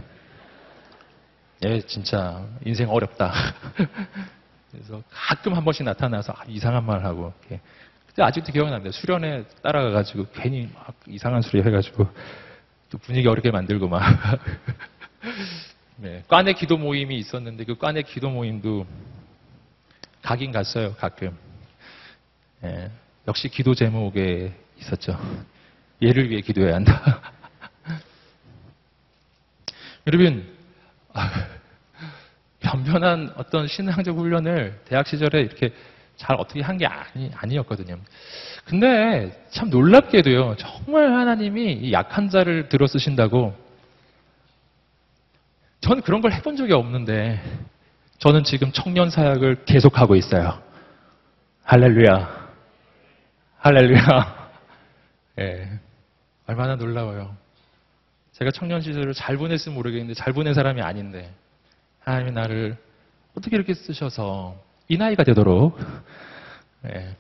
예, 1.66 1.82
진짜 1.82 2.46
인생 2.66 2.90
어렵다. 2.90 3.34
그래서 4.72 5.02
가끔 5.10 5.54
한 5.56 5.64
번씩 5.64 5.86
나타나서 5.86 6.34
아, 6.34 6.44
이상한 6.48 6.86
말 6.86 7.04
하고. 7.04 7.34
이렇게. 7.42 7.62
그때 8.06 8.24
아직도 8.24 8.52
기억납니다. 8.52 8.92
수련회 8.92 9.46
따라가가지고 9.62 10.28
괜히 10.34 10.70
막 10.74 10.96
이상한 11.08 11.42
소리 11.42 11.64
해가지고 11.64 12.08
또 12.90 12.98
분위기 13.00 13.28
어렵게 13.28 13.52
만들고 13.52 13.88
막. 13.88 14.02
네, 15.98 16.24
과내 16.28 16.54
기도 16.54 16.78
모임이 16.78 17.18
있었는데 17.18 17.66
그 17.66 17.76
과내 17.76 18.04
기도 18.04 18.30
모임도 18.30 18.86
가긴 20.22 20.52
갔어요, 20.52 20.94
가끔. 20.94 21.36
예, 22.64 22.92
역시 23.28 23.50
기도 23.50 23.74
제목에 23.74 24.54
있었죠. 24.80 25.18
얘를 26.04 26.30
위해 26.30 26.42
기도해야 26.42 26.76
한다. 26.76 27.34
여러분, 30.08 30.46
아, 31.14 31.30
변변한 32.60 33.34
어떤 33.36 33.68
신앙적 33.68 34.18
훈련을 34.18 34.80
대학 34.86 35.06
시절에 35.08 35.42
이렇게 35.42 35.72
잘 36.16 36.36
어떻게 36.40 36.62
한 36.62 36.78
게 36.78 36.86
아니, 36.86 37.30
아니었거든요. 37.36 37.98
근데 38.66 39.46
참 39.52 39.70
놀랍게도요, 39.70 40.56
정말 40.58 41.12
하나님이 41.14 41.74
이 41.74 41.92
약한 41.94 42.30
자를 42.30 42.70
들어 42.70 42.88
쓰신다고 42.88 43.54
저는 45.82 46.02
그런 46.02 46.22
걸 46.22 46.34
해본 46.34 46.56
적이 46.58 46.74
없는데 46.74 47.42
저는 48.18 48.44
지금 48.44 48.72
청년 48.72 49.10
사역을 49.10 49.66
계속하고 49.66 50.16
있어요. 50.16 50.60
할렐루야. 51.64 52.48
할렐루야. 53.60 54.50
예. 55.40 55.70
얼마나 56.48 56.76
놀라워요. 56.76 57.36
제가 58.38 58.52
청년 58.52 58.82
시절을 58.82 59.16
잘 59.16 59.36
보냈으면 59.38 59.76
모르겠는데 59.76 60.14
잘 60.14 60.32
보낸 60.32 60.54
사람이 60.54 60.80
아닌데 60.82 61.34
하나님이 62.02 62.32
나를 62.32 62.78
어떻게 63.36 63.56
이렇게 63.56 63.74
쓰셔서 63.74 64.56
이 64.88 64.96
나이가 64.96 65.24
되도록 65.24 65.80
예. 66.86 67.16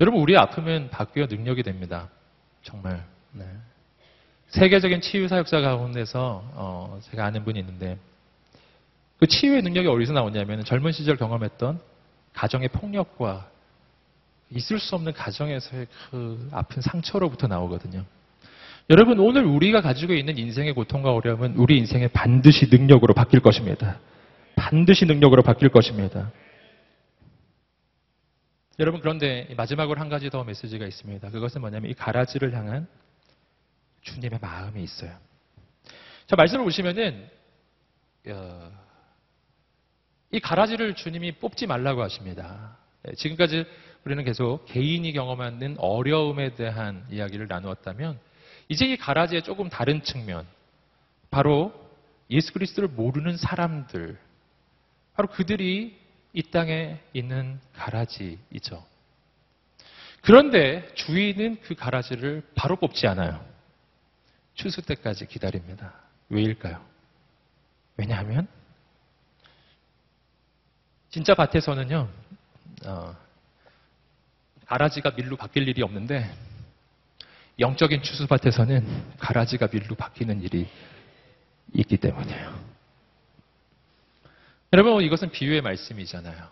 여러분 0.00 0.20
우리 0.20 0.36
아픔은 0.36 0.90
바뀌어 0.90 1.26
능력이 1.26 1.64
됩니다. 1.64 2.08
정말 2.62 3.04
네. 3.32 3.44
세계적인 4.50 5.00
치유 5.00 5.26
사역자 5.26 5.60
가운데서 5.60 6.44
어, 6.54 7.00
제가 7.10 7.24
아는 7.24 7.44
분이 7.44 7.58
있는데 7.58 7.98
그 9.18 9.26
치유의 9.26 9.62
능력이 9.62 9.88
어디서 9.88 10.12
나오냐면 10.12 10.64
젊은 10.64 10.92
시절 10.92 11.16
경험했던 11.16 11.80
가정의 12.34 12.68
폭력과 12.68 13.50
있을 14.50 14.78
수 14.78 14.94
없는 14.94 15.12
가정에서의 15.12 15.86
그 16.10 16.48
아픈 16.52 16.82
상처로부터 16.82 17.46
나오거든요. 17.46 18.04
여러분, 18.88 19.20
오늘 19.20 19.44
우리가 19.44 19.80
가지고 19.80 20.14
있는 20.14 20.36
인생의 20.36 20.72
고통과 20.74 21.12
어려움은 21.12 21.54
우리 21.56 21.78
인생의 21.78 22.08
반드시 22.08 22.66
능력으로 22.70 23.14
바뀔 23.14 23.40
것입니다. 23.40 24.00
반드시 24.56 25.04
능력으로 25.06 25.42
바뀔 25.42 25.68
것입니다. 25.68 26.32
여러분, 28.80 29.00
그런데 29.00 29.46
마지막으로 29.56 30.00
한 30.00 30.08
가지 30.08 30.28
더 30.30 30.42
메시지가 30.42 30.86
있습니다. 30.86 31.30
그것은 31.30 31.60
뭐냐면 31.60 31.90
이 31.90 31.94
가라지를 31.94 32.54
향한 32.54 32.88
주님의 34.02 34.40
마음이 34.40 34.82
있어요. 34.82 35.12
자, 36.26 36.34
말씀을 36.34 36.64
보시면은, 36.64 37.28
어, 38.28 38.72
이 40.32 40.40
가라지를 40.40 40.94
주님이 40.94 41.32
뽑지 41.32 41.66
말라고 41.66 42.02
하십니다. 42.02 42.76
예, 43.08 43.14
지금까지 43.14 43.66
우리는 44.04 44.24
계속 44.24 44.64
개인이 44.66 45.12
경험하는 45.12 45.76
어려움에 45.78 46.54
대한 46.54 47.06
이야기를 47.10 47.48
나누었다면 47.48 48.18
이제 48.68 48.86
이 48.86 48.96
가라지의 48.96 49.42
조금 49.42 49.68
다른 49.68 50.02
측면 50.02 50.46
바로 51.30 51.72
예수 52.30 52.52
그리스도를 52.52 52.88
모르는 52.88 53.36
사람들 53.36 54.18
바로 55.14 55.28
그들이 55.28 55.98
이 56.32 56.42
땅에 56.44 57.00
있는 57.12 57.60
가라지이죠. 57.74 58.84
그런데 60.22 60.88
주인은 60.94 61.60
그 61.62 61.74
가라지를 61.74 62.42
바로 62.54 62.76
뽑지 62.76 63.06
않아요. 63.08 63.44
추수 64.54 64.82
때까지 64.82 65.26
기다립니다. 65.26 65.94
왜일까요? 66.28 66.84
왜냐하면 67.96 68.46
진짜 71.10 71.34
밭에서는요, 71.34 72.08
어, 72.86 73.16
가라지가 74.70 75.14
밀로 75.16 75.36
바뀔 75.36 75.66
일이 75.66 75.82
없는데 75.82 76.30
영적인 77.58 78.02
추수밭에서는 78.02 78.86
가라지가 79.18 79.66
밀로 79.66 79.96
바뀌는 79.96 80.42
일이 80.42 80.68
있기 81.74 81.96
때문이에요. 81.96 82.54
여러분 84.72 85.02
이것은 85.02 85.32
비유의 85.32 85.62
말씀이잖아요. 85.62 86.46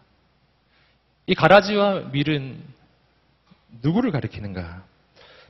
이 1.29 1.35
가라지와 1.37 2.09
밀은 2.11 2.61
누구를 3.83 4.11
가리키는가? 4.11 4.83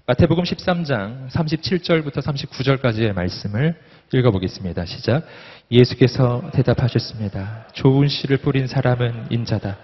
마태복음 0.05 0.45
13장 0.45 1.31
37절부터 1.31 2.17
39절까지의 2.19 3.15
말씀을 3.15 3.81
읽어보겠습니다. 4.13 4.85
시작. 4.85 5.27
예수께서 5.71 6.51
대답하셨습니다. 6.53 7.69
좋은 7.73 8.09
씨를 8.09 8.37
뿌린 8.39 8.67
사람은 8.67 9.29
인자다. 9.31 9.79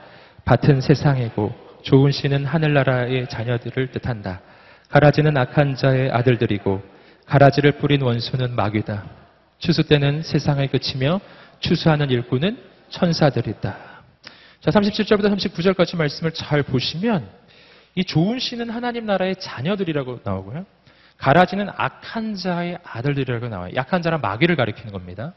밭은 0.44 0.82
세상이고 0.82 1.64
좋은 1.84 2.12
씨는 2.12 2.46
하늘나라의 2.46 3.28
자녀들을 3.28 3.92
뜻한다. 3.92 4.40
가라지는 4.88 5.36
악한 5.36 5.76
자의 5.76 6.10
아들들이고 6.10 6.82
가라지를 7.26 7.72
뿌린 7.72 8.02
원수는 8.02 8.56
마귀다. 8.56 9.04
추수 9.58 9.82
때는 9.86 10.22
세상을 10.22 10.66
그치며 10.68 11.20
추수하는 11.60 12.10
일꾼은 12.10 12.58
천사들이다. 12.88 13.76
자, 14.60 14.70
37절부터 14.70 15.34
39절까지 15.36 15.96
말씀을 15.96 16.32
잘 16.32 16.62
보시면 16.62 17.28
이 17.96 18.04
좋은 18.04 18.38
씨는 18.38 18.70
하나님 18.70 19.04
나라의 19.04 19.36
자녀들이라고 19.36 20.20
나오고요. 20.24 20.64
가라지는 21.18 21.68
악한 21.76 22.36
자의 22.36 22.78
아들들이라고 22.82 23.48
나와요. 23.48 23.72
약한 23.76 24.00
자란 24.02 24.20
마귀를 24.22 24.56
가리키는 24.56 24.92
겁니다. 24.92 25.34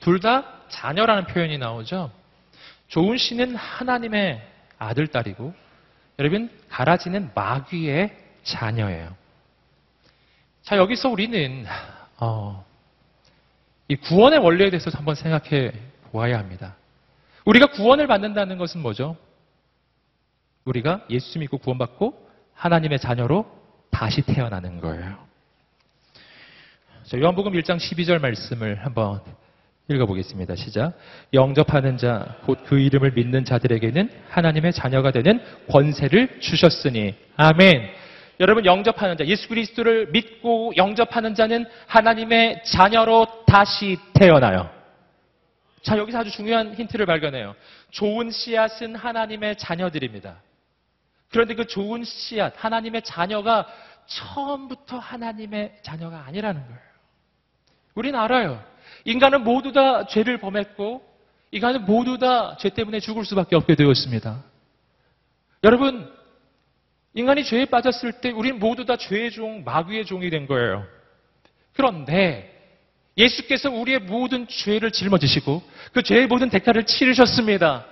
둘 0.00 0.20
다 0.20 0.44
자녀라는 0.68 1.26
표현이 1.26 1.58
나오죠. 1.58 2.12
좋은 2.86 3.16
씨는 3.18 3.56
하나님의 3.56 4.40
아들, 4.78 5.08
딸이고 5.08 5.61
여러분, 6.22 6.48
가라지는 6.68 7.32
마귀의 7.34 8.16
자녀예요. 8.44 9.12
자, 10.62 10.76
여기서 10.76 11.08
우리는, 11.08 11.66
어, 12.20 12.64
이 13.88 13.96
구원의 13.96 14.38
원리에 14.38 14.70
대해서 14.70 14.88
한번 14.94 15.16
생각해 15.16 15.72
보아야 16.12 16.38
합니다. 16.38 16.76
우리가 17.44 17.66
구원을 17.72 18.06
받는다는 18.06 18.56
것은 18.56 18.82
뭐죠? 18.82 19.16
우리가 20.64 21.04
예수 21.10 21.40
믿고 21.40 21.58
구원받고 21.58 22.28
하나님의 22.54 23.00
자녀로 23.00 23.44
다시 23.90 24.22
태어나는 24.22 24.80
거예요. 24.80 25.18
자, 27.02 27.18
요한복음 27.18 27.52
1장 27.54 27.78
12절 27.78 28.20
말씀을 28.20 28.84
한번 28.84 29.20
읽어보겠습니다. 29.88 30.54
시작. 30.54 30.92
영접하는 31.32 31.96
자, 31.96 32.36
곧 32.44 32.62
그 32.64 32.78
이름을 32.78 33.12
믿는 33.12 33.44
자들에게는 33.44 34.10
하나님의 34.28 34.72
자녀가 34.72 35.10
되는 35.10 35.40
권세를 35.70 36.40
주셨으니. 36.40 37.14
아멘. 37.36 37.90
여러분, 38.40 38.64
영접하는 38.64 39.16
자, 39.16 39.26
예수 39.26 39.48
그리스도를 39.48 40.08
믿고 40.10 40.72
영접하는 40.76 41.34
자는 41.34 41.66
하나님의 41.86 42.62
자녀로 42.64 43.44
다시 43.46 43.98
태어나요. 44.14 44.70
자, 45.82 45.98
여기서 45.98 46.20
아주 46.20 46.30
중요한 46.30 46.74
힌트를 46.74 47.06
발견해요. 47.06 47.54
좋은 47.90 48.30
씨앗은 48.30 48.94
하나님의 48.94 49.56
자녀들입니다. 49.56 50.36
그런데 51.30 51.54
그 51.54 51.66
좋은 51.66 52.04
씨앗, 52.04 52.54
하나님의 52.56 53.02
자녀가 53.02 53.66
처음부터 54.06 54.98
하나님의 54.98 55.78
자녀가 55.82 56.24
아니라는 56.26 56.62
거예요. 56.62 56.80
우리는 57.94 58.18
알아요. 58.18 58.62
인간은 59.04 59.44
모두 59.44 59.72
다 59.72 60.06
죄를 60.06 60.38
범했고, 60.38 61.02
인간은 61.50 61.84
모두 61.84 62.18
다 62.18 62.56
죄 62.58 62.70
때문에 62.70 63.00
죽을 63.00 63.24
수밖에 63.24 63.56
없게 63.56 63.74
되었습니다. 63.74 64.42
여러분, 65.64 66.10
인간이 67.14 67.44
죄에 67.44 67.66
빠졌을 67.66 68.20
때 68.20 68.30
우리는 68.30 68.58
모두 68.58 68.84
다 68.84 68.96
죄의 68.96 69.30
종, 69.30 69.64
마귀의 69.64 70.06
종이 70.06 70.30
된 70.30 70.46
거예요. 70.46 70.84
그런데 71.74 72.48
예수께서 73.16 73.70
우리의 73.70 73.98
모든 74.00 74.48
죄를 74.48 74.90
짊어지시고 74.90 75.62
그 75.92 76.02
죄의 76.02 76.26
모든 76.26 76.48
대가를 76.48 76.84
치르셨습니다. 76.84 77.84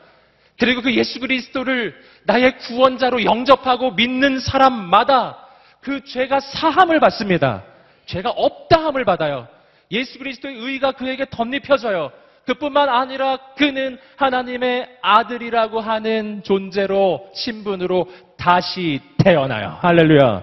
그리고 0.59 0.81
그 0.81 0.95
예수 0.95 1.21
그리스도를 1.21 1.95
나의 2.25 2.59
구원자로 2.59 3.25
영접하고 3.25 3.93
믿는 3.93 4.39
사람마다 4.41 5.47
그 5.81 6.05
죄가 6.05 6.41
사함을 6.41 7.01
받습니다. 7.01 7.65
죄가 8.07 8.31
없다함을 8.31 9.05
받아요. 9.05 9.49
예수 9.91 10.19
그리스도의 10.19 10.57
의가 10.57 10.93
그에게 10.93 11.27
덧입혀져요. 11.31 12.13
그뿐만 12.47 12.89
아니라 12.89 13.37
그는 13.57 13.99
하나님의 14.17 14.99
아들이라고 15.03 15.81
하는 15.81 16.43
존재로 16.43 17.31
신분으로 17.35 18.09
다시 18.37 19.01
태어나요. 19.19 19.79
할렐루야. 19.81 20.43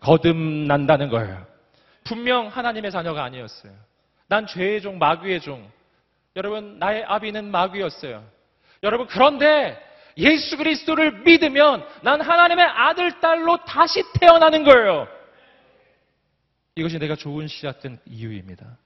거듭난다는 0.00 1.08
거예요. 1.08 1.44
분명 2.04 2.48
하나님의 2.48 2.90
자녀가 2.90 3.24
아니었어요. 3.24 3.72
난 4.28 4.46
죄의 4.46 4.82
종, 4.82 4.98
마귀의 4.98 5.40
종. 5.40 5.66
여러분, 6.36 6.78
나의 6.78 7.04
아비는 7.04 7.50
마귀였어요. 7.50 8.22
여러분, 8.82 9.06
그런데 9.06 9.80
예수 10.16 10.56
그리스도를 10.56 11.22
믿으면 11.24 11.84
난 12.02 12.20
하나님의 12.20 12.64
아들, 12.64 13.20
딸로 13.20 13.58
다시 13.64 14.02
태어나는 14.20 14.64
거예요. 14.64 15.08
이것이 16.76 16.98
내가 16.98 17.14
좋은 17.14 17.46
씨앗된 17.46 17.98
이유입니다. 18.06 18.76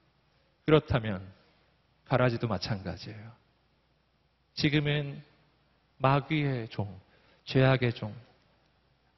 그렇다면 0.65 1.21
가라지도 2.05 2.47
마찬가지예요. 2.47 3.31
지금은 4.53 5.21
마귀의 5.97 6.69
종, 6.69 6.99
죄악의 7.45 7.93
종, 7.93 8.13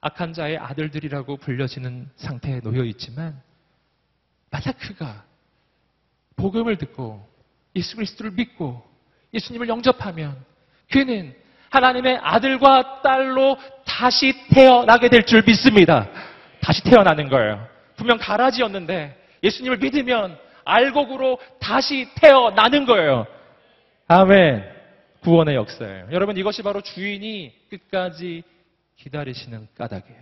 악한 0.02 0.34
자의 0.34 0.58
아들들이라고 0.58 1.38
불려지는 1.38 2.10
상태에 2.16 2.60
놓여 2.62 2.84
있지만 2.86 3.42
그가 4.80 5.24
복음을 6.36 6.78
듣고 6.78 7.28
예수 7.76 7.96
그리스도를 7.96 8.32
믿고 8.32 8.84
예수님을 9.34 9.68
영접하면 9.70 10.44
그는 10.92 11.36
하나님의 11.70 12.18
아들과 12.22 13.02
딸로 13.02 13.58
다시 13.86 14.34
태어나게 14.50 15.10
될 15.10 15.26
줄 15.26 15.44
믿습니다. 15.46 16.10
다시 16.62 16.84
태어나는 16.84 17.30
거예요. 17.30 17.71
분명 18.02 18.18
가라지였는데 18.18 19.16
예수님을 19.44 19.78
믿으면 19.78 20.36
알곡으로 20.66 21.40
다시 21.60 22.10
태어나는 22.16 22.86
거예요. 22.86 23.28
아멘. 24.08 24.64
구원의 25.22 25.56
역사예요. 25.56 26.08
여러분 26.12 26.36
이것이 26.36 26.64
바로 26.64 26.82
주인이 26.82 27.54
끝까지 27.70 28.44
기다리시는 28.96 29.68
까닭이에요. 29.78 30.20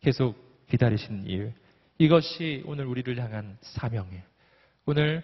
계속 0.00 0.36
기다리시는 0.70 1.26
이유. 1.26 1.50
이것이 1.98 2.62
오늘 2.66 2.86
우리를 2.86 3.18
향한 3.18 3.58
사명이에요. 3.62 4.22
오늘 4.86 5.22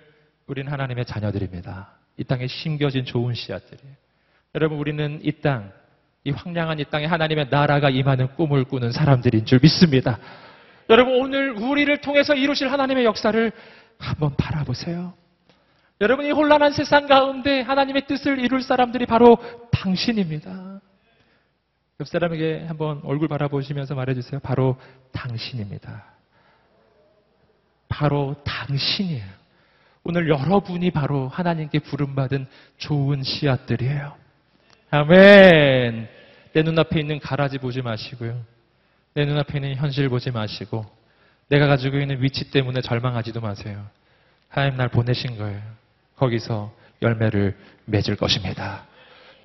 우리는 0.49 0.71
하나님의 0.71 1.05
자녀들입니다. 1.05 1.93
이 2.17 2.25
땅에 2.25 2.49
심겨진 2.49 3.05
좋은 3.05 3.35
씨앗들이에요. 3.35 3.95
여러분 4.57 4.79
우리는 4.79 5.21
이 5.23 5.31
땅, 5.41 5.73
이 6.25 6.31
황량한 6.31 6.81
이 6.81 6.85
땅에 6.85 7.07
하나님의 7.07 7.49
나라가 7.51 7.89
임하는 7.89 8.35
꿈을 8.35 8.65
꾸는 8.65 8.91
사람들인 8.91 9.47
줄 9.47 9.61
믿습니다. 9.63 10.19
여러분 10.91 11.15
오늘 11.15 11.51
우리를 11.53 11.97
통해서 12.01 12.35
이루실 12.35 12.71
하나님의 12.71 13.05
역사를 13.05 13.53
한번 13.99 14.35
바라보세요. 14.37 15.15
여러분 16.01 16.27
이 16.27 16.31
혼란한 16.31 16.73
세상 16.73 17.07
가운데 17.07 17.61
하나님의 17.61 18.07
뜻을 18.07 18.39
이룰 18.39 18.63
사람들이 18.63 19.07
바로 19.07 19.39
당신입니다. 19.71 20.81
옆 22.01 22.09
사람에게 22.09 22.65
한번 22.67 23.01
얼굴 23.05 23.29
바라보시면서 23.29 23.95
말해주세요. 23.95 24.41
바로 24.41 24.77
당신입니다. 25.13 26.05
바로 27.89 28.35
당신이에요. 28.45 29.25
오늘 30.03 30.29
여러분이 30.29 30.91
바로 30.91 31.29
하나님께 31.29 31.79
부름받은 31.79 32.47
좋은 32.77 33.23
씨앗들이에요. 33.23 34.15
아멘. 34.91 36.09
내 36.53 36.63
눈앞에 36.63 37.01
있는 37.01 37.21
가라지 37.21 37.59
보지 37.59 37.81
마시고요. 37.83 38.54
내 39.15 39.25
눈앞에 39.25 39.59
있는 39.59 39.77
현실 39.77 40.09
보지 40.09 40.33
마시고 40.33 40.85
내가 41.49 41.69
가지고 41.69 41.99
있는 41.99 42.21
위치 42.21 42.51
때문에 42.51 42.81
절망하지도 42.81 43.41
마세요. 43.41 43.87
하나님 44.49 44.77
날 44.77 44.89
보내신 44.89 45.39
거예요. 45.39 45.61
거기서 46.17 46.73
열매를 47.01 47.57
맺을 47.85 48.17
것입니다. 48.17 48.87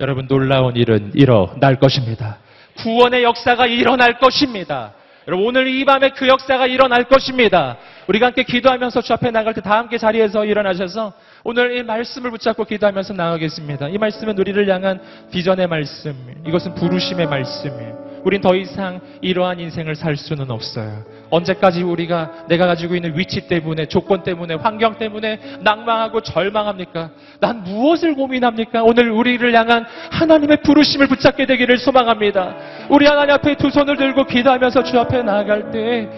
여러분 0.00 0.26
놀라운 0.26 0.74
일은 0.74 1.12
일어날 1.14 1.78
것입니다. 1.78 2.38
구원의 2.78 3.22
역사가 3.22 3.66
일어날 3.66 4.18
것입니다. 4.18 4.94
여러분 5.28 5.46
오늘 5.46 5.68
이 5.68 5.84
밤에 5.84 6.10
그 6.10 6.26
역사가 6.26 6.66
일어날 6.66 7.04
것입니다. 7.04 7.76
우리가 8.08 8.26
함께 8.26 8.42
기도하면서 8.42 9.02
주 9.02 9.12
앞에 9.12 9.30
나갈 9.30 9.54
때 9.54 9.60
다 9.60 9.78
함께 9.78 9.98
자리에서 9.98 10.46
일어나셔서 10.46 11.12
오늘 11.44 11.76
이 11.76 11.82
말씀을 11.84 12.32
붙잡고 12.32 12.64
기도하면서 12.64 13.14
나가겠습니다. 13.14 13.88
이 13.90 13.98
말씀은 13.98 14.36
우리를 14.36 14.68
향한 14.68 15.00
비전의 15.30 15.68
말씀, 15.68 16.42
이것은 16.44 16.74
부르심의 16.74 17.26
말씀이에요. 17.26 18.09
우린 18.24 18.40
더 18.40 18.54
이상 18.54 19.00
이러한 19.20 19.60
인생을 19.60 19.94
살 19.96 20.16
수는 20.16 20.50
없어요. 20.50 21.04
언제까지 21.30 21.82
우리가 21.82 22.46
내가 22.48 22.66
가지고 22.66 22.94
있는 22.94 23.16
위치 23.16 23.46
때문에, 23.46 23.86
조건 23.86 24.22
때문에, 24.22 24.54
환경 24.54 24.98
때문에 24.98 25.38
낭망하고 25.62 26.20
절망합니까? 26.20 27.10
난 27.40 27.62
무엇을 27.64 28.14
고민합니까? 28.14 28.82
오늘 28.82 29.10
우리를 29.10 29.54
향한 29.54 29.84
하나님의 30.10 30.62
부르심을 30.62 31.06
붙잡게 31.08 31.46
되기를 31.46 31.78
소망합니다. 31.78 32.56
우리 32.90 33.06
하나님 33.06 33.34
앞에 33.34 33.56
두 33.56 33.70
손을 33.70 33.96
들고 33.96 34.24
기도하면서 34.26 34.82
주 34.84 34.98
앞에 34.98 35.22
나아갈 35.22 35.70
때 35.70 36.08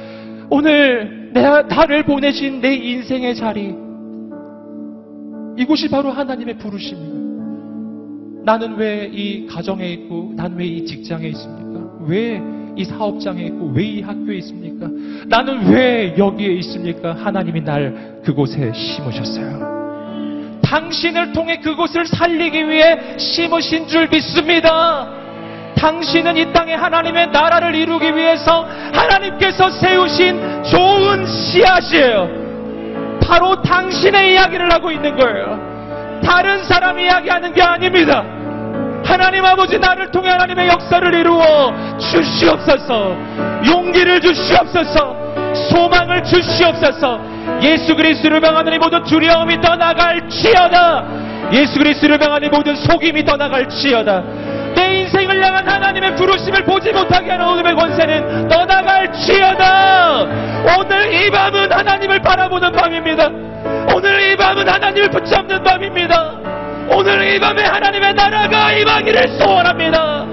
오늘 0.50 1.30
내가 1.32 1.62
나를 1.62 2.04
보내신 2.04 2.60
내 2.60 2.74
인생의 2.74 3.34
자리 3.36 3.74
이곳이 5.56 5.88
바로 5.88 6.10
하나님의 6.10 6.58
부르심이에요. 6.58 7.22
나는 8.44 8.74
왜 8.76 9.08
이 9.12 9.46
가정에 9.46 9.86
있고, 9.92 10.32
난 10.34 10.56
왜 10.58 10.66
이 10.66 10.84
직장에 10.84 11.28
있습니까? 11.28 11.71
왜 12.06 12.40
이 12.74 12.84
사업장에 12.84 13.42
있고, 13.44 13.70
왜 13.74 13.84
이 13.84 14.00
학교에 14.00 14.36
있습니까? 14.36 14.86
나는 15.26 15.72
왜 15.72 16.14
여기에 16.16 16.52
있습니까? 16.54 17.14
하나님이 17.14 17.60
날 17.62 18.20
그곳에 18.24 18.72
심으셨어요. 18.72 20.60
당신을 20.62 21.32
통해 21.32 21.58
그곳을 21.58 22.06
살리기 22.06 22.68
위해 22.70 23.18
심으신 23.18 23.86
줄 23.88 24.08
믿습니다. 24.08 25.06
당신은 25.76 26.36
이 26.38 26.50
땅에 26.52 26.74
하나님의 26.74 27.26
나라를 27.30 27.74
이루기 27.74 28.14
위해서 28.16 28.66
하나님께서 28.94 29.68
세우신 29.68 30.62
좋은 30.64 31.26
씨앗이에요. 31.26 33.18
바로 33.22 33.60
당신의 33.60 34.32
이야기를 34.32 34.72
하고 34.72 34.90
있는 34.90 35.14
거예요. 35.16 36.20
다른 36.24 36.64
사람 36.64 36.98
이야기하는 36.98 37.52
게 37.52 37.60
아닙니다. 37.60 38.24
하나님 39.12 39.44
아버지 39.44 39.78
나를 39.78 40.10
통해 40.10 40.30
하나님의 40.30 40.68
역사를 40.68 41.14
이루어 41.14 41.72
주시옵소서. 41.98 43.16
용기를 43.66 44.20
주시옵소서. 44.20 45.16
소망을 45.70 46.24
주시옵소서. 46.24 47.20
예수 47.62 47.94
그리스도를 47.94 48.40
명하는 48.40 48.72
이 48.72 48.78
모든 48.78 49.04
두려움이 49.04 49.60
떠나갈지어다. 49.60 51.04
예수 51.52 51.78
그리스도를 51.78 52.16
명하는 52.16 52.48
이 52.48 52.50
모든 52.50 52.74
속임이 52.74 53.24
떠나갈지어다. 53.24 54.22
내 54.74 55.00
인생을 55.00 55.44
향한 55.44 55.68
하나님의 55.68 56.16
부르심을 56.16 56.64
보지 56.64 56.92
못하게 56.92 57.32
하는 57.32 57.44
어둠의 57.46 57.74
권세는 57.74 58.48
떠나갈 58.48 58.92
나갈지어다 59.12 60.26
오늘 60.78 61.12
이 61.12 61.30
밤은 61.30 61.72
하나님을 61.72 62.20
바라보는 62.20 62.72
밤입니다 62.72 63.28
오늘 63.94 64.32
이 64.32 64.36
밤은 64.36 64.68
하나님을 64.68 65.10
붙잡는 65.10 65.62
밤입니다 65.62 66.32
오늘 66.94 67.34
이 67.34 67.40
밤에 67.40 67.62
하나님의 67.64 68.14
나라가 68.14 68.72
임하기를 68.72 69.28
소원합니다. 69.38 70.26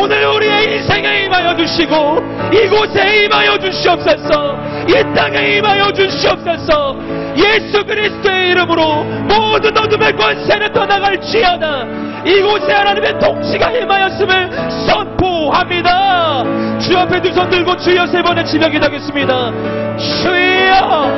오늘 0.00 0.24
우리의 0.26 0.76
인생에 0.76 1.24
임하여 1.24 1.56
주시고 1.56 2.18
이곳에 2.52 3.24
임하여 3.24 3.58
주시옵소서. 3.58 4.56
이 4.88 5.14
땅에 5.14 5.56
임하여 5.56 5.92
주시옵소서. 5.92 6.96
예수 7.36 7.84
그리스도의 7.84 8.50
이름으로 8.50 9.04
모든 9.04 9.76
어둠의 9.76 10.16
권세는 10.16 10.72
떠나갈지어다. 10.72 11.84
이곳에 12.24 12.72
하나님의 12.72 13.18
통치가 13.18 13.70
임하였음을 13.70 14.50
선포합니다. 14.86 16.44
주 16.78 16.96
앞에 16.98 17.20
두 17.20 17.32
손 17.32 17.48
들고 17.50 17.76
주여 17.76 18.06
세 18.06 18.22
번의 18.22 18.44
지명 18.46 18.70
기도하겠습니다. 18.70 19.52
주여! 19.98 21.10